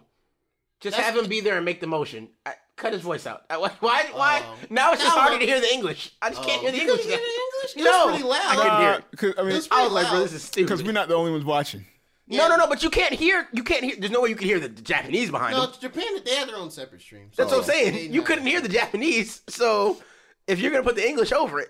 [0.79, 2.29] Just That's- have him be there and make the motion.
[2.45, 3.43] I, cut his voice out.
[3.49, 3.71] Why?
[3.79, 4.05] Why?
[4.13, 4.43] why?
[4.45, 4.55] Oh.
[4.69, 6.11] now it's just Now harder what- to hear the English.
[6.21, 7.01] I just can't Oh, hear the English.
[7.01, 7.17] couldn't now.
[7.17, 7.85] hear the English?
[7.85, 8.41] No, was pretty loud.
[8.45, 8.97] I can't hear it.
[8.99, 10.67] Uh, 'cause, I mean, It's I was like, bro, this is stupid.
[10.67, 11.85] because we're not the only ones watching.
[12.27, 12.67] No, no, no.
[12.67, 13.47] But you can't hear.
[13.53, 13.95] You can't hear.
[13.99, 15.75] There's no way you can hear the, the Japanese behind No, them.
[15.79, 17.35] Japan, they have their own separate streams.
[17.35, 18.11] That's what I'm saying.
[18.11, 19.41] You couldn't hear the Japanese.
[19.47, 20.01] So
[20.47, 21.69] if you're gonna put the English over it,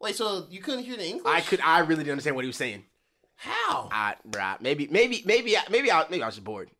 [0.00, 1.24] Wait, so you couldn't hear the English?
[1.26, 1.60] I could.
[1.60, 2.84] I really didn't understand what he was saying.
[3.34, 3.88] How?
[3.90, 4.60] I, right.
[4.60, 6.70] Maybe, maybe, maybe, I, maybe I, maybe I was just bored.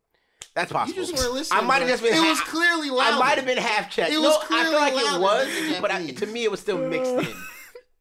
[0.57, 1.01] That's You possible.
[1.03, 1.59] just weren't listening.
[1.63, 2.15] I might have just been.
[2.15, 3.13] It was clearly loud.
[3.13, 4.11] I might have been half checked.
[4.11, 6.59] It was no, was I feel like it was, but I, to me, it was
[6.59, 7.27] still mixed in.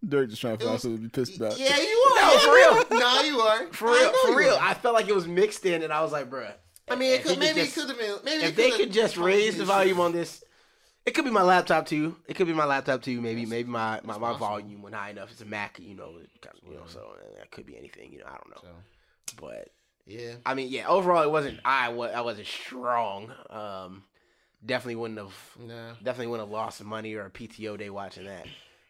[0.08, 1.58] Dirk just trying to It find was- something to be pissed about.
[1.58, 2.22] Yeah, you are.
[2.22, 2.84] No, for real.
[3.00, 3.66] no, you are.
[3.74, 4.54] For real, for real.
[4.54, 4.62] are.
[4.62, 6.50] I felt like it was mixed in, and I was like, bruh.
[6.88, 8.16] I mean, it could, maybe just- it could have been.
[8.24, 10.04] Maybe If they coulda- just raise the volume shit.
[10.04, 10.42] on this,
[11.04, 12.16] it could be my laptop too.
[12.26, 13.20] It could be my laptop too.
[13.20, 14.46] Maybe, That's- maybe my, my, my possible.
[14.46, 15.30] volume went high enough.
[15.32, 16.84] It's a Mac, you know, kind of, you know.
[16.86, 18.26] So that could be anything, you know.
[18.26, 19.68] I don't know, So, but
[20.06, 20.34] Yeah.
[20.44, 20.86] I mean, yeah.
[20.88, 21.60] Overall, it wasn't.
[21.64, 22.12] I was.
[22.14, 23.32] I wasn't strong.
[23.50, 24.04] Um,
[24.64, 25.34] definitely wouldn't have.
[25.58, 25.94] Nah.
[26.02, 28.46] Definitely wouldn't have lost money or a PTO day watching that.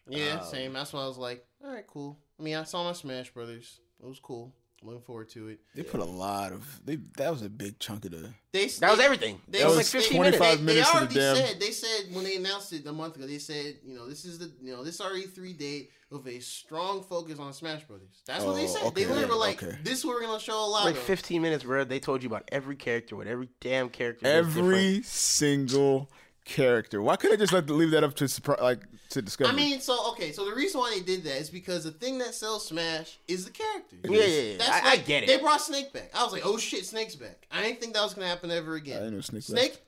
[0.08, 0.72] Yeah, Um, same.
[0.72, 2.18] That's why I was like, all right, cool.
[2.38, 3.80] I mean, I saw my Smash Brothers.
[4.00, 4.52] It was cool.
[4.82, 5.60] Looking forward to it.
[5.74, 6.80] They put a lot of.
[6.84, 8.34] They that was a big chunk of the.
[8.52, 9.40] They That was everything.
[9.48, 10.38] They, That was was like 15 minutes.
[10.38, 13.16] They, minutes they to the already said they said when they announced it a month
[13.16, 13.26] ago.
[13.26, 17.02] They said you know this is the you know this RE3 date with a strong
[17.02, 18.22] focus on Smash Brothers.
[18.26, 18.82] That's what they Oh, said.
[18.84, 19.76] okay, they literally were like, okay.
[19.82, 21.84] "This is what we're gonna show a lot Like of." 15 minutes, bro.
[21.84, 24.26] They told you about every character, what every damn character.
[24.26, 26.10] Every single
[26.44, 27.02] character.
[27.02, 29.50] Why couldn't I just let leave that up to surpri- like to discover?
[29.50, 32.18] I mean, so okay, so the reason why they did that is because the thing
[32.18, 33.98] that sells Smash is the characters.
[34.04, 34.56] Yeah, yeah, yeah.
[34.58, 35.26] That's I, I get it.
[35.26, 36.10] They brought Snake back.
[36.14, 37.46] I was like, oh shit, Snake's back.
[37.50, 38.98] I didn't think that was gonna happen ever I again.
[39.00, 39.42] didn't know Snake.
[39.42, 39.82] Snake,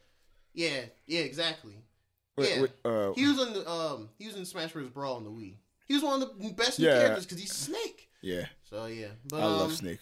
[0.53, 1.75] yeah, yeah, exactly.
[2.37, 2.63] Wait, yeah.
[2.63, 4.89] wait, uh, He was in the um, he was in Smash Bros.
[4.91, 5.55] Brawl on the Wii.
[5.89, 7.01] He was one of the best new Yeah.
[7.01, 8.09] characters because he's Snake.
[8.21, 9.99] yeah, So yeah, but I um, love Snake.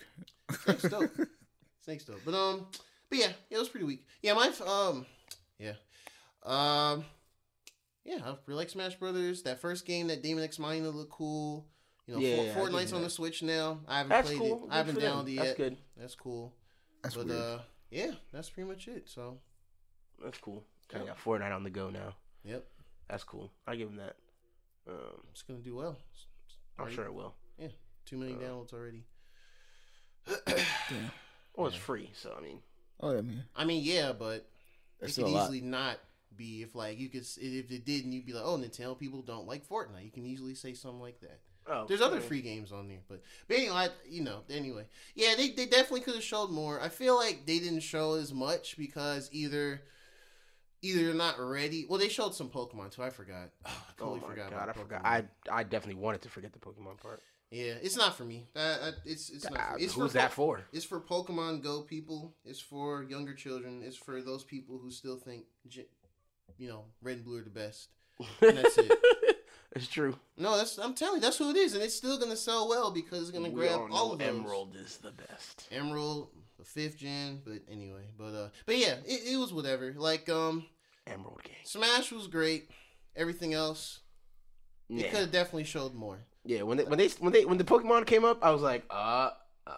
[0.65, 1.11] Snake's dope.
[1.85, 2.21] Snake's dope.
[2.25, 2.67] But um,
[3.09, 4.05] but yeah, yeah, it was pretty weak.
[4.23, 5.07] Yeah, my um,
[5.59, 5.73] yeah,
[6.45, 7.05] um,
[8.05, 9.43] yeah, I really like Smash Brothers.
[9.43, 11.67] That first game, that Daemon X Machina looked cool.
[12.07, 13.81] You know, Yeah, For- yeah, Fortnite's on the Switch now.
[13.89, 14.57] I haven't That's played cool.
[14.57, 14.61] it.
[14.63, 15.57] Good I haven't for downloaded it That's yet.
[15.57, 15.77] good.
[15.97, 16.53] That's cool.
[17.03, 17.41] That's but weird.
[17.41, 17.59] uh,
[17.91, 19.09] yeah, that's pretty much it.
[19.09, 19.39] So
[20.23, 20.65] That's cool.
[20.89, 22.15] Kind of got Fortnite on the go now.
[22.45, 22.65] yep,
[23.09, 23.51] That's cool.
[23.67, 24.15] I give him that.
[24.89, 25.99] Um, it's gonna do well.
[26.79, 27.35] I'm Already- sure it will.
[27.59, 27.69] Yeah,
[28.05, 29.05] Two million Uh, downloads already.
[30.47, 31.11] Damn.
[31.57, 32.61] Well, it's free, so I mean,
[33.01, 33.45] Oh yeah, man.
[33.55, 34.49] I mean, yeah, but
[35.01, 35.45] That's it could a lot.
[35.45, 35.99] easily not
[36.37, 39.47] be if like you could if it didn't you'd be like oh Nintendo people don't
[39.47, 42.89] like Fortnite you can easily say something like that oh, there's other free games on
[42.89, 44.85] there but but anyway I, you know anyway
[45.15, 48.35] yeah they, they definitely could have showed more I feel like they didn't show as
[48.35, 49.81] much because either
[50.87, 54.05] either they're not ready well they showed some Pokemon too I forgot oh, I Oh
[54.05, 55.01] totally my forgot god, I about forgot.
[55.05, 57.23] I I definitely wanted to forget the Pokemon part.
[57.51, 59.85] yeah it's not for me uh, uh, it's it's not for me.
[59.85, 60.61] it's who's for that for?
[60.73, 62.35] it's for Pokemon Go people.
[62.45, 63.83] It's for younger children.
[63.85, 65.45] It's for those people who still think,
[66.59, 67.89] you know, red and blue are the best.
[68.41, 68.91] And that's it.
[69.77, 70.17] it's true.
[70.39, 72.91] No, that's I'm telling you, that's who it is, and it's still gonna sell well
[72.91, 74.29] because it's gonna We grab all all of those.
[74.29, 75.69] Emerald is the best.
[75.71, 76.29] Emerald,
[76.59, 79.93] the fifth gen, but anyway, but uh, but yeah, it, it was whatever.
[79.97, 80.65] Like um,
[81.07, 81.55] Emerald game.
[81.65, 82.71] Smash was great.
[83.15, 84.01] Everything else,
[84.91, 85.11] it Yeah.
[85.11, 86.19] could have definitely showed more.
[86.45, 88.85] Yeah, when they when they when they when the Pokemon came up, I was like,
[88.91, 89.31] uh,
[89.67, 89.73] oh,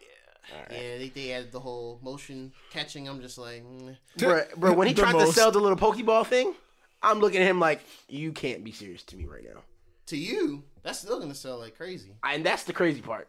[0.00, 3.08] yeah, Yeah, they, they added the whole motion catching.
[3.08, 3.96] I'm just like, mm.
[4.16, 4.72] bro, bro.
[4.72, 6.54] When he The tried to sell the little Pokeball thing,
[7.02, 9.60] I'm looking at him like, you can't be serious to me right now.
[10.06, 12.14] to you, that's still gonna sell like crazy.
[12.24, 13.28] And that's the crazy part.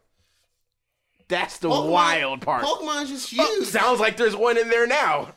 [1.27, 2.63] That's the Pokemon- wild part.
[2.63, 5.33] Pokemon's just Oh, sounds like there's one in there now.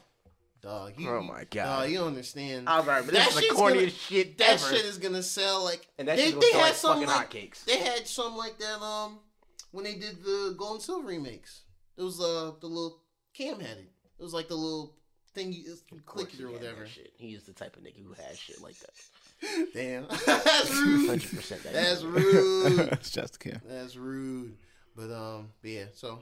[0.63, 1.65] Dog, you, Oh my God.
[1.83, 2.69] Dog, you don't understand.
[2.69, 4.75] I was like, but That this is the corniest gonna- shit that ever.
[4.77, 5.89] shit is gonna sell like.
[5.99, 7.65] and that they, shit's gonna they had like some fucking like hotcakes.
[7.65, 9.19] they had some like that um
[9.73, 11.63] when they did the Gold and Silver remakes.
[11.97, 13.03] It was uh the little
[13.35, 13.91] Cam had it.
[14.19, 14.95] It was like the little
[15.35, 16.87] thing you, you click it or whatever.
[16.87, 17.11] Shit.
[17.17, 19.71] He's the type of nigga who has shit like that.
[19.75, 21.09] Damn, that's rude.
[21.09, 21.63] Hundred percent.
[21.65, 22.79] That's rude.
[22.93, 23.61] It's just Kim.
[23.69, 24.57] That's rude.
[24.95, 25.85] But um, but yeah.
[25.95, 26.21] So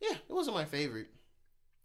[0.00, 1.08] yeah, it wasn't my favorite.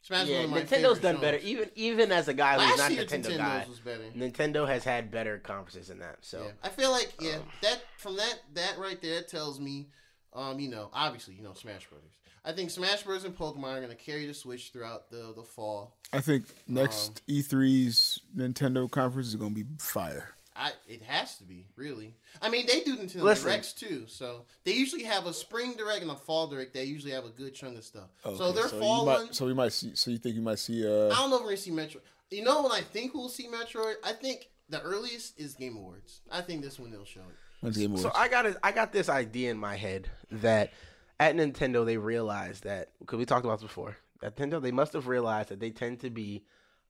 [0.04, 1.22] Smash Yeah, one of Nintendo's favorite done shows.
[1.22, 1.38] better.
[1.38, 4.04] Even even as a guy who's Last not a Nintendo Nintendo's guy, was better.
[4.16, 6.18] Nintendo has had better conferences than that.
[6.22, 6.52] So Yeah.
[6.64, 9.90] I feel like yeah, Um, that from that that right there tells me,
[10.34, 12.14] um, you know, obviously you know Smash Brothers.
[12.44, 13.24] I think Smash Bros.
[13.24, 15.98] and Pokemon are gonna carry the Switch throughout the the fall.
[16.12, 20.34] I think next Um, E3's Nintendo conference is gonna be fire.
[20.56, 22.16] I it has to be really.
[22.42, 23.50] I mean, they do Nintendo Listen.
[23.50, 26.74] Directs too, so they usually have a spring direct and a fall direct.
[26.74, 28.10] They usually have a good chunk of stuff.
[28.24, 29.92] so Okay, their you fall might, one, So we might see.
[29.96, 30.86] So you think you might see?
[30.86, 32.02] Uh, I don't know if we're gonna see Metroid.
[32.30, 33.96] You know when I think we'll see Metroid?
[34.04, 36.22] I think the earliest is Game Awards.
[36.32, 37.36] I think this one they'll show it.
[37.62, 40.72] when's Game So I got a, I got this idea in my head that
[41.20, 43.98] at Nintendo they realized that because we talked about this before.
[44.24, 46.44] At Nintendo they must have realized that they tend to be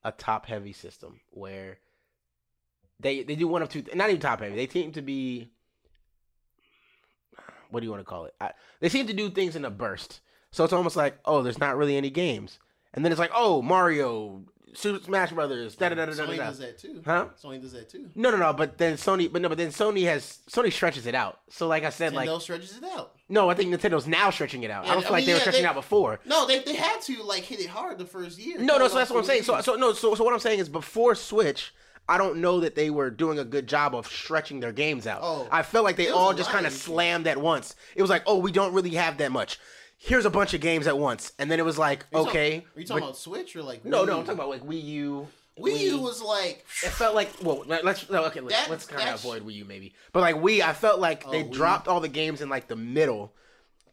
[0.03, 1.77] a top heavy system where
[3.01, 4.55] they they do one of two not even top heavy.
[4.55, 5.49] They seem to be
[7.69, 8.35] what do you want to call it?
[8.39, 10.19] I, they seem to do things in a burst.
[10.51, 12.59] So it's almost like oh, there's not really any games,
[12.93, 16.37] and then it's like oh Mario, Super Smash Brothers, da da da da da Sony
[16.37, 17.01] does that too.
[17.05, 17.27] Huh?
[17.41, 18.09] Sony does that too.
[18.15, 18.51] No, no, no.
[18.51, 21.39] But then Sony, but no, but then Sony has Sony stretches it out.
[21.49, 23.15] So like I said, Nintendo like stretches it out.
[23.29, 24.83] no, I think Nintendo's now stretching it out.
[24.83, 26.19] Yeah, I don't I feel like mean, they were stretching they- out before.
[26.25, 28.59] No, they, they had to like hit it hard the first year.
[28.59, 28.89] No, no.
[28.89, 29.43] So that's what I'm like saying.
[29.43, 29.93] So, so no.
[29.93, 31.73] So, so what I'm saying is before Switch,
[32.09, 35.19] I don't know that they were doing a good job of stretching their games out.
[35.23, 35.47] Oh.
[35.51, 37.75] I felt like they all just kind of slammed at once.
[37.95, 39.59] It was like, oh, we don't really have that much.
[39.97, 42.65] Here's a bunch of games at once, and then it was like, Are talking- okay.
[42.75, 43.85] Are you talking about Switch or like?
[43.85, 44.13] no, Wii no.
[44.19, 45.27] I'm talking about like Wii U.
[45.59, 46.65] Wii U was like.
[46.83, 48.39] It felt like well, let- let's no, okay.
[48.39, 51.31] Let's, let's kind of avoid Wii U maybe, but like Wii, I felt like Oh,
[51.31, 51.51] they Wii.
[51.51, 53.31] dropped all the games in like the middle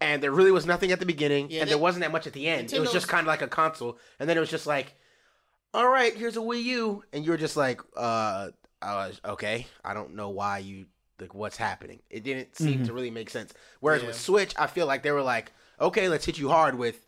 [0.01, 2.27] and there really was nothing at the beginning, Yeah, and they- there wasn't that much
[2.27, 2.73] at the end.
[2.73, 4.95] It was just kind of like a console, and then it was just like,
[5.75, 8.51] all right, here's a Wii U, and you're just like, uh,
[8.83, 10.87] uh okay, I don't know why you
[11.21, 12.01] like what's happening.
[12.11, 13.53] It didn't seem to really make sense.
[13.81, 14.09] Whereas Yeah.
[14.09, 17.05] with Switch, I feel like they were like, okay, let's hit you hard with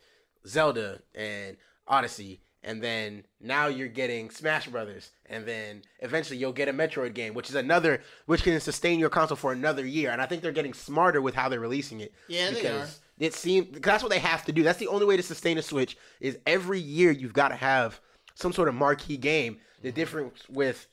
[0.46, 1.56] Zelda and
[1.86, 2.40] Odyssey.
[2.62, 7.32] And then now you're getting Smash Brothers, and then eventually you'll get a Metroid game,
[7.32, 10.10] which is another, which can sustain your console for another year.
[10.10, 12.12] And I think they're getting smarter with how they're releasing it.
[12.28, 12.86] Yeah, they are.
[13.18, 14.62] It seems that's what they have to do.
[14.62, 17.98] That's the only way to sustain a Switch is every year you've got to have
[18.34, 19.58] some sort of marquee game.
[19.82, 20.86] The difference with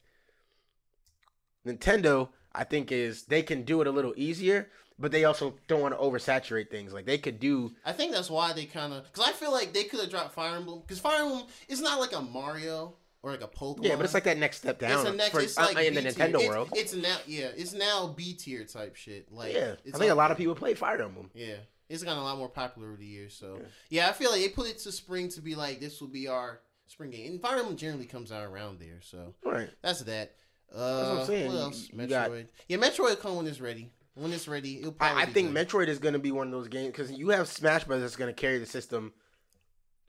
[1.65, 5.81] Nintendo, I think, is they can do it a little easier, but they also don't
[5.81, 6.93] want to oversaturate things.
[6.93, 9.73] Like they could do I think that's why they kind of because I feel like
[9.73, 13.31] they could have dropped Fire Emblem because Fire Emblem is not like a Mario or
[13.31, 13.83] like a Pokemon.
[13.83, 15.31] Yeah, but it's like that next step down It's a next.
[15.31, 16.69] for, it's uh, like in the Nintendo It's- world.
[16.73, 19.31] It's now yeah, it's now B tier type shit.
[19.31, 21.29] Like yeah, I think a lot of people play Fire Emblem.
[21.33, 21.55] Yeah,
[21.89, 23.33] it's gotten a lot more popular over the years.
[23.33, 23.59] So
[23.89, 24.07] yeah.
[24.09, 26.61] I feel like they put it to spring to be like this will be our
[26.87, 27.39] spring game.
[27.43, 29.69] Emblem generally comes out around there, so Right.
[29.81, 30.33] that's that.
[30.73, 31.47] Uh, what I'm saying.
[31.51, 31.89] What else?
[31.91, 32.09] you Metroid.
[32.09, 32.31] got-
[32.67, 33.91] yeah, Metroid come when it's ready.
[34.15, 35.21] When it's ready, it'll probably.
[35.21, 35.67] I, I think good.
[35.67, 38.15] Metroid is going to be one of those games because you have Smash Brothers that's
[38.15, 39.13] going to carry the system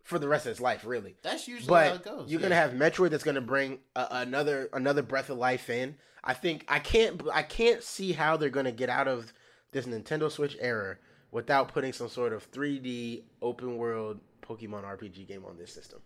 [0.03, 1.17] for the rest of its life, really.
[1.23, 2.31] that's usually how it goes.
[2.31, 2.49] you're yeah.
[2.49, 5.97] gonna have Metroid that's gonna bring a, another another breath of life in.
[6.25, 9.35] I think I can't I can't see how they're gonna get out of
[9.73, 10.97] this Nintendo Switch era
[11.31, 16.01] without putting some sort of 3D open world Pokemon RPG game on this system.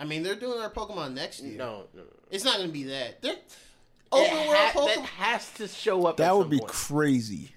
[0.00, 1.58] I mean, they're doing our Pokemon next year.
[1.58, 2.06] No, no, no.
[2.30, 3.20] It's not gonna be that.
[3.22, 3.42] They're It
[4.10, 5.04] open world ha- that Pokemon.
[5.04, 6.16] has to show up.
[6.16, 6.70] That at would some be point.
[6.72, 7.52] crazy.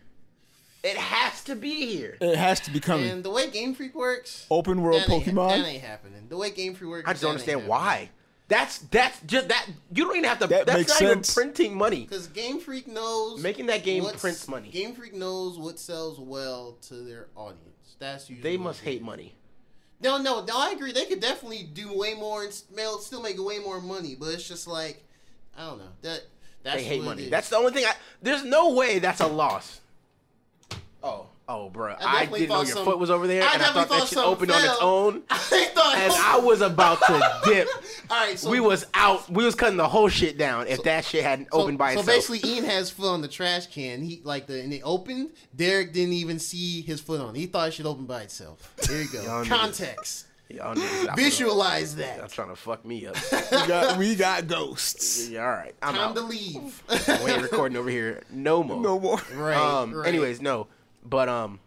[0.84, 2.18] it has to be here.
[2.20, 3.10] It has to be coming.
[3.10, 5.50] And the way Game Freak works, Open world that ain't, Pokemon.
[5.62, 6.28] that ain't happening.
[6.28, 8.10] The way Game Freak works, I just don't understand why.
[8.50, 9.66] That's that's just that
[9.96, 10.48] you don't even have to.
[10.48, 11.38] That that's makes not sense.
[11.38, 12.02] even printing money.
[12.02, 14.68] Because Game Freak knows Making that game what's- prints money.
[14.70, 17.96] Game Freak knows what sells well to their audience.
[18.00, 19.06] That's usually They must hate is.
[19.06, 19.34] money.
[20.04, 20.54] No, no, no.
[20.56, 20.92] I agree.
[20.92, 24.16] They could definitely do way more and still make way more money.
[24.20, 25.04] But it's just like
[25.58, 26.24] I don't know that.
[26.64, 27.30] That's they hate money.
[27.30, 27.86] That's the only thing.
[27.86, 29.82] I, there's no way that's a loss.
[31.02, 31.96] Oh, oh, bro!
[32.00, 34.00] I, definitely didn't know your some- foot was over there, I and I thought definitely
[34.00, 35.98] that shit opened on its own, I thought.
[35.98, 37.68] and I was about to dip.
[38.10, 39.30] All right, so we was out.
[39.30, 42.00] We was cutting the whole shit down if that shit hadn't so, opened by so
[42.02, 42.24] itself.
[42.24, 44.02] So basically, Ian has foot on the trash can.
[44.02, 45.32] He like the and it opened.
[45.56, 47.36] Derek didn't even see his foot on.
[47.36, 47.40] it.
[47.40, 48.74] He thought it should open by itself.
[48.88, 49.44] There you go.
[49.46, 50.28] Context.
[50.50, 51.96] Y'all niggas Visualize.
[51.96, 52.30] Y'all that.
[52.30, 53.16] trying to fuck me up.
[53.52, 55.30] we got we got ghosts.
[55.30, 56.16] yeah, all right, I'm Time out.
[56.16, 56.84] to leave.
[56.90, 58.80] we ain't recording over here no more.
[58.80, 59.20] No more.
[59.36, 59.58] right.
[59.58, 59.94] um.
[59.94, 60.08] right.
[60.08, 60.68] Anyways, no,
[61.06, 61.60] but um.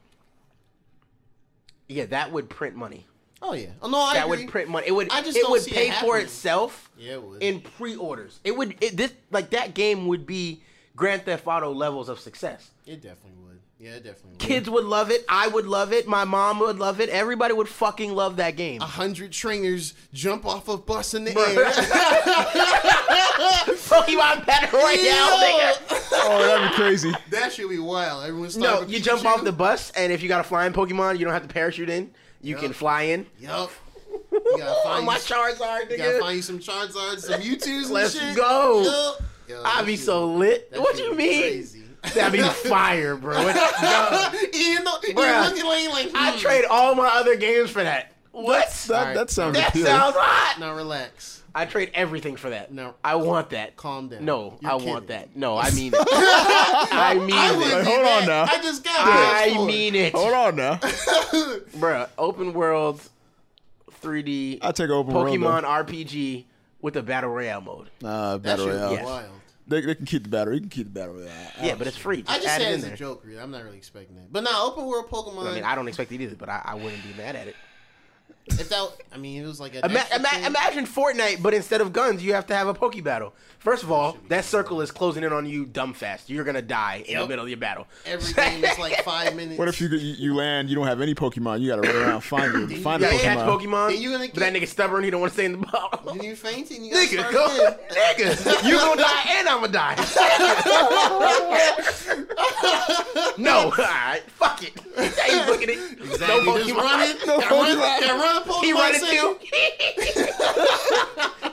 [1.88, 3.06] Yeah, that would print money.
[3.42, 3.68] Oh yeah.
[3.82, 4.44] Oh no, I that agree.
[4.44, 4.86] would print money.
[4.88, 5.10] It would.
[5.10, 6.90] I just it would see it pay for itself.
[6.98, 7.42] Yeah, it would.
[7.42, 8.40] in pre-orders.
[8.42, 10.62] It would it, this like that game would be
[10.96, 12.70] Grand Theft Auto levels of success.
[12.86, 13.45] It definitely would.
[13.78, 14.39] Yeah, definitely would.
[14.39, 15.24] Kids would love it.
[15.28, 16.09] I would love it.
[16.09, 17.11] My mom would love it.
[17.11, 18.81] Everybody would fucking love that game.
[18.81, 21.57] A hundred trainers jump off a bus in the Bruh.
[21.57, 22.77] air.
[23.77, 26.09] Pokemon Battle Royale, nigga.
[26.12, 27.12] Oh, that'd be crazy.
[27.31, 28.24] that should be wild.
[28.24, 31.24] Everyone's No, you jump off the bus, and if you got a flying Pokemon, you
[31.24, 32.11] don't have to parachute in.
[32.40, 32.61] You Yup.
[32.62, 33.27] can fly in.
[33.39, 33.70] Yup.
[34.32, 37.86] You gotta Oh, find my you, Charizard, you gotta find you some Charizards, some Mewtwo's
[37.86, 38.36] and Let's shit.
[38.36, 38.82] go.
[38.82, 39.23] Yup.
[39.48, 40.70] Yo, I'd be shit- so lit.
[40.73, 41.40] that What shit you mean?
[41.43, 41.82] Crazy.
[42.15, 43.43] That'd be fire, bro.
[43.43, 44.31] What- no.
[44.55, 45.49] Ian, no, Ian Bruh.
[45.51, 46.39] looking like, like I hmm.
[46.39, 48.12] trade all my other games for that.
[48.33, 48.70] What?
[48.89, 49.15] That Alright.
[49.15, 49.87] that sounds That appealing.
[49.87, 50.61] sounds hot.
[50.61, 51.43] Now relax.
[51.55, 52.70] I trade everything for that.
[52.70, 52.95] No.
[53.03, 53.77] I want that.
[53.77, 54.23] Calm down.
[54.27, 54.93] No, You're I kidding.
[54.93, 55.35] want that.
[55.35, 56.01] No, I mean it.
[56.07, 57.59] I mean I it.
[57.59, 58.43] Like, hold on now.
[58.45, 59.66] I just got I PS4.
[59.66, 60.15] mean it.
[60.15, 60.74] Hold on now.
[61.78, 63.01] Bruh, open world
[64.03, 65.28] 3D I take open world.
[65.28, 66.45] Pokemon RPG
[66.83, 67.89] with a battle royale mode.
[68.01, 68.09] though.
[68.09, 68.93] Uh, battle shit royale.
[68.93, 69.05] Yes.
[69.07, 69.31] wild.
[69.68, 70.55] They, they can keep the battery.
[70.56, 71.22] You can keep the battery.
[71.22, 71.32] royale.
[71.62, 72.22] Yeah, but it's free.
[72.22, 72.94] Just I just add said it it in as there.
[72.94, 73.40] a joke, really.
[73.40, 74.32] I'm not really expecting that.
[74.32, 75.51] But now, open world Pokemon.
[75.51, 77.56] I mean, I don't expect it either, but I, I wouldn't be mad at it.
[78.48, 79.85] If that, I mean, it was like a.
[79.85, 83.35] Ima- ima- imagine Fortnite, but instead of guns, you have to have a Poke battle.
[83.59, 86.31] First of all, that circle is closing in on you dumb fast.
[86.31, 87.28] You're gonna die in the Yep.
[87.28, 87.89] middle of your battle.
[88.05, 89.59] Every game is like five minutes.
[89.59, 90.68] What if you, you you land?
[90.68, 91.60] You don't have any Pokemon.
[91.60, 93.66] You got to run around find your you find a You gotta catch Pokemon.
[93.66, 95.02] Pokemon, Then you gonna but that nigga stubborn.
[95.02, 96.12] He don't want to stay in the bottle.
[96.14, 97.78] Then you faint and you gotta Nigga, start go, again.
[98.36, 99.97] nigga, you gonna die and I'ma die.
[103.39, 104.73] no, all right, fuck it.
[104.97, 106.47] He's looking at Exactly.
[106.47, 106.77] no Just Pokemon.
[106.77, 107.27] run it.
[107.27, 108.01] No gotta run, Pokemon.
[108.01, 108.64] gotta run Pokemon.
[108.64, 109.38] He running second.
[109.40, 109.46] too.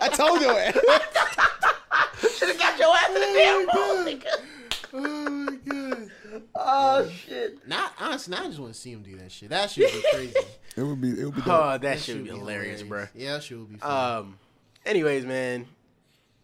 [0.01, 0.49] I told you.
[0.51, 0.76] it.
[2.38, 4.27] Should have got your ass in the damn ball, nigga.
[4.95, 6.10] Oh my god.
[6.55, 7.68] Oh shit.
[7.68, 9.49] Not honestly, I just want to see him do that shit.
[9.49, 10.35] That shit would be crazy.
[10.77, 11.47] it would be it would be dope.
[11.47, 13.07] Oh, that That should shit be would hilarious, bro.
[13.15, 14.18] Yeah, that shit would be fun.
[14.18, 14.39] Um.
[14.85, 15.65] Anyways, man.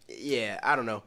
[0.08, 1.02] Yeah, I don't know.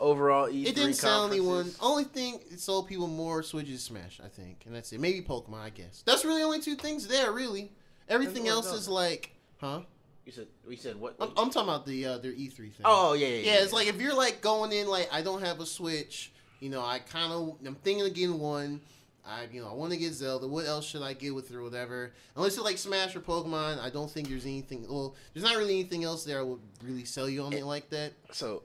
[0.00, 1.70] overall E3 It didn't sell anyone.
[1.80, 5.00] Only thing it sold people more Switch is Smash, I think, and that's it.
[5.00, 6.02] Maybe Pokemon, I guess.
[6.06, 7.70] That's really only two things there, really.
[8.08, 8.94] Everything Depends on else is zone.
[8.94, 9.80] like, huh?
[10.24, 11.16] You said we said what?
[11.20, 12.72] I'm, I'm talking about the uh, their E3 thing.
[12.84, 13.52] oh yeah, yeah, yeah.
[13.54, 16.68] yeah, it's like if you're like going in like I don't have a Switch, you
[16.68, 18.80] know, I kind of I'm thinking of getting one.
[19.26, 20.46] I you know I want to get Zelda.
[20.46, 22.12] What else should I get with her or whatever?
[22.36, 24.86] Unless it's like Smash or Pokemon, I don't think there's anything.
[24.88, 27.88] Well, there's not really anything else there I would really sell you on it like
[27.90, 28.12] that.
[28.30, 28.62] so,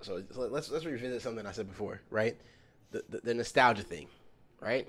[0.00, 2.36] so so let's let's revisit something I said before, right?
[2.92, 4.08] The the, the nostalgia thing,
[4.60, 4.86] right?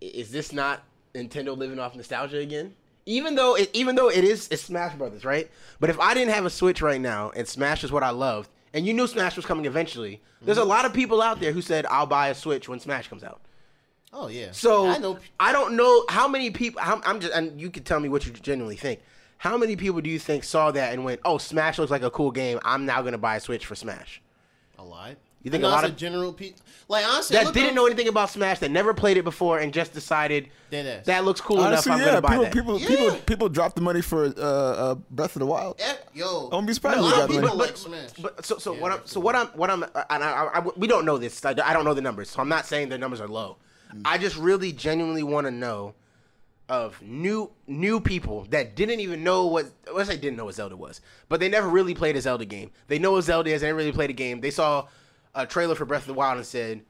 [0.00, 0.82] Is this not
[1.14, 2.74] Nintendo living off nostalgia again?
[3.10, 5.50] Even though it, even though it is it's Smash Brothers, right?
[5.80, 8.48] But if I didn't have a Switch right now and Smash is what I loved,
[8.72, 10.70] and you knew Smash was coming eventually, there's a mm-hmm.
[10.70, 13.40] lot of people out there who said I'll buy a Switch when Smash comes out.
[14.12, 14.52] Oh yeah.
[14.52, 15.18] So I know.
[15.40, 16.80] I don't know how many people.
[16.80, 19.00] How, I'm just, and you can tell me what you genuinely think.
[19.38, 22.10] How many people do you think saw that and went, "Oh, Smash looks like a
[22.10, 22.60] cool game.
[22.64, 24.22] I'm now gonna buy a Switch for Smash."
[24.78, 25.16] A lot.
[25.42, 28.28] You think a lot of- general people like honestly That didn't up- know anything about
[28.30, 31.04] Smash, that never played it before, and just decided Deadass.
[31.04, 32.00] that looks cool Honestly, enough.
[32.00, 32.52] I'm yeah, gonna buy people, that.
[32.52, 32.88] people, Yeah.
[32.88, 35.76] people, people dropped the money for uh, uh, Breath of the Wild.
[35.80, 36.50] Eh, yo.
[36.50, 37.58] Don't be surprised A we lot got of people money.
[37.60, 38.10] like Smash.
[38.20, 39.92] But so so Yeah, what I'm so what I'm what I'm and
[40.24, 41.42] I, I, I- we don't know this.
[41.44, 43.56] I, I don't know the numbers, so I'm not saying the numbers are low.
[43.94, 44.02] Mm.
[44.04, 45.94] I just really genuinely want to know
[46.68, 50.76] of new new people that didn't even know what let's say didn't know what Zelda
[50.76, 52.70] was, but they never really played a Zelda game.
[52.88, 53.60] They know what Zelda is.
[53.60, 54.40] They didn't really played a game.
[54.40, 54.86] They saw
[55.34, 56.82] a trailer for Breath of the Wild and said,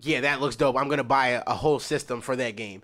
[0.00, 0.76] "Yeah, that looks dope.
[0.76, 2.82] I'm gonna buy a, a whole system for that game."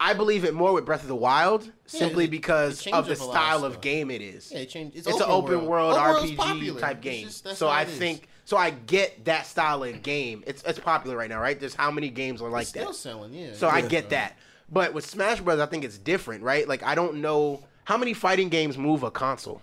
[0.00, 3.10] I believe it more with Breath of the Wild simply it- because it of the
[3.14, 4.96] changes of style of game it is Yeah, it changed.
[4.96, 6.80] It's, it's an open world, Open world's RPG popular.
[6.80, 7.26] type game.
[7.26, 7.98] just- so I it is.
[7.98, 10.42] think so I get that style of game.
[10.46, 11.58] It's it's popular right now, right?
[11.58, 12.94] There's how many games are like it's still that.
[12.94, 13.32] selling.
[13.32, 13.54] Yeah.
[13.54, 13.88] So I Yeah.
[13.88, 14.36] get that.
[14.70, 16.66] But with Smash Bros, I think it's different, right?
[16.66, 19.62] Like I don't know how many fighting games move a console.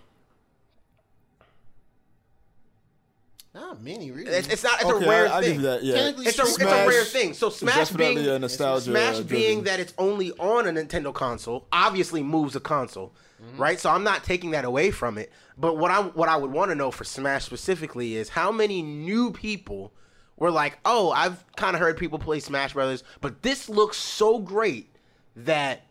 [3.54, 4.30] Not many really.
[4.30, 4.80] It's, it's not.
[4.80, 5.52] It's okay, a rare I, I'll thing.
[5.52, 5.82] give you that.
[5.82, 7.34] Yeah, It's a, it's a rare thing.
[7.34, 8.90] So Smash being a nostalgia.
[8.90, 13.12] Smash uh, being that it's only on a Nintendo console obviously moves a console,
[13.58, 13.78] right?
[13.78, 15.30] So I'm not taking that away from it.
[15.58, 18.80] But what I what I would want to know for Smash specifically is how many
[18.80, 19.92] new people
[20.38, 24.38] were like, "Oh, I've kind of heard people play Smash Brothers, but this looks so
[24.38, 24.96] great
[25.36, 25.82] that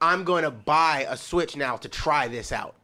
[0.00, 2.76] I'm going to buy a Switch now to try this out."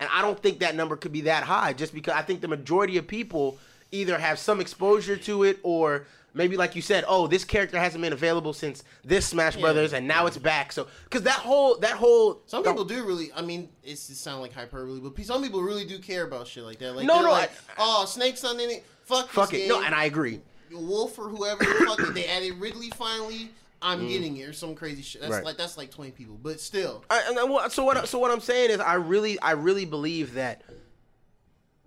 [0.00, 2.48] And I don't think that number could be that high just because I think the
[2.48, 3.58] majority of people
[3.92, 8.02] either have some exposure to it or maybe like you said, oh, this character hasn't
[8.02, 10.70] been available since this Smash Brothers and now it's back.
[10.72, 13.30] So cuz that whole that whole Some the- people do really.
[13.34, 16.64] I mean, it's, it sound like hyperbole, but some people really do care about shit
[16.64, 16.94] like that.
[16.94, 18.84] Like, No, they're no, like, I- oh, Snake's on in it.
[19.04, 19.58] Fuck, fuck it.
[19.58, 19.68] Game.
[19.68, 20.40] No, and I agree.
[20.72, 21.64] Wolf or whoever.
[21.64, 22.12] fuck it.
[22.12, 23.50] They added Ridley finally.
[23.82, 24.08] I'm mm.
[24.08, 25.20] getting it or some crazy shit.
[25.20, 25.36] That's Mm.
[25.36, 25.44] Right.
[25.44, 27.04] like that's like 20 people, but still.
[27.10, 30.34] I, and I- so what so what I'm saying is I really I really believe
[30.34, 30.62] that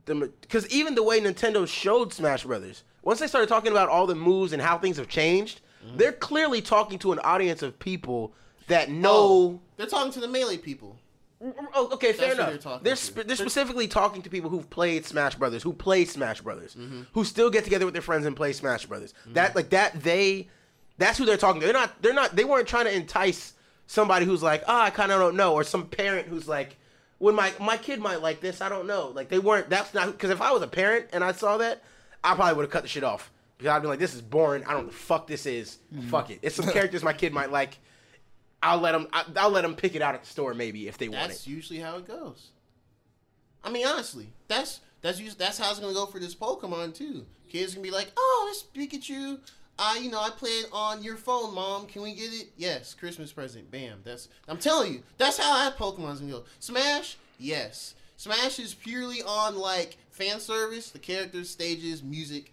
[0.05, 4.07] the because even the way Nintendo showed Smash Brothers, once they started talking about all
[4.07, 5.97] the moves and how things have changed, mm-hmm.
[5.97, 8.33] they're clearly talking to an audience of people
[8.67, 9.11] that oh, know.
[9.11, 10.97] Oh, they're talking to the melee people.
[11.41, 12.63] Oh, okay, fair That's enough.
[12.63, 16.41] they're They're, spe- they're specifically talking to people who've played Smash Brothers, who play Smash
[16.41, 17.03] Brothers, mm-hmm.
[17.13, 19.13] who still get together with their friends and play Smash Brothers.
[19.21, 19.33] Mm-hmm.
[19.33, 20.49] That like that they,
[20.99, 21.65] that's who they're talking to.
[21.65, 22.01] They're not.
[22.01, 22.35] They're not.
[22.35, 23.53] They weren't trying to entice
[23.87, 26.77] somebody who's like, oh, I kind of don't know, or some parent who's like,
[27.17, 29.07] when my my kid might like this, I don't know.
[29.15, 29.69] Like they weren't.
[29.69, 31.81] That's not because if I was a parent and I saw that,
[32.23, 34.63] I probably would have cut the shit off because I'd be like, this is boring.
[34.65, 35.79] I don't know what the fuck this is.
[35.93, 36.09] Mm-hmm.
[36.09, 36.39] Fuck it.
[36.41, 37.77] It's some characters my kid might like.
[38.61, 39.07] I'll let them.
[39.37, 41.27] I'll let them pick it out at the store maybe if they want it.
[41.29, 42.49] That's usually how it goes.
[43.63, 47.25] I mean, honestly, that's that's us- that's how it's gonna go for this Pokemon too.
[47.49, 49.39] Kids gonna be like, "Oh, this Pikachu,
[49.79, 51.85] I you know I play it on your phone, mom.
[51.87, 52.49] Can we get it?
[52.57, 53.71] Yes, Christmas present.
[53.71, 53.99] Bam.
[54.03, 56.43] That's I'm telling you, that's how that Pokemon's gonna go.
[56.59, 57.95] Smash, yes.
[58.17, 62.51] Smash is purely on like fan service, the characters, stages, music,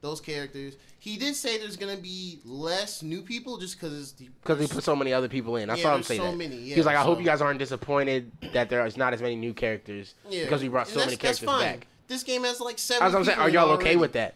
[0.00, 0.74] those characters.
[0.98, 4.12] He did say there's gonna be less new people just because
[4.42, 5.70] Because he put so many other people in.
[5.70, 6.36] I Yeah, saw him there's say so that.
[6.36, 9.14] many, he yeah, was like, "I hope you guys aren't disappointed that there is not
[9.14, 11.60] as many new characters Yeah, because we brought so many that's characters fine.
[11.78, 13.06] back." This game has like seven.
[13.06, 14.34] As I'm saying, are y'all it okay with that?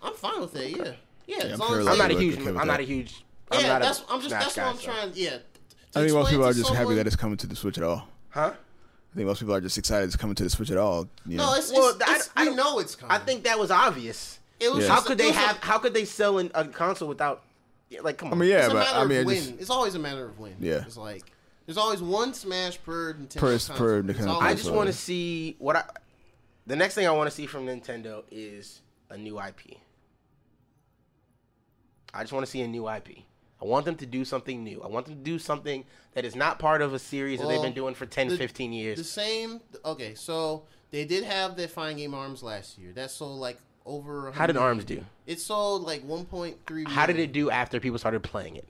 [0.00, 0.70] I'm fine with that.
[0.70, 0.92] Yeah,
[1.38, 1.44] yeah.
[1.44, 2.38] I'm as long sure as I'm not a huge.
[2.46, 3.24] I'm not a huge.
[3.52, 4.84] Yeah, not that's I'm just that's guy, what I'm so.
[4.92, 5.10] trying.
[5.14, 5.38] Yeah.
[5.94, 8.08] I think most people are just happy that it's coming to the Switch at all.
[8.30, 8.52] Huh?
[8.54, 11.06] I think most people are just excited it's coming to the Switch at all.
[11.26, 11.50] You know?
[11.50, 13.14] No, it's, Well, it's, I- it's, I we don't- know it's coming.
[13.14, 14.38] I think that was obvious.
[14.58, 14.84] it was.
[14.84, 14.90] Yeah.
[14.94, 15.58] How could they have?
[15.58, 17.42] How could they sell an, a console without?
[18.00, 18.34] Like, come on.
[18.34, 19.36] I mean, yeah, but I mean, of it when.
[19.36, 20.54] just, It's always a matter of when.
[20.60, 20.84] Yeah.
[20.86, 21.30] It's like
[21.66, 23.36] there's always one Smash per Nintendo.
[23.36, 23.76] Per- console.
[23.76, 25.84] per Nintendo always- I just want to see what I.
[26.66, 28.80] The next thing I want to see from Nintendo is
[29.10, 29.76] a new IP.
[32.14, 33.18] I just want to see a new IP.
[33.60, 34.82] I want them to do something new.
[34.82, 35.84] I want them to do something
[36.14, 38.72] that is not part of a series that they've been doing for 10, the- 15
[38.72, 38.98] years.
[38.98, 39.60] The same.
[39.84, 42.92] Okay, so they did have the Fine Game Arms last year.
[42.92, 44.32] That sold like over.
[44.32, 45.04] How did Arms do?
[45.26, 46.88] It sold like 1.3.
[46.88, 48.68] How did it do after people started playing it?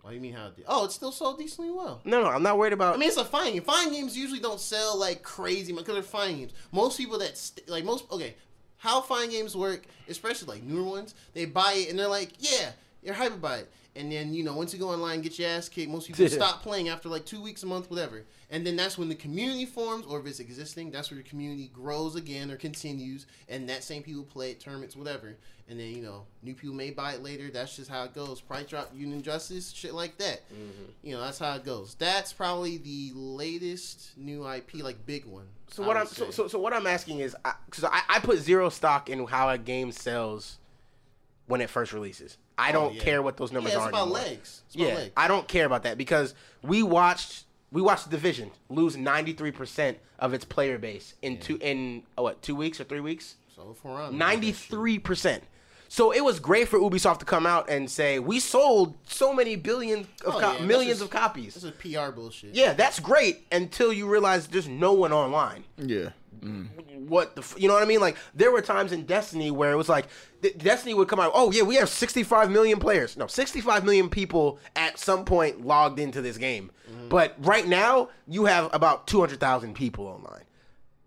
[0.00, 0.64] What do you mean how it did?
[0.66, 2.00] Oh, it still sold decently well.
[2.04, 2.96] No, no, I'm not worried about.
[2.96, 3.62] I mean, it's a fine game.
[3.62, 6.52] Fighting games usually don't sell like crazy because they're fine games.
[6.72, 8.34] Most people that st- like most okay,
[8.82, 12.72] how fighting games work, especially like newer ones, they buy it and they're like, yeah,
[13.00, 13.70] you're hyped about it.
[13.94, 16.28] And then you know, once you go online and get your ass kicked, most people
[16.28, 18.24] stop playing after like two weeks, a month, whatever.
[18.50, 21.70] And then that's when the community forms, or if it's existing, that's where the community
[21.72, 23.26] grows again or continues.
[23.48, 25.36] And that same people play it, tournaments, whatever.
[25.68, 27.50] And then you know, new people may buy it later.
[27.50, 28.40] That's just how it goes.
[28.40, 30.48] Price drop, Union Justice, shit like that.
[30.50, 30.84] Mm-hmm.
[31.02, 31.94] You know, that's how it goes.
[31.94, 35.46] That's probably the latest new IP, like big one.
[35.68, 37.36] So I what I'm so, so so what I'm asking is
[37.66, 40.58] because I, I put zero stock in how a game sells
[41.46, 42.38] when it first releases.
[42.58, 43.02] I Oh, don't yeah.
[43.02, 43.88] care what those numbers yeah, it's are.
[43.90, 44.18] about anymore.
[44.18, 44.62] legs.
[44.66, 45.12] It's about Yeah, legs.
[45.16, 49.98] I don't care about that because we watched we watched the division lose 93 percent
[50.18, 53.36] of its player base in two in oh, what two weeks or three weeks.
[53.56, 55.44] so for round, 93 percent.
[55.94, 59.56] So it was great for Ubisoft to come out and say we sold so many
[59.56, 61.52] billion of Oh, co- yeah, millions just- of copies.
[61.52, 62.54] This is PR bullshit.
[62.54, 66.08] Yeah, that's great until you realize there's no one online Yeah.
[66.42, 66.68] Mm.
[67.08, 68.00] what the f- you know what I mean?
[68.00, 70.06] Like there were times in Destiny where it was like
[70.40, 71.30] D- Destiny would come out.
[71.34, 73.18] Oh yeah, we have 65 million players.
[73.18, 76.70] No, 65 million people at some point logged into this game.
[76.90, 77.10] Mm-hmm.
[77.10, 80.44] But right now you have about 200,000 people online.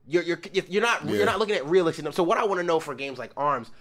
[0.07, 1.13] You're you're you're not Yeah.
[1.15, 2.03] you're not looking at realistic.
[2.03, 2.17] numbers.
[2.17, 3.71] So what I want to know for games like Arms,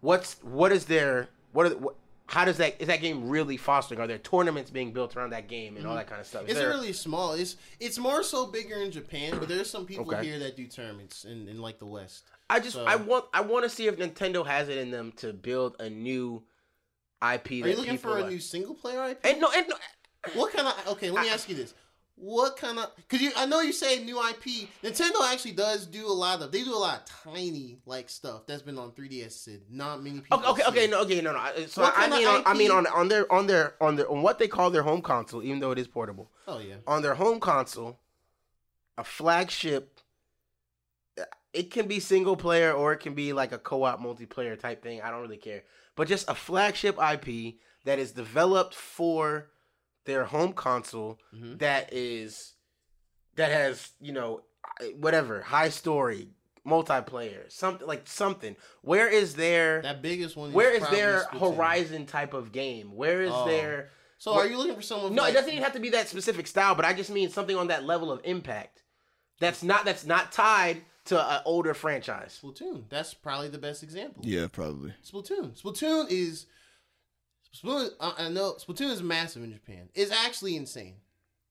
[0.00, 1.96] what's what is their what are what,
[2.28, 4.00] how does that is that game really fostering?
[4.00, 5.98] Are there tournaments being built around that game and all mm-hmm.
[5.98, 6.44] that kind of stuff?
[6.44, 7.32] Is It's there- really small.
[7.32, 10.24] It's it's more so bigger in Japan, but there's some people Okay.
[10.26, 12.24] here that do tournaments in, in like the West.
[12.50, 15.12] I just So- I want I want to see if Nintendo has it in them
[15.18, 16.42] to build a new
[17.22, 17.50] IP.
[17.64, 18.30] Are you looking for a like.
[18.30, 19.20] new single player IP?
[19.24, 19.76] And no, and no,
[20.34, 21.10] What kind of okay?
[21.10, 21.74] Let me ask you this:
[22.18, 22.90] What kind of?
[22.96, 24.68] Because you, I know you say new IP.
[24.82, 26.50] Nintendo actually does do a lot of.
[26.50, 29.44] They do a lot of tiny like stuff that's been on 3DS.
[29.44, 30.38] That not many people.
[30.38, 31.38] okay, okay, okay, no, okay, no, no.
[31.38, 34.22] I- So I mean, on, I mean, on on their on their on their on
[34.22, 36.76] what they call their home console, even though it is portable, Oh yeah.
[36.86, 37.98] on their home console,
[38.96, 40.00] a flagship.
[41.20, 44.82] Uh, it can be single player or it can be like a co-op multiplayer type
[44.82, 45.02] thing.
[45.02, 45.64] I don't really care,
[45.94, 49.50] but just a flagship IP that is developed for
[50.06, 51.58] their home console Mhm.
[51.58, 52.54] that is
[53.34, 54.42] that has you know
[54.96, 56.28] whatever high story
[56.66, 60.52] multiplayer something like something where is their That biggest one.
[60.52, 61.54] where is probably their Splatoon.
[61.56, 63.46] horizon type of game where is Oh.
[63.46, 65.14] their So are you looking for someone?
[65.14, 67.28] no like, it doesn't even have to be that specific style but i just mean
[67.30, 68.82] something on that level of impact
[69.38, 72.88] that's not that's not tied to an older franchise Splatoon.
[72.88, 74.22] That's probably the best example.
[74.26, 74.92] Yeah, probably.
[75.04, 75.56] Splatoon.
[75.60, 76.46] Splatoon is.
[77.62, 79.88] Splatoon, I I know Splatoon is massive in Japan.
[79.94, 80.96] It's actually insane.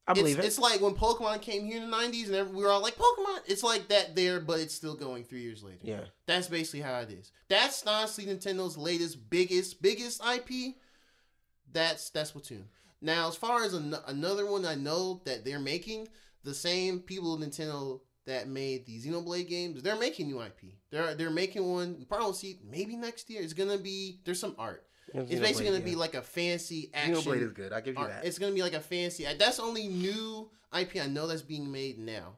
[0.07, 2.63] i believe it's, it It's like when Pokemon came here in the '90s, and we
[2.63, 5.79] were all like, "Pokemon." It's like that there, but it's still going three years later.
[5.83, 7.31] yeah That's basically how it is.
[7.49, 10.75] That's honestly Nintendo's latest, biggest, biggest IP.
[11.71, 12.63] That's that's Splatoon.
[13.01, 16.07] Now, as far as an- another one I know that they're making,
[16.43, 20.73] the same people Nintendo that made the Xenoblade games, they're making new IP.
[20.89, 21.97] They're they're making one.
[21.99, 23.41] We probably won't see maybe next year.
[23.41, 24.85] It's gonna be there's some art.
[25.21, 27.15] It's basically gonna be like a fancy action.
[27.15, 27.73] Xenoblade is good.
[27.73, 28.11] I'll give you art.
[28.11, 28.25] that.
[28.25, 29.25] It's gonna be like a fancy.
[29.37, 32.33] That's only new IP I know that's being made now.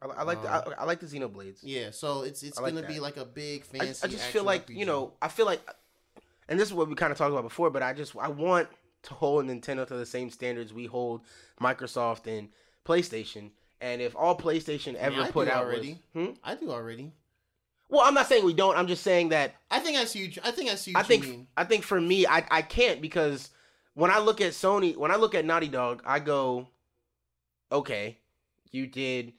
[0.00, 1.58] I, I like the, I, I like the Xenoblades.
[1.62, 4.04] Yeah, so it's it's like gonna be like a big fancy.
[4.04, 5.62] I just feel like you know I feel like,
[6.48, 7.70] and this is what we kind of talked about before.
[7.70, 8.68] But I just I want
[9.04, 11.22] to hold Nintendo to the same standards we hold
[11.60, 12.48] Microsoft and
[12.84, 13.50] PlayStation.
[13.80, 15.98] And if all PlayStation I mean, ever I put out already.
[16.14, 16.32] was, hmm?
[16.44, 17.12] I do already.
[17.92, 18.74] Well, I'm not saying we don't.
[18.74, 20.20] I'm just saying that I think I see.
[20.24, 20.94] You, I think I see.
[20.94, 21.46] I What think you mean.
[21.58, 23.50] I think for me I I can't because
[23.92, 26.68] when I look at Sony, when I look at Naughty Dog, I go,
[27.70, 28.16] okay,
[28.70, 29.34] you did.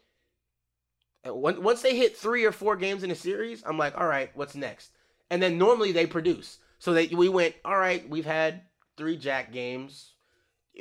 [1.27, 4.29] uh, Once they hit three or four games in a series, I'm like, all right,
[4.35, 4.91] what's next?
[5.31, 6.59] And then normally they produce.
[6.77, 8.61] So that we went, all right, we've had
[8.97, 10.12] three Jak games.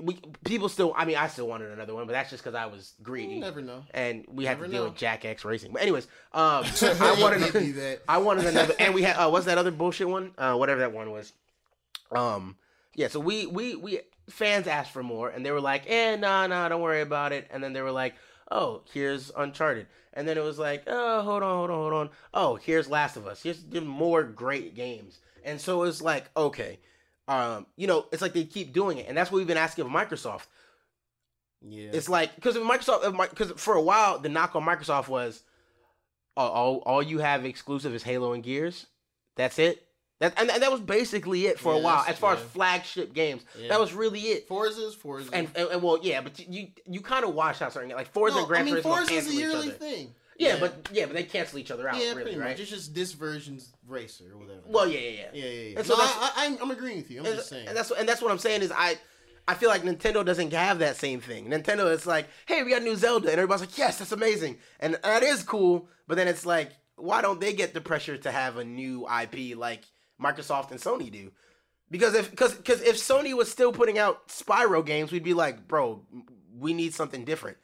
[0.01, 2.65] We people still, I mean, I still wanted another one, but that's just because I
[2.67, 3.85] was greedy You never know.
[3.93, 4.89] and we had to deal know.
[4.89, 5.73] with Jak X Racing.
[5.73, 8.03] But anyways, um, I wanted They do that.
[8.09, 10.33] I wanted another, and we had uh, what's that other bullshit one?
[10.39, 11.33] Uh, whatever that one was.
[12.11, 12.57] Um,
[12.95, 13.09] yeah.
[13.09, 14.01] So we we we
[14.31, 17.49] fans asked for more, and they were like, "Eh, nah, nah, don't worry about it."
[17.51, 18.15] And then they were like,
[18.51, 22.11] "Oh, here's Uncharted," and then it was like, "Oh, hold on, hold on, hold on.
[22.33, 23.43] Oh, here's Last of Us.
[23.43, 26.79] Here's more great games." And so it's like, okay,
[27.29, 29.85] um, you know, it's like they keep doing it, and that's what we've been asking
[29.85, 30.47] of Microsoft.
[31.65, 31.91] Yeah.
[31.93, 35.43] It's like because Microsoft, because for a while the knock on Microsoft was,
[36.37, 38.87] oh, all all you have exclusive is Halo and Gears.
[39.37, 39.87] That's it.
[40.19, 43.45] That and, and that was basically it for a while as far as flagship games.
[43.59, 43.69] Yeah.
[43.69, 44.47] That was really it.
[44.47, 45.31] Forza's Forza.
[45.33, 48.37] And, and, and well, yeah, but you you, kind of wash out certain like Forza
[48.37, 50.15] no, and Gran I mean Forza's a yearly thing.
[50.43, 52.51] Yeah, but yeah, but they cancel each other out, yeah, really, pretty right?
[52.51, 52.61] much.
[52.61, 54.61] It's just this version's racer or whatever.
[54.67, 55.27] Well, yeah, yeah, yeah.
[55.33, 55.79] yeah, yeah, yeah.
[55.79, 57.21] And so no, I, I, I'm agreeing with you.
[57.21, 57.69] I'm and, just saying.
[57.69, 58.99] and that's and that's what I'm saying is I
[59.49, 61.49] I feel like Nintendo doesn't have that same thing.
[61.49, 64.99] Nintendo is like, hey, we got new Zelda, and everybody's like, yes, that's amazing, and
[65.03, 65.89] that is cool.
[66.07, 69.57] But then it's like, why don't they get the pressure to have a new IP
[69.57, 69.83] like
[70.21, 71.33] Microsoft and Sony do?
[71.91, 75.69] Because if because because if Sony was still putting out Spyro games, we'd be like,
[75.69, 76.05] bro,
[76.59, 77.59] we need something different.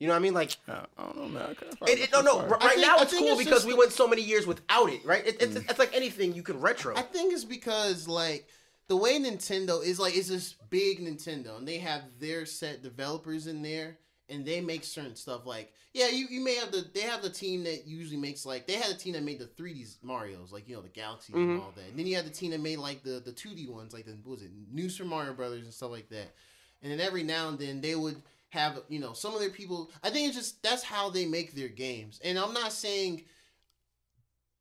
[0.00, 0.34] You know what I mean?
[0.34, 1.56] Like, I don't know, man.
[1.82, 2.40] I it, it, no, no.
[2.40, 4.22] it r- I Right think- now it's cool it's because just we went so many
[4.22, 5.04] years without it.
[5.04, 5.26] Right?
[5.26, 5.42] It, Mm.
[5.42, 6.96] it's it's like anything you can retro.
[6.96, 8.48] I think it's because like
[8.88, 13.46] the way Nintendo is like it's this big Nintendo and they have their set developers
[13.46, 13.98] in there
[14.30, 17.28] and they make certain stuff like yeah you, you may have the they have the
[17.30, 20.68] team that usually makes like they had a team that made the 3D Mario's like
[20.68, 21.60] you know the Galaxies and Mhm.
[21.62, 23.92] all that and then you had the team that made like the the 2D ones
[23.92, 26.32] like the what was it New Super Mario Brothers and stuff like that
[26.82, 29.90] and then every now and then they would have you know some of their people
[30.02, 33.24] I think it's just that's how they make their games and I'm not saying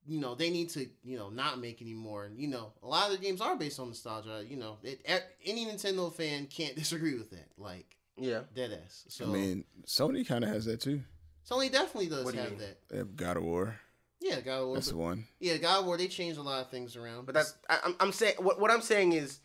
[0.06, 3.06] you know they need to you know not make anymore and you know a lot
[3.06, 5.02] of their games are based on nostalgia you know it,
[5.46, 8.42] any nintendo fan can't disagree with that like yeah.
[8.56, 11.02] dead ass so I mean, Sony kind of has that too.
[11.50, 12.60] sony definitely does What do have mean?
[12.60, 13.76] that They have God of War.
[14.20, 15.28] yeah god of war That's but- the one.
[15.40, 17.96] yeah god of war they changed a lot of things around But that's I, I'm
[18.00, 19.40] I'm saying what what I'm saying is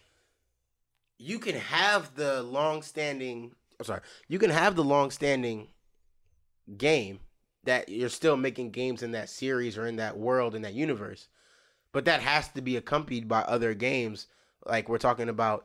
[1.19, 3.53] you can have the long standing
[3.85, 4.01] I'm sorry.
[4.29, 5.69] You can have the long standing
[6.77, 7.21] game
[7.65, 11.29] that you're still making games in that series or in that world in that universe
[11.95, 14.27] but that has to be accompanied by other games.
[14.67, 15.65] Like we're talking about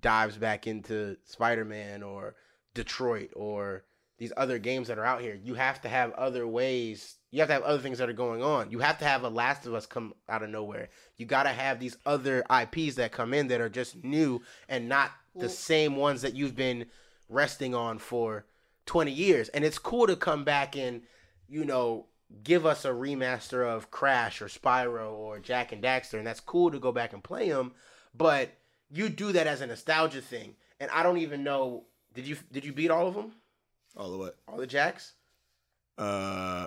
[0.00, 2.34] dives back into Spider-Man or
[2.74, 3.84] Detroit or
[4.18, 5.38] these other games that are out here.
[5.42, 7.18] You have to have other ways.
[7.30, 8.72] You have to have other things that are going on.
[8.72, 10.88] You have to have a last of us come out of nowhere.
[11.16, 14.88] You got to have these other ips that come in that are just new and
[14.88, 16.86] not the same ones that you've been
[17.30, 18.44] resting on for
[18.86, 21.02] 20 years and it's cool to come back and
[21.48, 22.06] you know
[22.42, 26.70] give us a remaster of crash or spyro or Jak and Daxter and that's cool
[26.70, 27.72] to go back and play them
[28.14, 28.50] but
[28.90, 31.84] you do that as a nostalgia thing and i don't even know
[32.14, 33.32] did you did you beat all of them
[33.96, 34.36] All the what?
[34.48, 35.12] all the Jaks
[35.98, 36.66] Uh,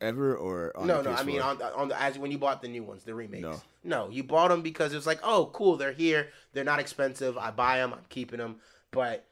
[0.00, 1.16] ever or on no, the no.
[1.16, 1.44] I mean, PS4?
[1.44, 3.42] on on the as when you bought the new ones, the remakes.
[3.42, 3.60] No.
[3.84, 7.38] no, you bought them because it was like, oh, cool, they're here, they're not expensive.
[7.38, 8.56] I buy them, I'm keeping them.
[8.90, 9.24] But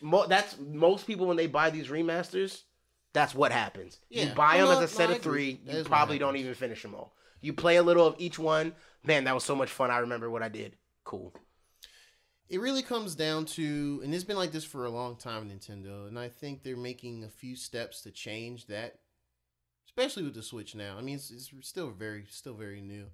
[0.00, 2.62] mo- that's most people when they buy these remasters.
[3.12, 3.98] That's what happens.
[4.10, 5.60] You buy them No, as a set of three.
[5.64, 7.14] You probably don't even finish them all.
[7.40, 8.74] You play a little of each one.
[9.04, 9.90] Man, that was so much fun.
[9.90, 10.76] I remember what I did.
[11.04, 11.32] Cool.
[12.48, 16.06] it really comes down to and it's been like this for a long time nintendo
[16.06, 18.98] and i think they're making a few steps to change that
[19.88, 23.06] especially with the switch now i mean it's, it's still very still very new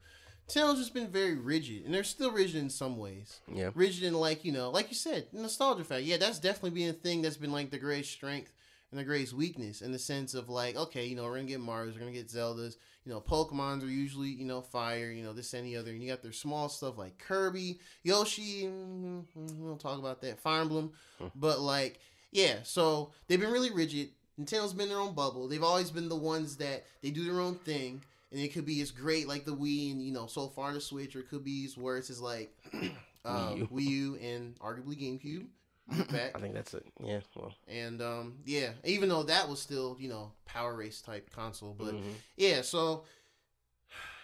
[0.53, 3.41] Nintendo's just been very rigid and they're still rigid in some ways.
[3.53, 3.71] Yeah.
[3.75, 6.03] rigid in like you know like you said nostalgia factor.
[6.03, 8.53] Yeah that's definitely been a thing that's been like the greatest strength
[8.91, 11.61] and the greatest weakness in the sense of like okay you know we're gonna get
[11.61, 12.77] mario's we're gonna get zeldas.
[13.05, 15.91] You know pokemons are usually you know fire you know this and the other.
[15.91, 20.21] And you got their small stuff like kirby yoshi mm, mm, we don't talk about
[20.23, 20.93] that fire emblem.
[21.35, 21.99] But like
[22.31, 24.11] yeah so they've been really rigid.
[24.41, 25.47] Nintendo's been their own bubble.
[25.47, 28.81] They've always been the ones that they do their own thing and it could be
[28.81, 31.45] as great like the Wii and you know so far the Switch, or it could
[31.45, 32.57] be as worse as like
[33.25, 33.69] uh, Wii U.
[33.73, 35.47] Wii U and arguably GameCube.
[36.13, 36.33] back.
[36.35, 36.87] I think that's it.
[37.03, 37.21] Yeah.
[37.35, 37.53] Well.
[37.69, 41.95] And um, yeah, even though that was still you know power race type console, but
[41.95, 42.15] mhm.
[42.37, 43.05] yeah, so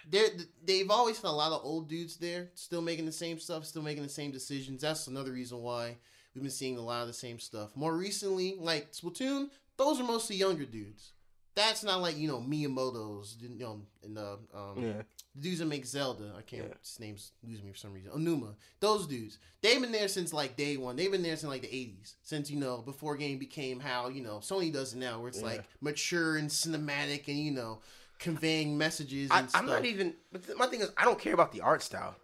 [0.09, 0.29] they
[0.65, 3.83] they've always had a lot of old dudes there, still making the same stuff, still
[3.83, 4.83] making the same decisions.
[4.83, 5.97] That's another reason why
[6.35, 7.77] we've been seeing a lot of the same stuff.
[7.77, 11.13] More recently, like Splatoon, those are mostly younger dudes.
[11.59, 15.03] That's not like you know Miyamoto's, you know, and the um, Yeah.
[15.35, 16.33] the dudes that make Zelda.
[16.39, 16.69] I can't.
[16.69, 16.75] Yeah.
[16.81, 18.13] His name's losing me for some reason.
[18.13, 18.55] Aonuma.
[18.81, 19.39] Those dudes.
[19.61, 20.95] They've been there since like day one.
[20.95, 22.15] They've been there since like the eighties.
[22.23, 25.41] Since you know before game became how you know Sony does it now, where it's
[25.41, 25.47] Yeah.
[25.47, 27.81] like mature and cinematic and you know
[28.21, 29.61] conveying messages I, and stuff.
[29.63, 30.15] I'm not even.
[30.33, 32.15] But th- my thing is, I don't care about the art style.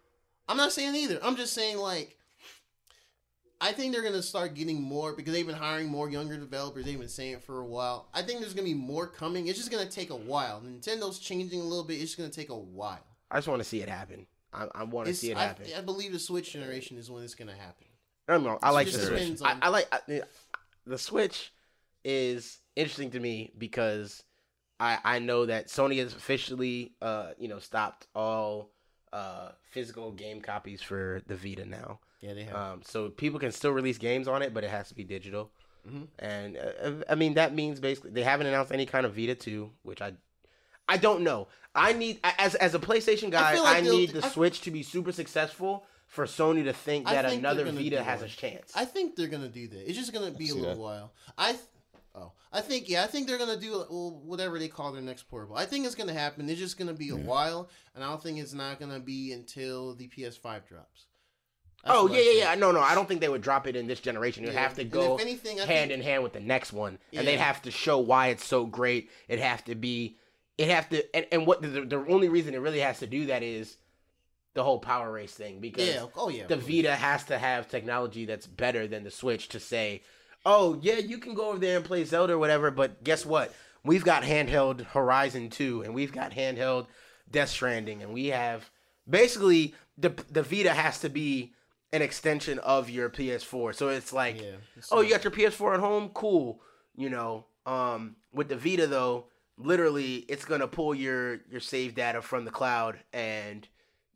[0.48, 1.18] I'm not saying either.
[1.22, 2.16] I'm just saying like
[3.60, 6.84] I think they're gonna start getting more because they've been hiring more younger developers.
[6.84, 8.08] They've been saying it for a while.
[8.12, 9.46] I think there's gonna be more coming.
[9.46, 10.60] It's just gonna take a while.
[10.60, 11.94] Nintendo's changing a little bit.
[11.94, 13.04] It's just gonna take a while.
[13.30, 14.26] I just want to see it happen.
[14.52, 15.66] I, I want to see it happen.
[15.76, 17.86] I believe the Switch generation is when it's gonna happen.
[18.28, 18.58] I don't know.
[18.62, 19.18] I like the Switch.
[19.18, 20.22] depends I, I like I,
[20.86, 21.52] the Switch.
[22.06, 24.22] Is interesting to me because
[24.78, 28.72] I I know that Sony has officially uh you know stopped all
[29.10, 32.00] uh physical game copies for the Vita now.
[32.20, 32.56] Yeah, they have.
[32.56, 35.50] Um, so people can still release games on it, but it has to be digital.
[35.88, 36.08] Mhm.
[36.18, 39.70] And uh, I mean that means basically they haven't announced any kind of Vita two,
[39.82, 40.14] which I
[40.88, 41.48] I don't know.
[41.74, 44.70] I need as as a PlayStation guy, I, like they'll- need the I- Switch to
[44.70, 48.28] be super successful for Sony to think that think another Vita has one.
[48.28, 48.72] a chance.
[48.74, 49.88] I think they're gonna do that.
[49.88, 50.78] It's just gonna be a little that.
[50.78, 51.12] while.
[51.36, 51.62] I th-
[52.16, 55.24] Oh, I think yeah, I think they're gonna do well, whatever they call their next
[55.24, 55.56] portable.
[55.56, 56.48] I think it's gonna happen.
[56.48, 57.24] It's just gonna be a Yeah.
[57.24, 61.06] while, and I don't think it's not gonna be until the PS5 drops.
[61.84, 62.54] That's oh yeah, yeah, yeah.
[62.54, 64.44] No, no, I don't think they would drop it in this generation.
[64.44, 64.60] You'd Yeah.
[64.60, 67.20] have to go anything, hand think- in hand with the next one, Yeah.
[67.20, 69.10] and they'd have to show why it's so great.
[69.28, 70.16] It have to be,
[70.56, 73.26] it have to, and, and what the, the only reason it really has to do
[73.26, 73.76] that is
[74.54, 76.06] the whole power race thing because Yeah.
[76.16, 76.46] Oh yeah.
[76.46, 76.56] the.
[76.56, 80.02] Vita has to have technology that's better than the Switch to say,
[80.46, 83.52] oh yeah, you can go over there and play Zelda or whatever, but guess what?
[83.82, 86.86] We've got handheld Horizon 2 and we've got handheld
[87.30, 88.70] Death Stranding and we have
[89.08, 91.52] basically the the Vita has to be
[91.94, 93.74] an extension of your PS4.
[93.74, 94.56] So it's like, Yeah.
[94.76, 96.60] it's oh, not- you got your PS4 at home, cool.
[96.96, 99.26] You know, um, with the Vita though,
[99.56, 103.66] literally it's gonna pull your your save data from the cloud and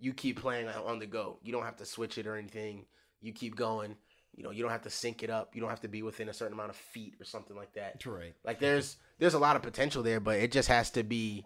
[0.00, 1.38] you keep playing on the go.
[1.42, 2.86] You don't have to switch it or anything.
[3.20, 3.96] You keep going.
[4.36, 5.54] You know, you don't have to sync it up.
[5.56, 7.94] You don't have to be within a certain amount of feet or something like that.
[7.94, 8.34] That's Right.
[8.44, 11.44] Like there's there's a lot of potential there, but it just has to be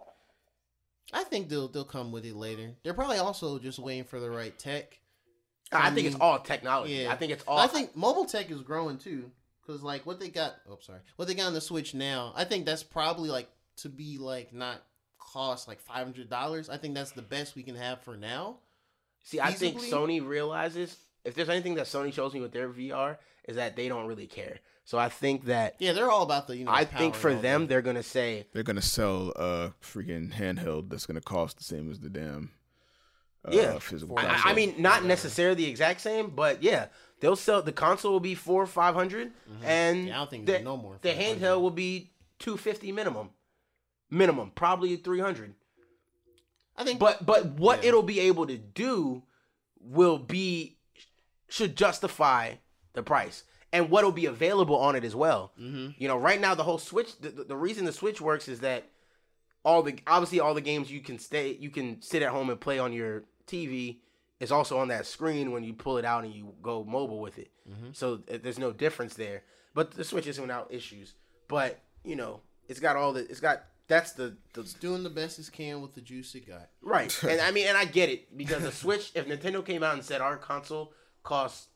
[1.13, 2.75] I think they'll they'll come with it later.
[2.83, 4.99] They're probably also just waiting for the right tech.
[5.73, 6.95] I think it's all technology.
[6.95, 7.13] yeah.
[7.13, 9.31] I think it's all I think mobile tech is growing too,
[9.67, 10.55] because like what they got.
[10.71, 11.01] Oh, sorry.
[11.17, 14.53] What they got on the Switch now, I think that's probably like to be like
[14.53, 14.83] not
[15.19, 16.69] cost like five hundred dollars.
[16.69, 18.57] I think that's the best we can have for now.
[19.25, 23.19] See, I think Sony realizes if there's anything that Sony shows me with their VR
[23.49, 24.59] is that they don't really care.
[24.85, 26.73] So I think that Yeah, they're all about the you know.
[26.73, 27.69] I power think for them that.
[27.69, 32.01] they're gonna say They're gonna sell a freaking handheld that's gonna cost the same as
[32.01, 32.51] the damn
[33.51, 33.79] Yeah.
[33.79, 34.19] physical.
[34.19, 36.87] I, I mean, not necessarily the exact same, but yeah,
[37.21, 39.65] they'll sell the console will be four five and Mm-hmm.
[39.65, 40.99] Yeah, I don't think the, no more.
[41.03, 43.31] the handheld will be two fifty minimum,
[44.11, 45.55] minimum probably three hundred.
[46.77, 47.89] I think, But but what Yeah.
[47.89, 49.23] it'll be able to do
[49.81, 50.79] will be
[51.49, 52.55] should justify
[52.95, 55.53] the price and what'll be available on it as well.
[55.59, 58.49] hmm You know, right now the whole Switch, the, the the reason the Switch works
[58.49, 58.85] is that
[59.65, 62.59] all the obviously all the games you can stay, you can sit at home and
[62.61, 63.99] play on your TV
[64.41, 67.39] is also on that screen when you pull it out and you go mobile with
[67.39, 67.51] it.
[67.69, 67.95] Mhm.
[67.95, 69.45] So there's no difference there.
[69.75, 71.15] But the Switch isn't without issues.
[71.49, 75.11] But you know, it's got all the, it's got that's the the it's doing the
[75.11, 76.71] best it can with the juice it got.
[76.81, 77.17] Right.
[77.29, 80.05] and I mean, and I get it because the Switch, if Nintendo came out and
[80.05, 80.93] said our console
[81.23, 81.69] costs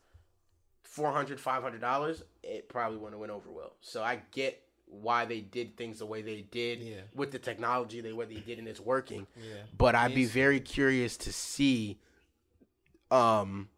[0.97, 3.74] $400, $500, it probably wouldn't have went over well.
[3.81, 7.01] So I get why they did things the way they did Yeah.
[7.15, 9.27] with the technology the way they did and it's working.
[9.37, 9.63] Yeah.
[9.77, 11.99] But I'd be very curious to see
[13.11, 13.69] um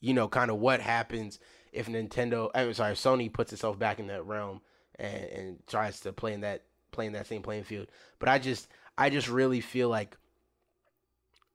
[0.00, 1.38] you know, kind of what happens
[1.72, 4.60] if Nintendo I'm sorry, Sony puts itself back in that realm
[4.96, 7.86] and, and tries to play in that play in that same playing field.
[8.18, 8.68] But I just
[8.98, 10.16] I just really feel like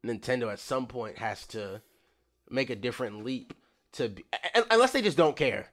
[0.05, 1.81] Nintendo at some point has to
[2.49, 3.53] make a different leap
[3.93, 4.25] to be,
[4.71, 5.67] unless they just don't care.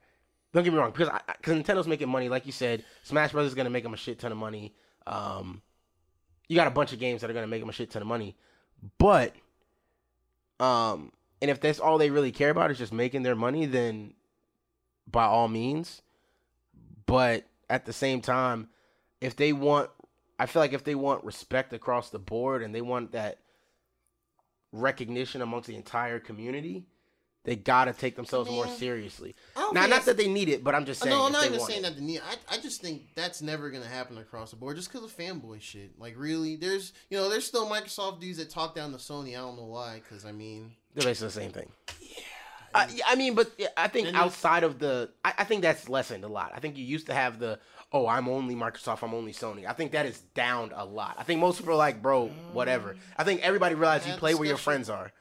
[0.54, 2.84] Don't get me wrong, because because Nintendo's making money, like you said.
[3.02, 4.72] Smash Brothers is gonna make them a shit ton of money.
[5.04, 5.60] Um,
[6.48, 8.08] you got a bunch of games that are gonna make them a shit ton of
[8.08, 8.36] money,
[8.96, 9.34] but
[10.60, 11.10] um,
[11.42, 14.14] and if that's all they really care about is just making their money, then
[15.10, 16.02] by all means.
[17.06, 18.68] But at the same time,
[19.20, 19.90] if they want,
[20.38, 23.40] I feel like if they want respect across the board and they want that
[24.70, 26.86] recognition amongst the entire community,
[27.44, 29.34] they gotta take themselves more seriously.
[29.54, 31.14] Don't Now, not that they need it, but I'm just saying.
[31.14, 31.82] no, I'm not even saying it.
[31.82, 32.20] that the need.
[32.20, 35.60] I, I just think that's never gonna happen across the board, just because of fanboy
[35.60, 35.98] shit.
[35.98, 39.30] Like, really, there's you know, there's still Microsoft dudes that talk down to Sony.
[39.30, 41.70] I don't know why, because I mean, They're basically the same thing.
[42.00, 42.08] Yeah.
[42.74, 45.88] I, yeah, I mean, but yeah, I think outside of the, I, I think that's
[45.88, 46.50] lessened a lot.
[46.56, 47.60] I think you used to have the,
[47.92, 49.64] oh, I'm only Microsoft, I'm only Sony.
[49.64, 51.14] I think that is downed a lot.
[51.16, 52.94] I think most people are like, bro, whatever.
[52.94, 52.98] Mm.
[53.16, 55.12] I think everybody realizes you Yeah, play where your friends are.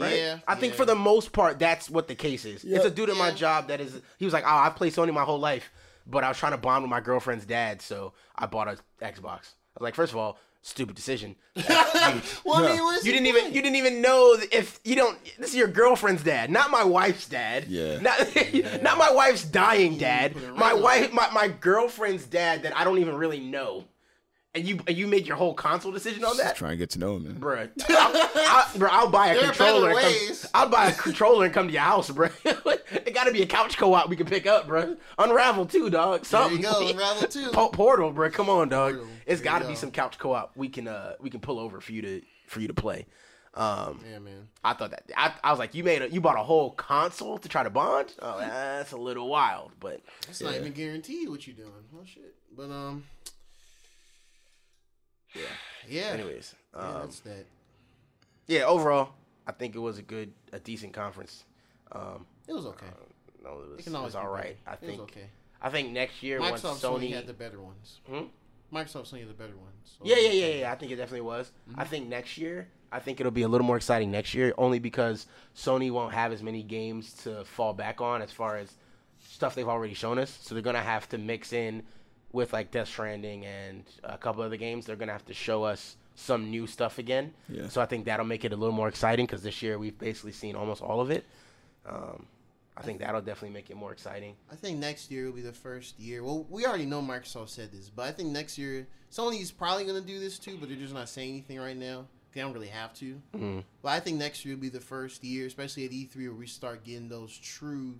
[0.00, 0.16] Right?
[0.16, 0.76] yeah, I think yeah.
[0.78, 2.64] for the most part, that's what the case is.
[2.64, 4.00] It's a dude at my job that is.
[4.18, 5.70] He was like, "Oh, I've played Sony my whole life,
[6.06, 9.54] but I was trying to bond with my girlfriend's dad, so I bought a Xbox."
[9.76, 11.36] I was like, first of all, stupid decision.
[12.00, 13.54] You- well, I mean, you didn't even playing?
[13.54, 15.16] you didn't even know if you don't.
[15.38, 17.66] This is your girlfriend's dad, not my wife's dad.
[17.68, 17.98] Yeah.
[18.00, 20.34] Not, not my wife's dying dad.
[20.56, 23.84] My wife, my, my girlfriend's dad that I don't even really know.
[24.52, 26.90] And you and you made your whole console decision on Just that, trying to get
[26.90, 27.34] to know him, man.
[27.36, 27.70] bruh.
[27.88, 29.94] I'll, I'll, bro, I'll buy a There controller.
[29.94, 32.30] better and come- I'll buy a controller and come to your house, bro.
[32.44, 34.96] it got to be a couch co-op we can pick up, bro.
[35.18, 36.24] Unravel Two, dog.
[36.26, 36.62] Something.
[36.62, 37.50] There you go, Unravel Two.
[37.52, 38.28] Po- Portal, bro.
[38.30, 38.94] Come on, dog.
[38.94, 39.08] Portal.
[39.24, 39.78] It's There got to be go.
[39.78, 42.66] some couch co-op we can uh we can pull over for you to for you
[42.66, 43.06] to play.
[43.54, 44.48] Um, Yeah, man.
[44.64, 47.38] I thought that I, I was like, you made a you bought a whole console
[47.38, 48.14] to try to bond.
[48.20, 51.70] Oh, that's a little wild, but That's not even guaranteed what you're doing.
[51.94, 52.34] Oh shit.
[52.56, 53.04] But um.
[55.34, 55.42] Yeah.
[55.88, 56.02] Yeah.
[56.12, 57.46] anyways, Yeah, um, that's that.
[58.46, 58.62] yeah.
[58.64, 59.10] Overall,
[59.46, 61.44] I think it was a good, a decent conference.
[61.92, 62.86] Um, It was okay.
[63.42, 64.32] no, it was, It it was all better.
[64.34, 64.56] right.
[64.66, 65.26] I It was think okay.
[65.62, 68.00] I think next year once Microsoft Sony Sony had the better ones.
[68.08, 68.24] Hmm?
[68.72, 69.74] Microsoft Sony had the better ones.
[69.98, 70.72] so- Yeah, yeah, yeah, yeah.
[70.72, 71.50] I think it definitely was.
[71.68, 71.80] Mm-hmm.
[71.80, 74.78] I think next year, I think it'll be a little more exciting next year, only
[74.78, 75.26] because
[75.56, 78.76] Sony won't have as many games to fall back on as far as
[79.18, 80.38] stuff they've already shown us.
[80.42, 81.82] So they're gonna have to mix in
[82.32, 84.86] with like Death Stranding and a couple other games.
[84.86, 87.32] They're gonna have to show us some new stuff again.
[87.48, 87.68] Yeah.
[87.68, 90.32] So I think that'll make it a little more exciting because this year we've basically
[90.32, 91.24] seen almost all of it.
[91.86, 92.26] Um,
[92.76, 94.34] I think that'll definitely make it more exciting.
[94.50, 96.22] I think next year will be the first year.
[96.22, 100.00] Well, we already know Microsoft said this, but I think next year Sony's probably going
[100.00, 102.06] to do this too, but they're just not saying anything right now.
[102.32, 103.20] They don't really have to.
[103.34, 103.64] Mhm.
[103.82, 106.46] But I think next year will be the first year, especially at E3, where we
[106.46, 107.96] start getting those true,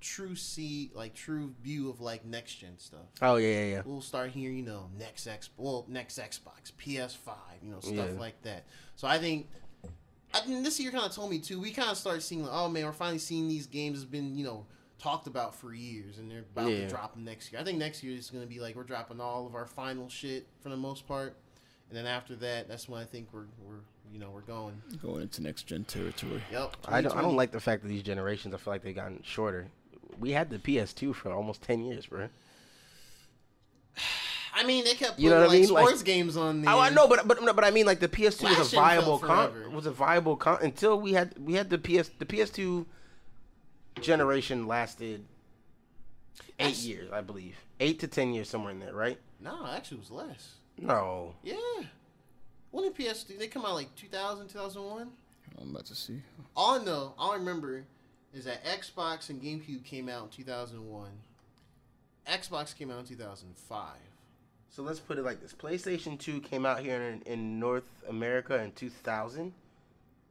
[0.00, 3.06] true see like true view of like next gen stuff.
[3.22, 3.82] Oh yeah, yeah, yeah.
[3.84, 8.18] We'll start hearing, you know, next X, well, next Xbox, PS5, you know, stuff Yeah.
[8.20, 8.64] like that.
[8.96, 9.48] So I think,
[10.34, 11.60] I think this year kind of told me too.
[11.60, 14.36] We kind of started seeing, like, oh man, we're finally seeing these games has been,
[14.36, 14.66] you know,
[14.98, 16.80] talked about for years, and they're about Yeah.
[16.80, 17.60] to drop them next year.
[17.60, 20.08] I think next year is going to be like we're dropping all of our final
[20.08, 21.36] shit for the most part,
[21.88, 23.80] and then after that, that's when I think we're we're
[24.12, 24.80] you know we're going.
[25.02, 26.42] Going into next gen territory.
[26.52, 26.76] Yep.
[26.86, 27.16] I don't.
[27.16, 28.54] I don't like the fact that these generations.
[28.54, 29.68] I feel like they've gotten shorter.
[30.20, 32.28] We had the PS2 for almost ten years, bro.
[34.52, 35.70] I mean, they kept putting You know what I like mean?
[35.70, 36.70] Like- sports games on the.
[36.70, 39.18] Oh, I know, but but but I mean, like the PS2 was Last a viable
[39.18, 39.70] con- forever.
[39.70, 42.84] was a viable con- until we had we had the PS the PS2
[44.00, 45.24] generation lasted
[46.58, 49.18] eight That's- years, I believe, eight to ten years somewhere in there, right?
[49.40, 50.54] No, actually, it was less.
[50.78, 51.56] No, Yeah.
[52.70, 53.36] When did PS2?
[53.38, 55.10] They come out like 2000, 2001?
[55.60, 56.22] I'm about to see.
[56.54, 57.84] All I know, all I remember
[58.34, 61.08] is that Xbox and GameCube came out in 2001.
[62.26, 63.88] Xbox came out in 2005.
[64.70, 68.60] so let's put it like this: PlayStation 2 came out here in, in North America
[68.62, 69.52] in 2000,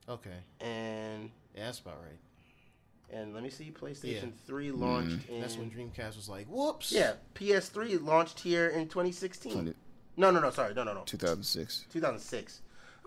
[0.07, 0.29] Okay.
[0.61, 3.17] and Yeah, that's about right.
[3.17, 4.45] and let me see, PlayStation Yeah.
[4.45, 6.91] 3 launched in That's when Dreamcast was like, whoops.
[6.91, 9.51] yeah, PS3 launched here in 2016.
[9.51, 9.73] 20,
[10.15, 11.85] No, no, no, sorry, no, no, no, 2006.
[11.91, 12.61] 2006.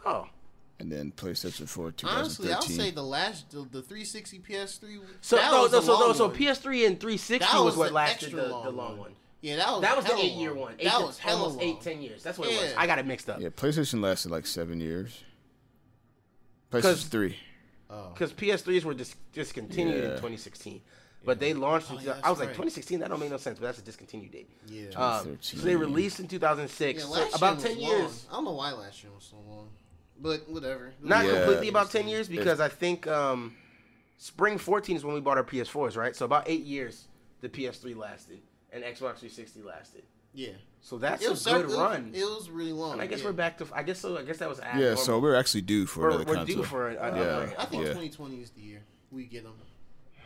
[0.04, 0.28] Oh.
[0.82, 2.08] And then PlayStation 4, 2013.
[2.08, 4.98] Honestly, I'll say the last, the, the 360 PS3.
[5.20, 6.28] So that no, was no, the so no, long so.
[6.28, 8.98] PS3 and 360 That was, was what lasted the, long the long one.
[8.98, 9.10] one.
[9.42, 10.74] Yeah, that was That was the hella eight year one.
[10.80, 11.82] Eight That to- was hella almost eight, long.
[11.82, 12.22] ten years.
[12.24, 12.74] That's what it was.
[12.76, 15.22] I got it mixed up Yeah, PlayStation lasted like seven years.
[16.72, 17.36] PlayStation 3.
[17.90, 18.08] Oh.
[18.12, 20.80] because PS3s were dis- discontinued in 2016,
[21.24, 21.88] but they launched.
[21.90, 23.00] Oh, in, Oh, yeah, I was that's like 2016.
[23.00, 24.48] That don't make no sense, but that's a discontinued date.
[24.66, 24.86] Yeah.
[24.86, 25.60] 2013.
[25.60, 26.98] so they released in 2006.
[27.00, 28.00] yeah, so last about year 10 was years.
[28.00, 28.10] long.
[28.30, 29.68] I don't know why last year was so long,
[30.22, 30.92] but whatever.
[31.02, 31.32] Not Yeah.
[31.38, 33.54] completely about 10 years because I think um,
[34.18, 36.14] spring 14 is when we bought our PS4s, right?
[36.16, 37.08] So about eight years
[37.40, 38.40] the PS3 lasted
[38.72, 40.04] and Xbox 360 lasted.
[40.32, 40.52] Yeah.
[40.80, 42.10] So that's It a good it was- run.
[42.14, 42.92] It was really long.
[42.94, 43.26] and I guess yeah.
[43.26, 43.66] we're back to.
[43.72, 44.16] I guess so.
[44.16, 44.58] I guess that was.
[44.58, 44.96] Yeah, abnormal.
[44.96, 46.56] so we're actually due for we're, another we're console.
[46.56, 46.96] due for a, a,
[47.46, 47.54] Yeah.
[47.58, 47.88] I think Yeah.
[47.90, 49.54] 2020 is the year we get them.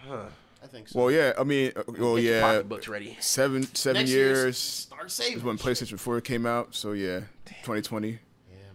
[0.06, 0.26] Huh.
[0.62, 0.98] I think so.
[0.98, 3.16] Well, yeah, I mean, uh, well, Get yeah, pocketbooks ready.
[3.20, 5.38] seven seven Next year's years Start saving.
[5.38, 6.74] is when PlayStation 4 came out.
[6.74, 7.20] So yeah,
[7.62, 8.08] 2020.
[8.08, 8.16] Yeah,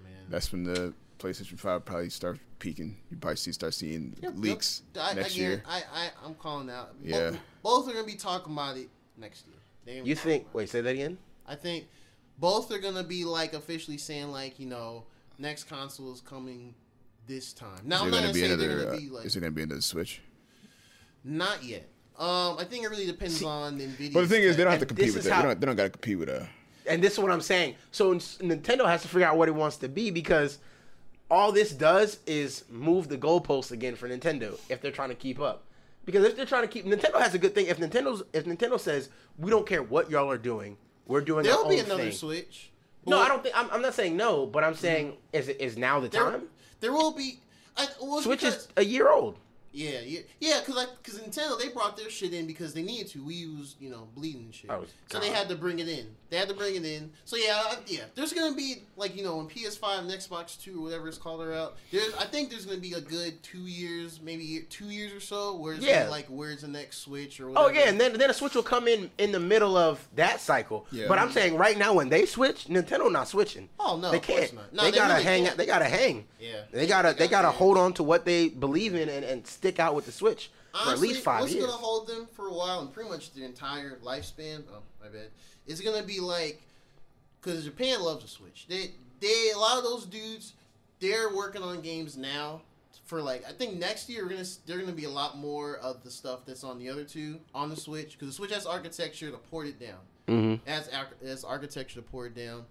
[0.03, 0.13] man.
[0.29, 2.97] That's when the PlayStation 5 probably starts peaking.
[3.09, 5.03] You probably see start seeing Yep, leaks yep.
[5.05, 5.63] I, next again, year.
[5.67, 6.95] I, I, I'm calling out.
[7.03, 7.31] Yeah.
[7.61, 9.55] Both, are gonna be talking about it next year.
[9.85, 10.43] They gonna be You think?
[10.43, 11.17] about Wait, say that again.
[11.47, 11.87] I think
[12.39, 15.05] both are gonna be like officially saying like you know
[15.37, 16.73] next console is coming
[17.27, 17.81] this time.
[17.83, 18.67] Now Is I'm not gonna gonna be say another?
[18.67, 20.21] they're uh, gonna be like is it gonna be another Switch?
[21.23, 21.87] not yet.
[22.17, 24.13] Um, I think it really depends on Nvidia.
[24.13, 25.33] But the thing is, they don't have to compete with is that.
[25.33, 25.59] how- They don't.
[25.59, 26.45] They don't got to compete with uh
[26.87, 27.75] And this is what I'm saying.
[27.91, 30.59] So Nintendo has to figure out what it wants to be because
[31.31, 35.39] all this does is move the goalposts again for Nintendo if they're trying to keep
[35.39, 35.63] up.
[36.05, 37.67] Because if they're trying to keep, Nintendo has a good thing.
[37.67, 40.77] If Nintendo's, if Nintendo says we don't care what y'all are doing,
[41.07, 42.11] we're doing There'll be another thing.
[42.11, 42.71] Switch.
[43.05, 43.57] No, I don't think.
[43.57, 44.81] I'm, I'm not saying no, but I'm mm-hmm.
[44.81, 46.43] saying is it is now the There, time?
[46.81, 47.39] there will be.
[47.77, 49.37] I, well, Switch because, is a year old.
[49.73, 50.59] Yeah, yeah, yeah.
[50.59, 53.23] Because like, because Nintendo they brought their shit in because they needed to.
[53.23, 56.07] We was you know bleeding and shit, Oh, so they had to bring it in.
[56.29, 57.11] They had to bring it in.
[57.25, 58.01] So yeah, I- yeah.
[58.15, 61.41] There's gonna be like you know when PS5 and Xbox Two or whatever it's called
[61.41, 61.77] are out.
[61.91, 65.55] There's I think there's gonna be a good two years, maybe two years or so.
[65.55, 66.07] Where it's Yeah.
[66.09, 67.69] like where's the next Switch or whatever.
[67.69, 70.41] Oh yeah, and then then a Switch will come in in the middle of that
[70.41, 70.85] cycle.
[70.91, 71.05] Yeah.
[71.07, 73.69] But I'm saying right now when they switch, Nintendo not switching.
[73.79, 74.53] Oh, no, they of course can't.
[74.55, 74.73] not.
[74.73, 75.45] No, they, they gotta really hang.
[75.45, 75.57] can't.
[75.57, 76.25] They gotta hang.
[76.39, 76.61] Yeah.
[76.71, 77.09] They gotta.
[77.09, 79.93] They They gotta gotta hold on to what they believe in and, and stick out
[79.93, 81.65] with the Switch for at least five what's years.
[81.65, 84.63] gonna hold them for a while and pretty much their entire lifespan?
[84.73, 85.27] Oh, my bad.
[85.67, 86.61] It's gonna be like,
[87.39, 88.65] because Japan loves the Switch.
[88.67, 90.53] They, they, a lot of those dudes,
[90.99, 92.61] they're working on games now.
[93.05, 96.01] For like, I think next year we're gonna, they're gonna be a lot more of
[96.03, 99.29] the stuff that's on the other two on the Switch because the Switch has architecture
[99.29, 99.99] to port it down.
[100.27, 100.69] Mm-hmm.
[100.69, 102.63] As arch- as architecture to port it down.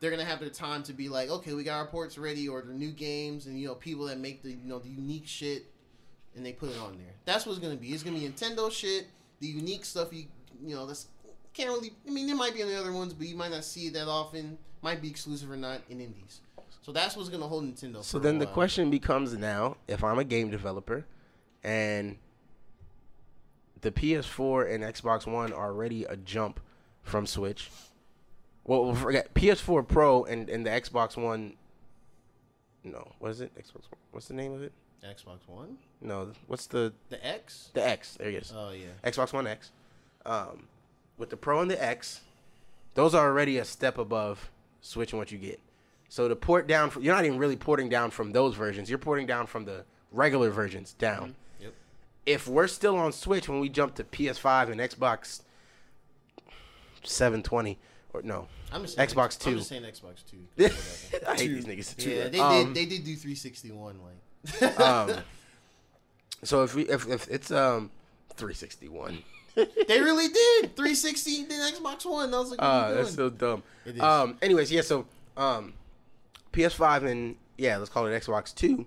[0.00, 2.62] They're gonna have their time to be like, okay, we got our ports ready, or
[2.62, 5.66] the new games, and you know, people that make the you know the unique shit
[6.36, 7.14] and they put it on there.
[7.24, 7.88] That's what's gonna be.
[7.88, 9.06] It's gonna be Nintendo shit,
[9.40, 10.26] the unique stuff you
[10.64, 11.06] you know that's
[11.54, 11.92] can't really.
[12.06, 13.94] I mean, there might be on the other ones, but you might not see it
[13.94, 14.58] that often.
[14.80, 16.40] Might be exclusive or not in indies.
[16.82, 18.02] So that's what's gonna hold Nintendo.
[18.02, 21.04] So then the question becomes now: if I'm a game developer,
[21.62, 22.16] and
[23.80, 26.60] the PS4 and Xbox One are already a jump
[27.02, 27.70] from Switch.
[28.64, 31.54] Well, we'll forget PS4 Pro and, and the Xbox One.
[32.84, 33.52] No, what is it?
[33.56, 33.82] Xbox.
[33.90, 34.72] One- What's the name of it?
[35.04, 37.70] Xbox One, No, what's the the X.
[37.74, 38.16] the X?
[38.18, 38.52] There it is.
[38.56, 38.86] Oh yeah.
[39.10, 39.70] Xbox One X.
[40.24, 40.68] Um,
[41.18, 42.20] with the Pro and the X,
[42.94, 44.50] those are already a step above
[44.80, 45.60] Switch and what you get.
[46.08, 48.88] So to port down, from, you're not even really porting down from those versions.
[48.88, 51.34] You're porting down from the regular versions down.
[51.60, 51.74] Yep.
[52.26, 55.40] If we're still on Switch when we jump to PS5 and Xbox
[57.04, 57.78] 720,
[58.12, 59.50] or no, I'm just saying Xbox X- Two.
[59.50, 60.44] I'm just saying Xbox Two.
[61.28, 62.06] I hate these niggas.
[62.06, 62.74] yeah, they Um, did.
[62.74, 63.98] They did do 361.
[64.02, 64.12] Like.
[64.78, 65.12] Um,
[66.42, 67.90] so if we if, if it's um
[68.36, 69.22] 361,
[69.54, 70.76] They really did.
[70.76, 72.30] 360 did Xbox One.
[72.30, 73.62] That was like, what uh, that's so dumb.
[73.84, 74.00] It is.
[74.00, 74.80] Um, anyways, yeah.
[74.80, 75.06] So
[75.36, 75.74] um,
[76.52, 78.86] PS5 and yeah, let's call it Xbox Two.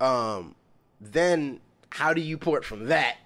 [0.00, 0.54] Um,
[1.00, 1.60] then
[1.90, 3.16] how do you port from that?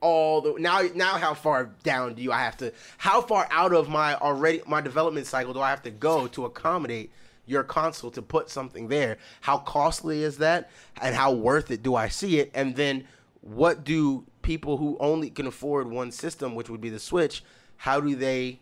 [0.00, 3.72] All the now now how far down do you I have to how far out
[3.72, 7.10] of my already my development cycle do I have to go to accommodate
[7.46, 9.18] your console to put something there?
[9.40, 10.70] How costly is that?
[11.00, 12.50] And how worth it do I see it?
[12.54, 13.04] And then
[13.40, 17.42] what do people who only can afford one system, which would be the Switch,
[17.76, 18.58] how do they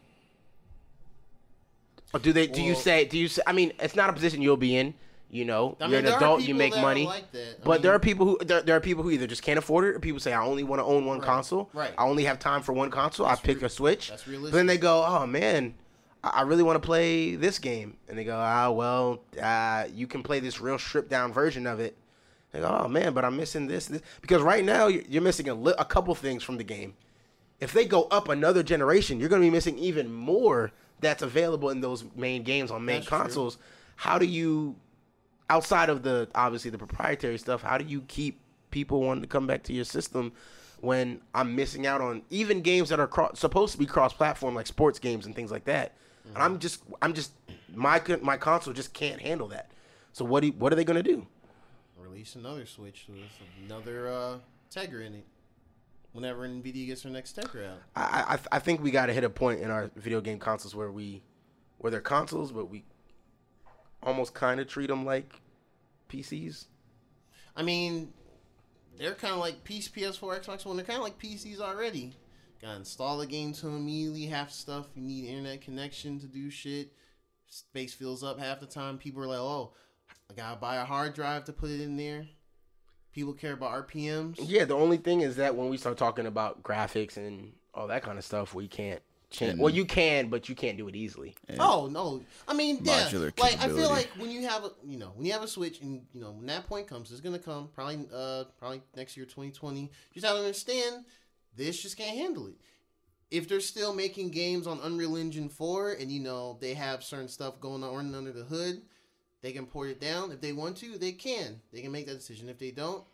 [2.13, 2.47] or do they?
[2.47, 3.05] Do you say?
[3.05, 3.43] Do you say?
[3.47, 4.95] I mean, it's not a position you'll be in.
[5.31, 6.43] You know, I you're mean, an adult.
[6.43, 7.07] You make money.
[7.07, 7.25] like
[7.65, 9.97] but there are people who there, there are people who either just can't afford it,
[9.97, 11.71] or people say I only want to own one console.
[11.73, 11.93] right.
[11.99, 13.27] I only have time for one console.
[13.27, 14.11] That's I pick re- a Switch.
[14.11, 15.75] that's But then they go, oh man,
[16.33, 20.23] I, really want to play this game, and they go, ah well, uh, you can
[20.23, 21.97] play this real stripped down version of it.
[22.53, 24.01] They go, oh man, but I'm missing this, this.
[24.21, 26.95] because right now you're, missing a, li- a couple things from the game.
[27.61, 31.71] If they go up another generation, you're going to be missing even more that's available
[31.71, 33.19] in those main games on main That's true.
[33.19, 33.59] consoles.
[33.97, 34.77] How do you,
[35.51, 38.41] outside of the obviously the proprietary stuff, how do you keep
[38.71, 40.33] people wanting to come back to your system
[40.81, 44.67] when I'm missing out on even games that are cro- supposed to be cross-platform, like
[44.67, 45.93] sports games and things like that?
[46.27, 47.33] And I'm just, I'm just,
[47.75, 49.71] my my console just can't handle that.
[50.13, 51.27] So what do you, what are they going to do?
[52.15, 53.19] release another Switch with
[53.67, 54.39] another uh,
[54.71, 55.27] Tegra in it.
[56.13, 57.79] Whenever Nvidia gets their next Tegra out.
[57.97, 60.75] I, I I think we got to hit a point in our video game consoles
[60.75, 61.23] where we,
[61.79, 62.85] where they're consoles, but we
[64.03, 65.41] almost kind of treat them like
[66.09, 66.67] PCs.
[67.57, 68.13] I mean,
[68.97, 70.77] they're kind of like PS, PS4, Xbox One.
[70.77, 72.13] They're kind of like PCs already.
[72.65, 74.25] Got to install the game to immediately.
[74.25, 76.95] Half stuff you need internet connection to do shit.
[77.47, 78.97] Space fills up half the time.
[78.97, 79.75] People are like, "Oh,
[80.31, 82.27] I gotta buy a hard drive to put it in there."
[83.13, 84.37] People care about RPMs.
[84.41, 88.03] Yeah, the only thing is that when we start talking about graphics and all that
[88.03, 89.59] kind of stuff, we can't change.
[89.59, 91.37] Well, you can, but you can't do it easily.
[91.59, 92.23] Oh no!
[92.49, 93.11] I mean, yeah.
[93.37, 95.83] Like I feel like when you have a, you know, when you have a Switch,
[95.83, 99.27] and you know, when that point comes, it's gonna come probably, uh, probably next year,
[99.27, 99.83] twenty twenty.
[99.83, 101.05] You just have to understand,
[101.57, 102.55] this just can't handle it.
[103.31, 107.29] If they're still making games on Unreal Engine four, and you know they have certain
[107.29, 108.83] stuff going on under the hood,
[109.43, 110.31] they can port it down.
[110.31, 111.61] If they want to, they can.
[111.73, 112.49] They can make that decision.
[112.49, 113.05] If they don't,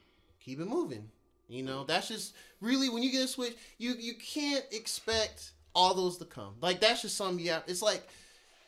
[0.40, 1.08] keep it moving.
[1.48, 5.94] You know, that's just really when you get a Switch, you you can't expect all
[5.94, 6.54] those to come.
[6.60, 7.64] Like that's just something you have.
[7.66, 8.06] It's like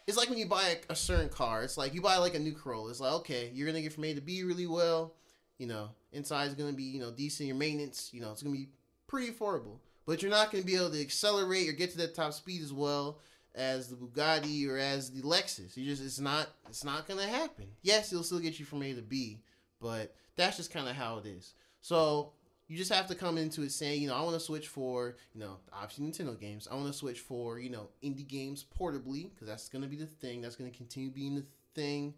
[0.07, 1.63] it's like when you buy a, a certain car.
[1.63, 2.91] It's like you buy like a new Corolla.
[2.91, 5.15] It's like okay, you're gonna get from A to B really well.
[5.59, 7.47] You know, inside is gonna be you know decent.
[7.47, 8.71] Your maintenance, you know, it's gonna be
[9.13, 9.77] pretty affordable.
[10.07, 12.73] But you're not gonna be able to accelerate or get to that top speed as
[12.73, 13.21] well
[13.55, 15.77] as the Bugatti or as the Lexus.
[15.77, 17.67] You just it's not it's not gonna happen.
[17.83, 19.39] Yes, it'll still get you from A to B,
[19.81, 21.53] but that's just kind of how it is.
[21.83, 22.33] So
[22.69, 25.17] you just have to come into it saying, you know, I want to switch for,
[25.35, 26.67] you know, obviously Nintendo games.
[26.71, 29.97] I want to switch for, you know, indie games portably because that's going to be
[29.97, 30.41] the thing.
[30.41, 31.45] That's going to continue being the
[31.75, 32.15] thing.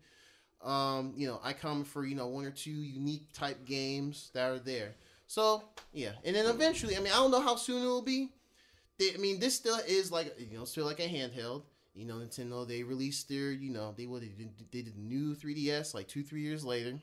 [0.63, 4.49] Um, you know, I come for, you know, one or two unique type games that
[4.49, 4.95] are there.
[5.27, 6.13] So, yeah.
[6.25, 8.31] And then eventually, I mean, I don't know how soon it will be.
[8.99, 11.63] They, I mean, this still is like, you know, still like a handheld.
[11.95, 15.35] You know, Nintendo, they released their, you know, they, what, they did, they did new
[15.35, 16.99] 3DS like two, three years later.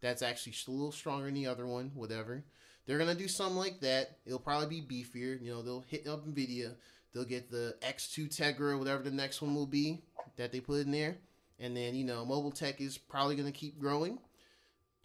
[0.00, 2.42] That's actually a little stronger than the other one, whatever.
[2.86, 4.18] They're gonna do something like that.
[4.24, 5.40] It'll probably be beefier.
[5.40, 6.74] You know, they'll hit up Nvidia.
[7.12, 10.02] They'll get the X2 Tegra, whatever the next one will be
[10.36, 11.18] that they put in there.
[11.58, 14.18] And then, you know, mobile tech is probably gonna keep growing.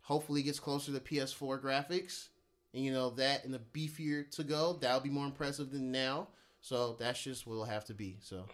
[0.06, 2.30] Hopefully gets closer to PS4 graphics.
[2.76, 6.27] And you know, that and the beefier to go, that'll be more impressive than now.
[6.61, 8.18] So that's just what it'll have to be.
[8.22, 8.45] So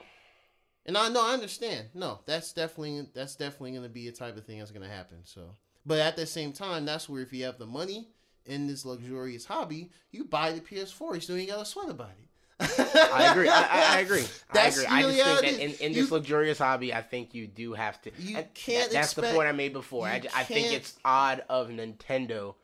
[0.86, 1.90] and I know I understand.
[1.94, 5.20] No, that's definitely that's definitely gonna be a type of thing that's gonna happen.
[5.26, 5.56] So
[5.86, 8.08] but at the same time, that's where if you have the money
[8.46, 11.16] in this luxurious hobby, you buy the PS4.
[11.16, 12.30] You still ain't gotta sweat about it.
[13.14, 13.50] I agree.
[13.50, 14.26] I, I, I agree.
[14.54, 15.22] That's I agree.
[15.22, 18.02] I just think that in, in You- this luxurious hobby, I think you do have
[18.04, 18.12] to.
[18.18, 20.08] You can't that- That's the point I made before.
[20.08, 22.56] I, I think it's odd of Nintendo.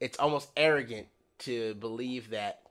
[0.00, 1.06] It's almost arrogant
[1.40, 2.62] to believe that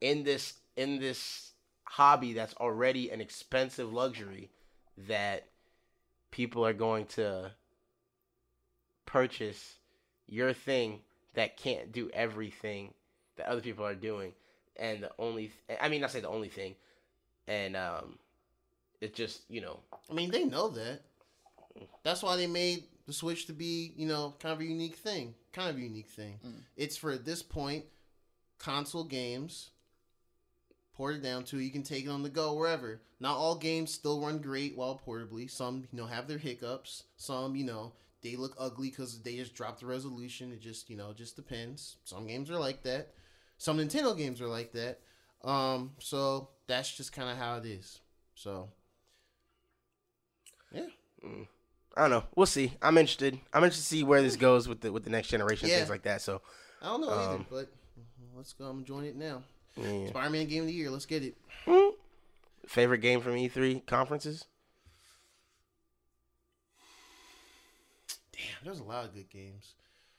[0.00, 1.52] in this in this
[1.84, 4.50] hobby that's already an expensive luxury,
[5.08, 5.46] that
[6.30, 7.52] people are going to
[9.06, 9.76] purchase
[10.26, 11.00] your thing
[11.34, 12.94] that can't do everything
[13.36, 14.32] that other people are doing
[14.76, 16.74] and the only th- i mean not say the only thing
[17.48, 18.18] and um
[19.00, 19.80] it's just you know
[20.10, 21.02] I mean, they know that.
[22.02, 25.34] That's why they made the Switch to be, you know, kind of a unique thing.
[25.52, 26.38] Kind of a unique thing.
[26.76, 27.84] It's for at this point
[28.58, 29.70] console games
[30.94, 33.00] ported down to you can take it on the go wherever.
[33.20, 35.50] Not all games still run great while portably.
[35.50, 37.04] Some, you know, have their hiccups.
[37.16, 37.92] Some, you know,
[38.22, 40.52] they look ugly because they just dropped the resolution.
[40.52, 41.96] It just, you know, just depends.
[42.04, 43.14] Some games are like that.
[43.60, 45.00] Some Nintendo games are like that.
[45.44, 48.00] Um, so that's just kind of how it is.
[48.34, 48.70] So,
[50.72, 50.86] yeah.
[51.94, 54.80] i don't know we'll see i'm interested i'm interested to see where this goes with
[54.80, 55.78] the with the next generation Yeah.
[55.78, 56.40] things like that so
[56.80, 57.68] I don't know either, Um, but
[58.34, 58.64] let's go.
[58.66, 59.42] I'm enjoying it now.
[59.76, 60.06] yeah.
[60.08, 60.88] Spider-Man Game of the Year.
[60.88, 61.36] Let's get it.
[62.66, 64.46] favorite game from e3 conferences
[68.32, 69.74] Damn, there's a lot of good games.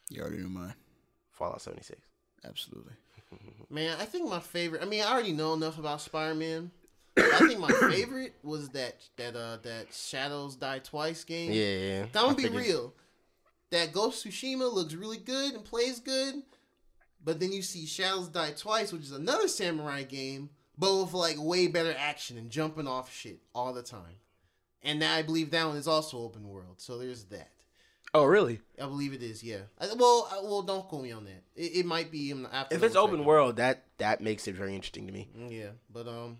[0.10, 0.76] You already knew mine.
[1.32, 2.00] fallout 76
[2.46, 2.94] Absolutely.
[3.70, 4.82] Man, I think my favorite.
[4.82, 6.72] I mean, I already know enough about Spider-Man.
[7.18, 11.52] I think my favorite was that that uh that Shadows Die Twice game.
[11.52, 12.94] yeah yeah I'm be figured- real.
[13.72, 16.36] That Ghost Tsushima looks really good and plays good,
[17.24, 21.38] but then you see Shadows Die Twice, which is another samurai game, but with like
[21.40, 24.18] way better action and jumping off shit all the time.
[24.84, 27.52] And now I believe that one is also open world, so there's that.
[28.14, 29.44] Oh really I believe it is.
[29.44, 29.60] Yeah.
[29.80, 31.44] I, well, I, well, don't quote me on that.
[31.56, 32.76] It, it might be in the after.
[32.76, 33.28] if it's open fact.
[33.28, 36.40] world that that makes it very interesting to me Mm, Yeah, but um,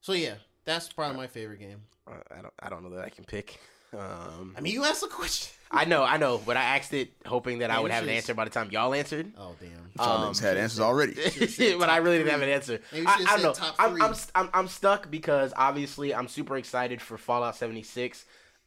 [0.00, 1.82] so yeah, that's probably my favorite game.
[2.06, 3.60] Uh, i don't i don't know that i can pick
[3.96, 5.52] um I mean, you asked the question.
[5.70, 8.32] I know, I know, but I asked it hoping that I would have an answer
[8.34, 9.30] by the time y'all answered.
[9.38, 9.70] Oh damn.
[9.98, 11.12] Y'all Um, had answers already.
[11.78, 12.80] but I really didn't have an answer.
[12.92, 13.66] I, I don't know.
[13.78, 14.02] I'm.
[14.02, 18.24] I'm, I'm, I'm stuck because obviously I'm super excited for Fallout 76.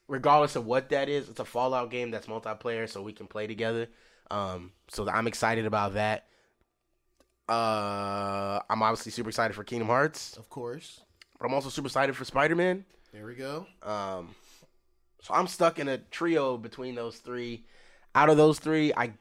[0.08, 3.48] Regardless of what that is, it's a Fallout game that's multiplayer, so we can play
[3.48, 3.88] together.
[4.30, 6.26] Um, so I'm excited about that.
[7.48, 11.02] Uh, I'm obviously super excited for Kingdom Hearts, Of course.
[11.40, 12.86] but I'm also super excited for Spider Man.
[13.14, 13.68] There we go.
[13.84, 14.34] Um,
[15.22, 17.66] so I'm stuck in a trio between those three.
[18.16, 19.12] Out of those three, I,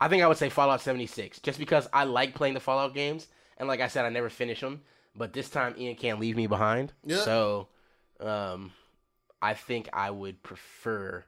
[0.00, 3.26] I think I would say Fallout 76, just because I like playing the Fallout games,
[3.58, 4.82] and like I said, I never finish them.
[5.16, 6.92] But this time, Ian can't leave me behind.
[7.04, 7.18] Yeah.
[7.24, 7.68] So,
[8.20, 8.72] um,
[9.42, 11.24] I think I would prefer.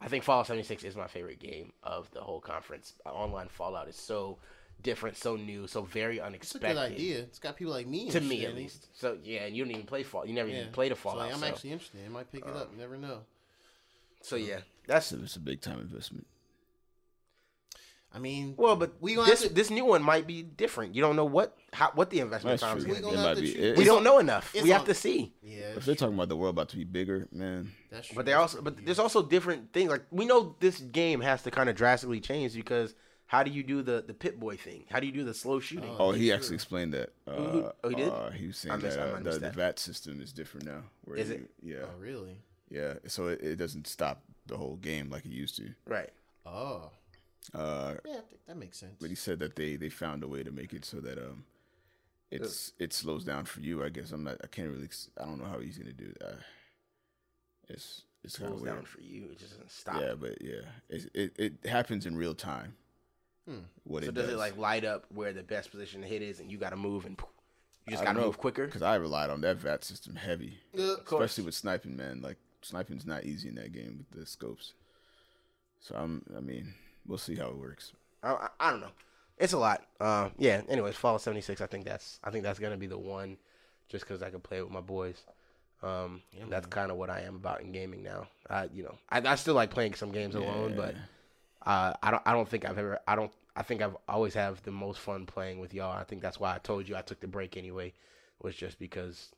[0.00, 2.92] I think Fallout 76 is my favorite game of the whole conference.
[3.06, 4.38] Online Fallout is so
[4.82, 6.68] different, so new, so very unexpected.
[6.70, 7.18] It's a good idea.
[7.20, 8.10] It's got people like me.
[8.10, 8.88] To me, interested at least.
[8.92, 10.28] So yeah, and you don't even play Fallout.
[10.28, 10.60] You never Yeah.
[10.62, 11.18] even played a So, Fallout.
[11.26, 11.46] like, I'm so.
[11.46, 12.00] actually interested.
[12.04, 12.68] I might pick it up.
[12.68, 13.20] Um, you never know.
[14.20, 16.26] So yeah, that's So it's a big time investment.
[18.14, 20.94] I mean, well, but We gonna this to- this new one might be different.
[20.94, 22.84] You don't know what how what the investment That's time is.
[22.86, 23.56] We going gonna It might be.
[23.56, 24.54] it- We don't know enough.
[24.54, 25.34] it's We have on- to see.
[25.42, 28.14] yeah, If they're talking about the world about to be bigger, man, that's true.
[28.16, 29.90] But they also but there's also different things.
[29.90, 32.94] Like we know this game has to kind of drastically change because
[33.26, 34.84] how do you do the the Pip-Boy thing?
[34.90, 35.90] How do you do the slow shooting?
[35.98, 36.36] Oh, Oh, he sure.
[36.36, 37.12] actually explained that.
[37.26, 38.08] Uh, who- oh, he did?
[38.10, 39.54] Uh, he was saying that uh, the, missed the that.
[39.56, 40.84] VAT system is different now.
[41.04, 41.50] Where Is you- it?
[41.60, 42.36] Yeah, Oh really?
[42.70, 42.94] yeah.
[43.08, 45.70] So it, it doesn't stop the whole game like it used to.
[45.86, 46.10] Right.
[46.46, 46.90] Oh
[47.52, 48.96] Uh, yeah, I think that makes sense.
[49.00, 51.44] but he said that they they found a way to make it so that um,
[52.30, 53.84] it's it slows down for you.
[53.84, 54.38] I guess I'm not.
[54.42, 54.88] I can't really.
[55.20, 56.38] I don't know how he's gonna do that.
[57.68, 58.76] It's it's kind of Slows weird.
[58.76, 59.28] down for you.
[59.32, 60.00] It just doesn't stop.
[60.00, 62.74] Yeah, but yeah, it, it it happens in real time.
[63.48, 63.58] Hmm.
[63.84, 66.22] What So it does does, it like light up where the best position to hit
[66.22, 67.28] is, and you got to move and poof,
[67.86, 68.64] you just I got to know, move quicker?
[68.64, 71.94] Because I relied on that VAT system heavy, Uh, Of especially with sniping.
[71.96, 74.72] Man, like sniping's not easy in that game with the scopes.
[75.80, 76.22] So I'm.
[76.34, 76.72] I mean,
[77.06, 77.92] we'll see how it works.
[78.22, 78.92] I, I, I don't know.
[79.38, 79.84] It's a lot.
[80.00, 80.62] Uh, yeah.
[80.68, 81.60] Anyways, Fallout 76.
[81.60, 83.36] I think that's I think that's gonna be the one,
[83.88, 85.22] just because I can play with my boys.
[85.82, 88.28] Um, that's kind of what I am about in gaming now.
[88.48, 90.94] I, you know, I, I still like playing some games alone, but
[91.66, 92.22] uh, I don't.
[92.24, 93.00] I don't think I've ever.
[93.06, 93.32] I don't.
[93.56, 95.92] I think I've always have the most fun playing with y'all.
[95.92, 97.92] I think that's why I told you I took the break anyway,
[98.42, 99.30] was just because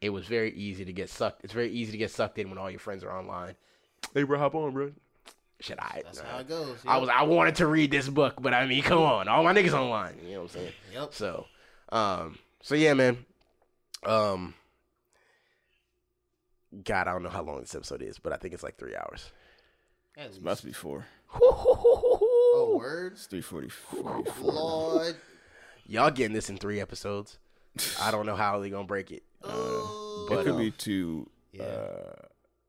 [0.00, 1.42] it was very easy to get sucked.
[1.44, 3.54] It's very easy to get sucked in when all your friends are online.
[4.14, 4.92] Hey, bro, hop on, bro.
[5.60, 6.02] Should I?
[6.04, 6.28] That's Nah.
[6.28, 6.78] how it goes.
[6.86, 9.54] I was I wanted to read this book, but I mean, come on, all my
[9.54, 10.18] niggas online.
[10.24, 10.72] You know what I'm saying?
[10.92, 11.14] Yep.
[11.14, 11.46] So,
[11.90, 13.24] um, so yeah, man.
[14.04, 14.54] Um,
[16.84, 18.94] God, I don't know how long this episode is, but I think it's like three
[18.94, 19.32] hours.
[20.16, 20.42] At It's least.
[20.42, 21.06] about to be four.
[21.34, 23.12] Oh, word.
[23.14, 23.70] It's three forty.
[24.40, 25.16] Lord.
[25.86, 27.38] Y'all getting this in three episodes.
[28.02, 29.22] I don't know how they gonna break it.
[29.42, 30.28] Uh, Oh.
[30.30, 31.28] it could um, be two.
[31.52, 31.64] Yeah.
[31.64, 32.25] Uh,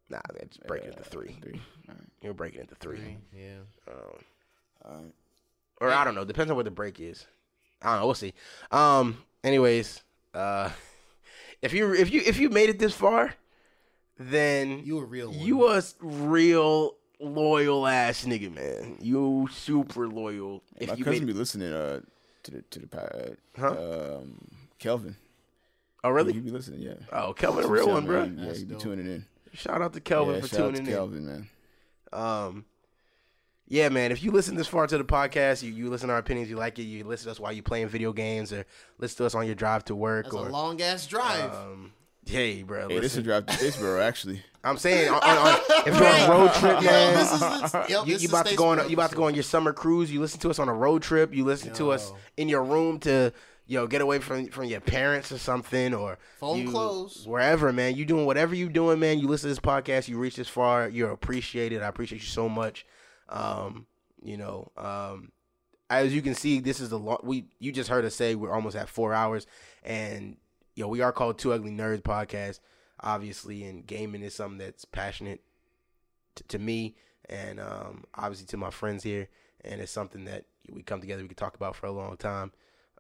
[0.10, 1.38] nah, they're just breaking it to three.
[1.42, 1.62] three.
[1.90, 2.04] All right.
[2.22, 2.98] You're breaking it to three.
[2.98, 3.58] Three, Yeah.
[3.92, 3.94] Um,
[4.86, 5.14] All right.
[5.82, 6.26] or I don't know.
[6.26, 7.26] Depends on what the break is.
[7.82, 8.06] I don't know.
[8.08, 8.34] We'll see.
[8.72, 9.18] Um.
[9.44, 10.02] Anyways,
[10.34, 10.70] uh,
[11.62, 13.34] if you if you if you made it this far,
[14.18, 15.40] then You a real one.
[15.40, 18.98] you a s- real loyal ass nigga, man.
[19.02, 20.64] You super loyal.
[20.80, 22.02] My If you cousin made, be listening uh,
[22.44, 24.18] to the to the pa- Huh?
[24.20, 24.40] um,
[24.80, 25.16] Kelvin.
[26.04, 26.34] oh really?
[26.34, 26.52] He really?
[26.52, 26.94] be listening, yeah.
[27.12, 28.24] Oh, Kelvin, a real one, bro.
[28.24, 29.26] Yeah, That's he be tuning in.
[29.58, 30.96] Shout out to Kelvin yeah, for shout out tuning to in.
[30.96, 31.50] Kelvin, man.
[32.14, 32.66] Um,
[33.68, 34.12] yeah, man.
[34.12, 36.58] If you listen this far to the podcast, you, you listen to our opinions, you
[36.58, 38.66] like it, you listen to us while you're playing video games, or
[39.00, 41.52] listen to us on your drive to work, That's a long ass drive.
[41.54, 41.92] um,
[42.26, 42.88] hey, bro.
[42.88, 44.44] Hey, this is a drive to Statesboro, actually.
[44.64, 47.74] I'm saying, on, on, on, if you're on a road trip, man, this is, this,
[47.90, 49.74] yep, you, this you about to go on, you about to go on your summer
[49.74, 50.12] cruise.
[50.12, 51.34] You listen to us on a road trip.
[51.34, 53.34] You listen to us in your room to,
[53.76, 57.28] know, get away from from your parents or something, or Phone you, closed.
[57.28, 57.96] wherever, man.
[57.96, 59.20] You doing whatever you doing, man.
[59.20, 60.08] You listen to this podcast.
[60.08, 60.88] You reach this far.
[60.88, 61.82] You're appreciated.
[61.82, 62.86] I appreciate you so much.
[63.30, 63.86] Um,
[64.24, 65.32] you know, um,
[65.90, 67.20] as you can see, this is the long.
[67.24, 69.46] We you just heard us say we're almost at four hours,
[69.84, 70.38] and
[70.76, 72.60] you know we are called Two Ugly Nerds podcast,
[73.02, 75.42] obviously, and gaming is something that's passionate
[76.36, 76.96] t- to me,
[77.30, 79.28] and um, obviously to my friends here,
[79.66, 82.52] and it's something that we come together we can talk about for a long time.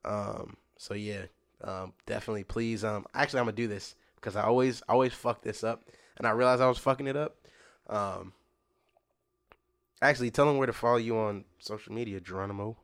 [0.05, 1.23] Um, so yeah,
[1.63, 2.83] um, definitely, please.
[2.83, 5.83] Um, actually, I'm gonna do this because I always always fuck this up,
[6.17, 7.35] and I realized I was fucking it up.
[7.87, 8.33] Um,
[10.01, 12.75] actually, tell them where to follow you on social media, Jahranimo.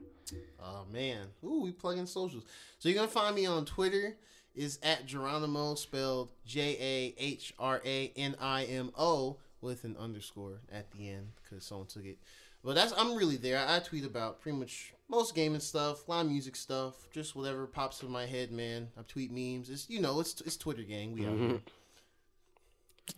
[0.62, 1.28] Oh man.
[1.44, 2.44] Ooh, we plug in socials.
[2.80, 4.16] So you're gonna find me on Twitter
[4.56, 9.96] is at Jahranimo spelled J A H R A N I M O with an
[10.00, 12.18] underscore at the end because someone took it.
[12.64, 13.58] But that's I'm really there.
[13.58, 17.36] I, I tweet about pretty much most gaming stuff, a lot of music stuff, just
[17.36, 18.90] whatever pops in my head, man.
[18.98, 19.70] I tweet memes.
[19.70, 21.14] It's you know, it's it's Twitter gang.
[21.14, 21.62] We out here.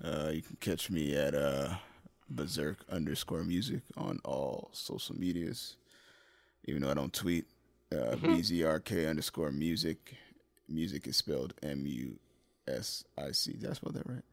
[0.03, 1.76] Uh, you can catch me at uh,
[2.30, 5.76] Berserk underscore music on all social medias.
[6.66, 7.45] Even though I don't tweet,
[7.91, 10.16] uh, BZRK underscore music.
[10.68, 12.18] Music is spelled M U
[12.68, 13.53] S I C.
[13.53, 14.24] Did I spell that right?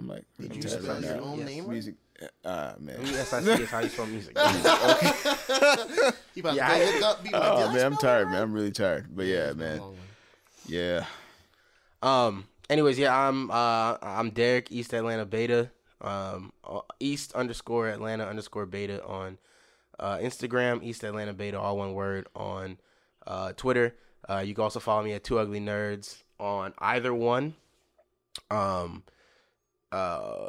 [0.00, 1.22] I'm like, Did I'm you tired spell right your now.
[1.22, 1.46] own Yes.
[1.48, 1.72] name right?
[1.72, 1.94] Music,
[2.44, 2.98] ah man.
[3.04, 3.50] Yes, I see.
[3.62, 4.36] Is how you spell music.
[6.34, 7.24] You about Yeah, to I- go look up?
[7.24, 8.42] Be like, Oh man, I'm tired, that man.
[8.42, 9.06] I'm really tired.
[9.14, 9.96] But yeah, it's been a man.
[10.66, 11.04] Yeah.
[12.02, 12.46] Um.
[12.68, 15.70] Anyways, yeah, I'm uh I'm Derek East Atlanta Beta.
[16.00, 19.36] Um, uh, East underscore Atlanta underscore Beta on
[19.98, 20.82] uh, Instagram.
[20.82, 22.78] East Atlanta Beta, all one word on
[23.26, 23.94] uh, Twitter.
[24.28, 27.54] Uh, you can also follow me at Two Ugly Nerds on either one.
[28.50, 29.02] Um.
[29.92, 30.48] Uh.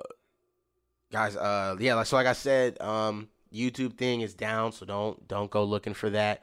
[1.11, 1.35] Guys.
[1.35, 1.75] Uh.
[1.79, 1.95] Yeah.
[1.95, 2.15] Like so.
[2.15, 2.81] Like I said.
[2.81, 3.29] Um.
[3.53, 6.41] YouTube thing is down, so don't don't go looking for that.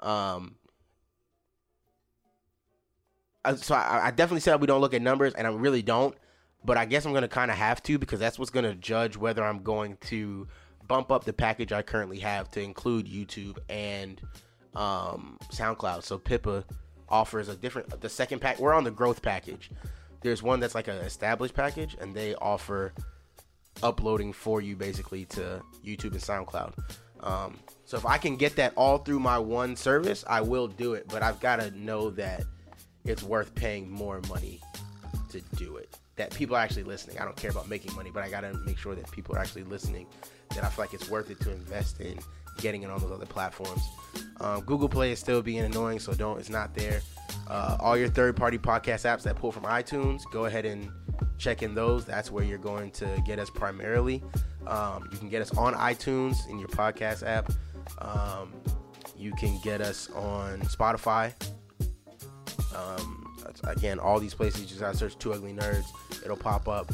[0.00, 0.56] Um.
[3.56, 6.14] So I, I definitely said we don't look at numbers, and I really don't.
[6.62, 9.42] But I guess I'm gonna kind of have to because that's what's gonna judge whether
[9.42, 10.46] I'm going to
[10.86, 14.20] bump up the package I currently have to include YouTube and
[14.74, 16.02] um, SoundCloud.
[16.02, 16.64] So Pippa
[17.08, 18.00] offers a different.
[18.00, 19.70] The second pack, we're on the growth package.
[20.22, 22.92] There's one that's like an established package, and they offer
[23.82, 26.74] uploading for you basically to YouTube and SoundCloud.
[27.20, 30.94] Um, so if I can get that all through my one service, I will do
[30.94, 31.06] it.
[31.08, 32.42] But I've got to know that
[33.04, 34.60] it's worth paying more money
[35.30, 35.98] to do it.
[36.16, 37.18] That people are actually listening.
[37.18, 39.38] I don't care about making money, but I got to make sure that people are
[39.38, 40.06] actually listening.
[40.50, 42.18] That I feel like it's worth it to invest in
[42.60, 43.82] getting it on those other platforms.
[44.40, 46.38] Um, Google Play is still being annoying, so don't.
[46.38, 47.00] It's not there.
[47.48, 50.90] Uh, all your third-party podcast apps that pull from iTunes, go ahead and
[51.38, 52.04] check in those.
[52.04, 54.22] That's where you're going to get us primarily.
[54.66, 57.50] Um, you can get us on iTunes in your podcast app.
[57.98, 58.52] Um,
[59.16, 61.32] you can get us on Spotify.
[62.74, 65.86] Um, again, all these places, you just gotta search Two Ugly Nerds.
[66.24, 66.92] It'll pop up.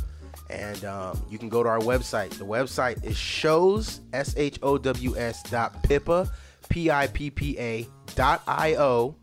[0.48, 2.31] And um, you can go to our website.
[2.31, 6.31] The website is shows, S H O W S dot pippa,
[6.68, 9.16] P I P P A dot I O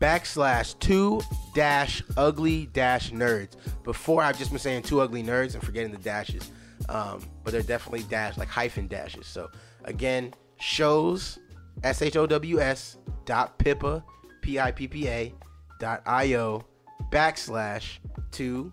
[0.00, 1.22] backslash two
[1.54, 3.56] dash ugly dash nerds.
[3.84, 6.50] Before I've just been saying two ugly nerds and forgetting the dashes.
[6.88, 9.26] Um, but they're definitely dash like hyphen dashes.
[9.26, 9.50] So
[9.84, 11.38] again, shows
[11.82, 14.04] S H O W S dot pippa
[14.42, 15.32] P I P P A
[15.80, 16.64] dot I O
[17.10, 17.98] backslash
[18.30, 18.72] two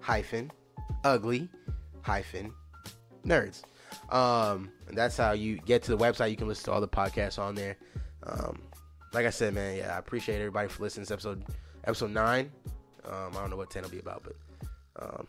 [0.00, 0.50] hyphen
[1.04, 1.48] ugly
[2.02, 2.52] hyphen
[3.24, 3.62] nerds.
[4.10, 6.30] Um, and that's how you get to the website.
[6.30, 7.76] You can listen to all the podcasts on there.
[8.24, 8.62] Um,
[9.12, 11.44] like I said, man, yeah, I appreciate everybody for listening to episode
[11.84, 12.50] episode nine.
[13.04, 14.36] Um, I don't know what ten will be about, but
[15.02, 15.26] um,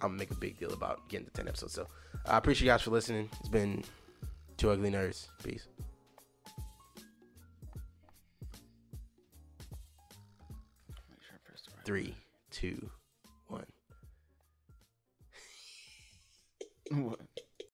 [0.00, 1.74] I'm gonna make a big deal about getting to ten episodes.
[1.74, 1.86] So
[2.26, 3.28] I appreciate you guys for listening.
[3.40, 3.84] It's been
[4.56, 5.28] two ugly nerds.
[5.44, 5.66] Peace.
[11.84, 12.14] Three,
[12.52, 12.88] two,
[16.92, 17.31] What?